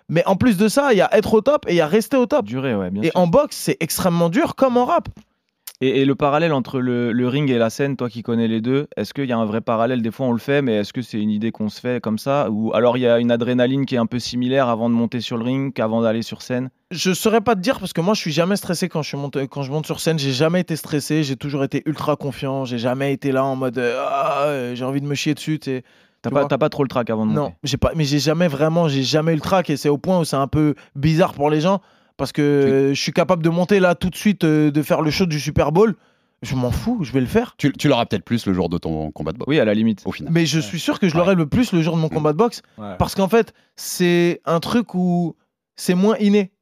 [0.08, 1.86] Mais en plus de ça, il y a être au top et il y a
[1.86, 2.46] rester au top.
[2.46, 3.16] Durer, ouais, bien Et sûr.
[3.16, 5.08] en boxe, c'est extrêmement dur comme en rap.
[5.82, 8.60] Et, et le parallèle entre le, le ring et la scène, toi qui connais les
[8.60, 10.02] deux, est-ce qu'il y a un vrai parallèle?
[10.02, 12.18] Des fois on le fait, mais est-ce que c'est une idée qu'on se fait comme
[12.18, 12.50] ça?
[12.50, 15.20] Ou alors il y a une adrénaline qui est un peu similaire avant de monter
[15.20, 16.68] sur le ring qu'avant d'aller sur scène?
[16.90, 19.16] Je saurais pas te dire parce que moi je suis jamais stressé quand je,
[19.46, 20.18] quand monte sur scène.
[20.18, 22.64] J'ai jamais été stressé, j'ai toujours été ultra confiant.
[22.66, 25.58] J'ai jamais été là en mode euh, Ah, euh, j'ai envie de me chier dessus.
[25.58, 27.40] T'as pas, t'as pas trop le trac avant de monter?
[27.40, 29.70] Non, j'ai pas, mais j'ai jamais vraiment, j'ai jamais eu le trac.
[29.70, 31.80] Et c'est au point où c'est un peu bizarre pour les gens
[32.20, 35.10] parce que je suis capable de monter là tout de suite, euh, de faire le
[35.10, 35.94] show du Super Bowl.
[36.42, 37.54] Je m'en fous, je vais le faire.
[37.56, 39.48] Tu, tu l'auras peut-être plus le jour de ton combat de boxe.
[39.48, 40.02] Oui, à la limite.
[40.04, 40.30] Au final.
[40.32, 42.38] Mais je suis sûr que je l'aurai le plus le jour de mon combat de
[42.38, 42.94] boxe Ouais.
[42.98, 45.34] parce qu'en fait, c'est un truc où
[45.76, 46.52] c'est moins inné.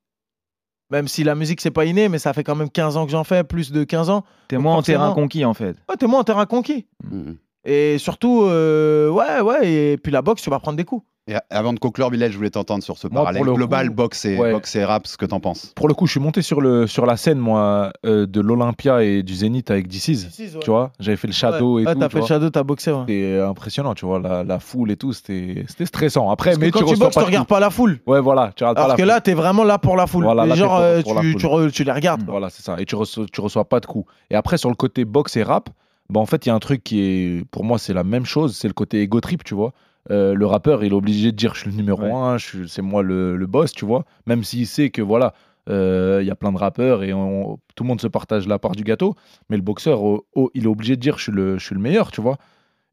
[0.91, 3.11] Même si la musique, c'est pas inné, mais ça fait quand même 15 ans que
[3.13, 4.25] j'en fais, plus de 15 ans.
[4.49, 5.77] T'es moins en terrain conquis en fait.
[5.89, 6.87] Ouais, t'es moins en terrain conquis.
[7.11, 7.37] Mhm.
[7.65, 11.05] Et surtout, euh, ouais, ouais, et puis la boxe, tu vas prendre des coups.
[11.31, 13.89] Et avant de conclure, Bilal, je voulais t'entendre sur ce Moi, parallèle pour le global
[13.89, 14.51] coup, boxe, et, ouais.
[14.53, 15.73] boxe et rap, ce que t'en penses.
[15.77, 19.03] Pour le coup, je suis monté sur, le, sur la scène, moi, euh, de l'Olympia
[19.05, 20.25] et du Zénith avec DC's.
[20.27, 20.61] DC's, ouais.
[20.63, 22.01] Tu vois, j'avais fait le shadow ouais, et Ouais, tout.
[22.01, 23.01] t'as fait le shadow, t'as boxé, ouais.
[23.01, 26.31] C'était impressionnant, tu vois, la, la foule et tout, c'était c'était stressant.
[26.31, 28.01] Après, Parce que mais quand tu tu boxes, pas tu de regardes pas la foule.
[28.07, 29.09] Ouais, voilà, tu regardes pas Alors la que foule.
[29.09, 30.25] là, t'es vraiment là pour la foule.
[30.25, 31.41] Voilà, genre, pour- euh, la tu, foule.
[31.41, 32.23] tu re- tu les regardes.
[32.27, 32.77] Voilà, c'est ça.
[32.79, 34.11] Et tu reçois, tu reçois pas de coups.
[34.31, 35.69] Et après, sur le côté boxe et rap,
[36.09, 38.25] bah, en fait, il y a un truc qui est, pour moi, c'est la même
[38.25, 39.75] chose, c'est le côté ego trip, tu vois.
[40.11, 42.13] Euh, le rappeur, il est obligé de dire je suis le numéro Ouais.
[42.13, 42.37] un,
[42.67, 44.05] c'est moi le, le boss, tu vois.
[44.27, 45.35] Même s'il sait que voilà,
[45.69, 48.59] euh, il y a plein de rappeurs et on- tout le monde se partage la
[48.59, 49.15] part du gâteau.
[49.51, 51.75] Mais le boxeur, oh, oh, il est obligé de dire je suis le, je suis
[51.75, 52.39] le meilleur, tu vois.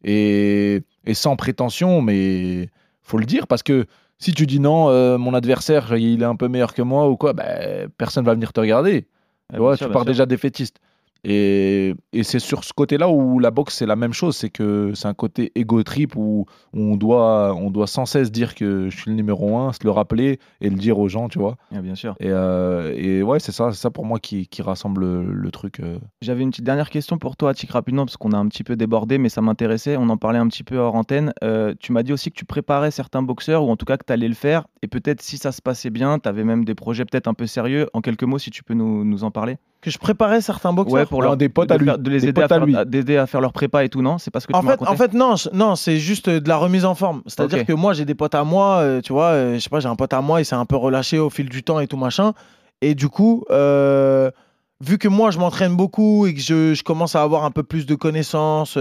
[0.03, 2.69] Et, et sans prétention, mais
[3.01, 3.85] faut le dire parce que
[4.17, 7.17] si tu dis non, euh, mon adversaire, il est un peu meilleur que moi ou
[7.17, 9.03] quoi, ben, personne va venir te regarder.
[9.03, 10.05] Tu Ouais, vois, tu pars sûr.
[10.05, 10.79] déjà défaitiste.
[11.27, 14.37] Et, et c'est sur ce côté-là où la boxe, c'est la même chose.
[14.37, 18.53] C'est que c'est un côté ego trip où on doit, on doit sans cesse dire
[18.53, 21.39] que je suis le numéro un, se le rappeler et le dire aux gens, tu
[21.39, 21.57] vois.
[21.73, 22.15] Ah, bien sûr.
[22.19, 25.51] Et, euh, et ouais, c'est ça, c'est ça pour moi qui, qui rassemble le, le
[25.51, 25.79] truc.
[25.79, 25.97] euh.
[26.21, 28.75] J'avais une petite dernière question pour toi, Tic, rapidement, parce qu'on a un petit peu
[28.75, 29.97] débordé, mais ça m'intéressait.
[29.97, 31.33] On en parlait un petit peu hors antenne.
[31.43, 34.05] Euh, tu m'as dit aussi que tu préparais certains boxeurs, ou en tout cas que
[34.05, 34.67] tu allais le faire.
[34.83, 37.47] Et peut-être si ça se passait bien, tu avais même des projets peut-être un peu
[37.47, 37.87] sérieux.
[37.93, 39.57] En quelques mots, si tu peux nous, nous en parler.
[39.85, 40.93] Que je préparais certains boxeurs.
[40.95, 42.51] Ouais, pour leur, des potes de, à lui, faire- de les des aider à potes
[42.51, 42.75] à faire, lui.
[42.75, 44.17] à- d'aider à faire leur prépa et tout, non?
[44.17, 46.27] C'est pas ce que tu En m'as fait, en fait, non, je- non, c'est juste
[46.27, 47.21] euh, de la remise en forme.
[47.27, 49.79] C'est-à-dire que moi, j'ai des potes à moi, euh, tu vois, euh, je sais pas,
[49.79, 51.85] j'ai un pote à moi, il s'est un peu relâché au fil du temps et
[51.87, 52.33] tout machin.
[52.81, 54.31] Et du coup, euh,
[54.81, 57.61] vu que moi, je m'entraîne beaucoup et que je, je commence à avoir un peu
[57.63, 58.77] plus de connaissances,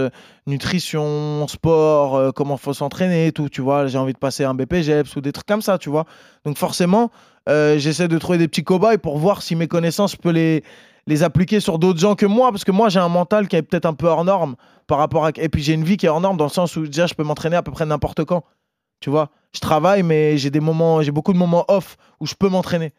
[0.59, 4.53] nutrition, sport, euh, comment faut s'entraîner et tout, tu vois, j'ai envie de passer un
[4.53, 6.05] BPGEPS ou des trucs comme ça, tu vois.
[6.45, 7.11] Donc forcément,
[7.49, 10.63] euh, j'essaie de trouver des petits cobayes pour voir si mes connaissances, je peux les
[11.07, 13.61] les appliquer sur d'autres gens que moi, parce que moi j'ai un mental qui est
[13.61, 14.55] peut-être un peu hors norme
[14.87, 15.29] par rapport à...
[15.35, 17.13] Et puis j'ai une vie qui est hors norme dans le sens où déjà je
[17.13, 18.43] peux m'entraîner à peu près n'importe quand.
[18.99, 22.33] Tu vois, je travaille, mais j'ai des moments, j'ai beaucoup de moments off où je
[22.33, 22.93] peux m'entraîner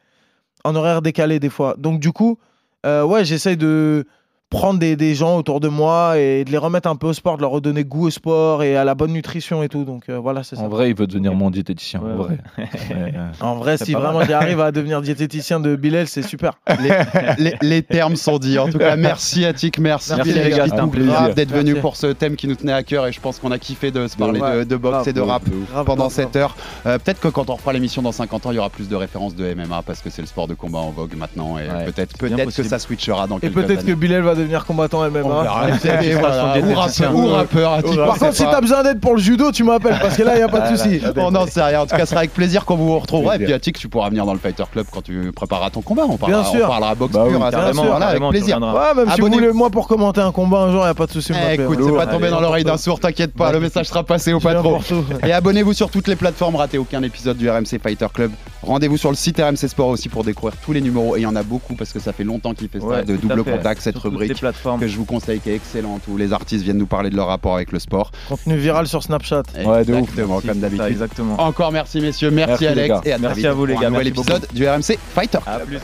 [0.65, 1.75] en horaire décalé des fois.
[1.79, 2.39] Donc du coup,
[2.85, 4.07] euh, ouais, j'essaye de
[4.49, 7.37] prendre des, des gens autour de moi et de les remettre un peu au sport,
[7.37, 9.85] de leur redonner goût au sport et à la bonne nutrition et tout.
[9.85, 10.63] Donc euh, voilà, c'est ça.
[10.63, 12.01] En vrai, il veut devenir mon diététicien.
[12.01, 12.39] en vrai.
[12.57, 13.13] Ouais, ouais.
[13.41, 16.53] En vrai, C'est si vraiment j'arrive à devenir diététicien de Bilal, c'est super.
[16.81, 16.91] les,
[17.39, 18.59] les- les termes sont dits.
[18.59, 21.35] En tout cas, merci Attic, merci, Merci, Bilal, les gars, un plaisir.
[21.35, 23.59] d'être venu pour ce thème qui nous tenait à cœur et je pense qu'on a
[23.59, 24.59] kiffé de se parler Ouais.
[24.61, 25.43] de, de boxe Grave, et de rap.
[25.73, 26.55] Grave, pendant grave, cette heure.
[26.87, 28.95] Euh, peut-être que quand on refera l'émission dans 50 ans, il y aura plus de
[28.97, 32.17] références de MMA parce que c'est le sport de combat en vogue maintenant et peut-être
[32.17, 33.93] que ça switchera dans Et quelques peut-être que.
[33.93, 35.01] Bilal va devenir combattant.
[35.03, 35.69] On verra.
[36.03, 36.59] Et Et voilà.
[36.59, 39.99] Ou rappeur, ou rappeur, Par contre, si t'as besoin d'aide pour le judo, tu m'appelles
[40.01, 41.01] parce que là, il n'y a pas de souci.
[41.17, 41.81] On n'en sait rien.
[41.81, 43.37] En tout cas, ce sera avec plaisir qu'on vous retrouvera.
[43.37, 46.05] Et puis, Attic, tu pourras venir dans le Fighter Club quand tu prépareras ton combat.
[46.09, 46.65] On parlera, Bien sûr.
[46.65, 47.45] on parlera boxe Bah oui, pure.
[47.45, 48.57] à ce carrément, moment-là, avec carrément, tu plaisir.
[48.57, 48.81] reviendras.
[48.89, 50.91] Ouais, même si vous Abonnez- voulez moi pour commenter un combat un jour, il n'y
[50.91, 51.33] a pas de souci.
[51.33, 51.65] vous Eh, m'appelez.
[51.65, 54.41] écoute, c'est pas tombé dans l'oreille d'un sourd, t'inquiète pas, le message sera passé au
[54.41, 54.73] patron.
[54.73, 55.05] n'importe où.
[55.27, 58.31] Et abonnez-vous sur toutes les plateformes, ratez aucun épisode du RMC Fighter Club.
[58.63, 61.15] Rendez-vous sur le site RMC Sport aussi pour découvrir tous les numéros.
[61.17, 63.05] Et il y en a beaucoup parce que ça fait longtemps qu'il fait ça, Ouais,
[63.05, 63.57] de tout à double fait.
[63.59, 64.81] contact, cette Sur rubrique plateformes.
[64.81, 67.29] que je vous conseille, qui est excellente, où les artistes viennent nous parler de leur
[67.29, 68.11] rapport avec le sport.
[68.29, 69.43] Contenu viral sur Snapchat.
[69.65, 70.01] Ouais, de ouf.
[70.01, 70.87] Exactement, comme d'habitude.
[70.87, 71.41] exactement.
[71.41, 73.89] Encore merci messieurs, merci, Alex et à très Merci vite à vous, les pour gars,
[73.89, 75.55] un nouvel épisode du RMC Fighter Club.
[75.55, 75.79] À plus.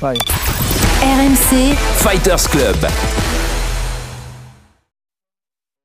[1.02, 2.76] RMC Fighters Club.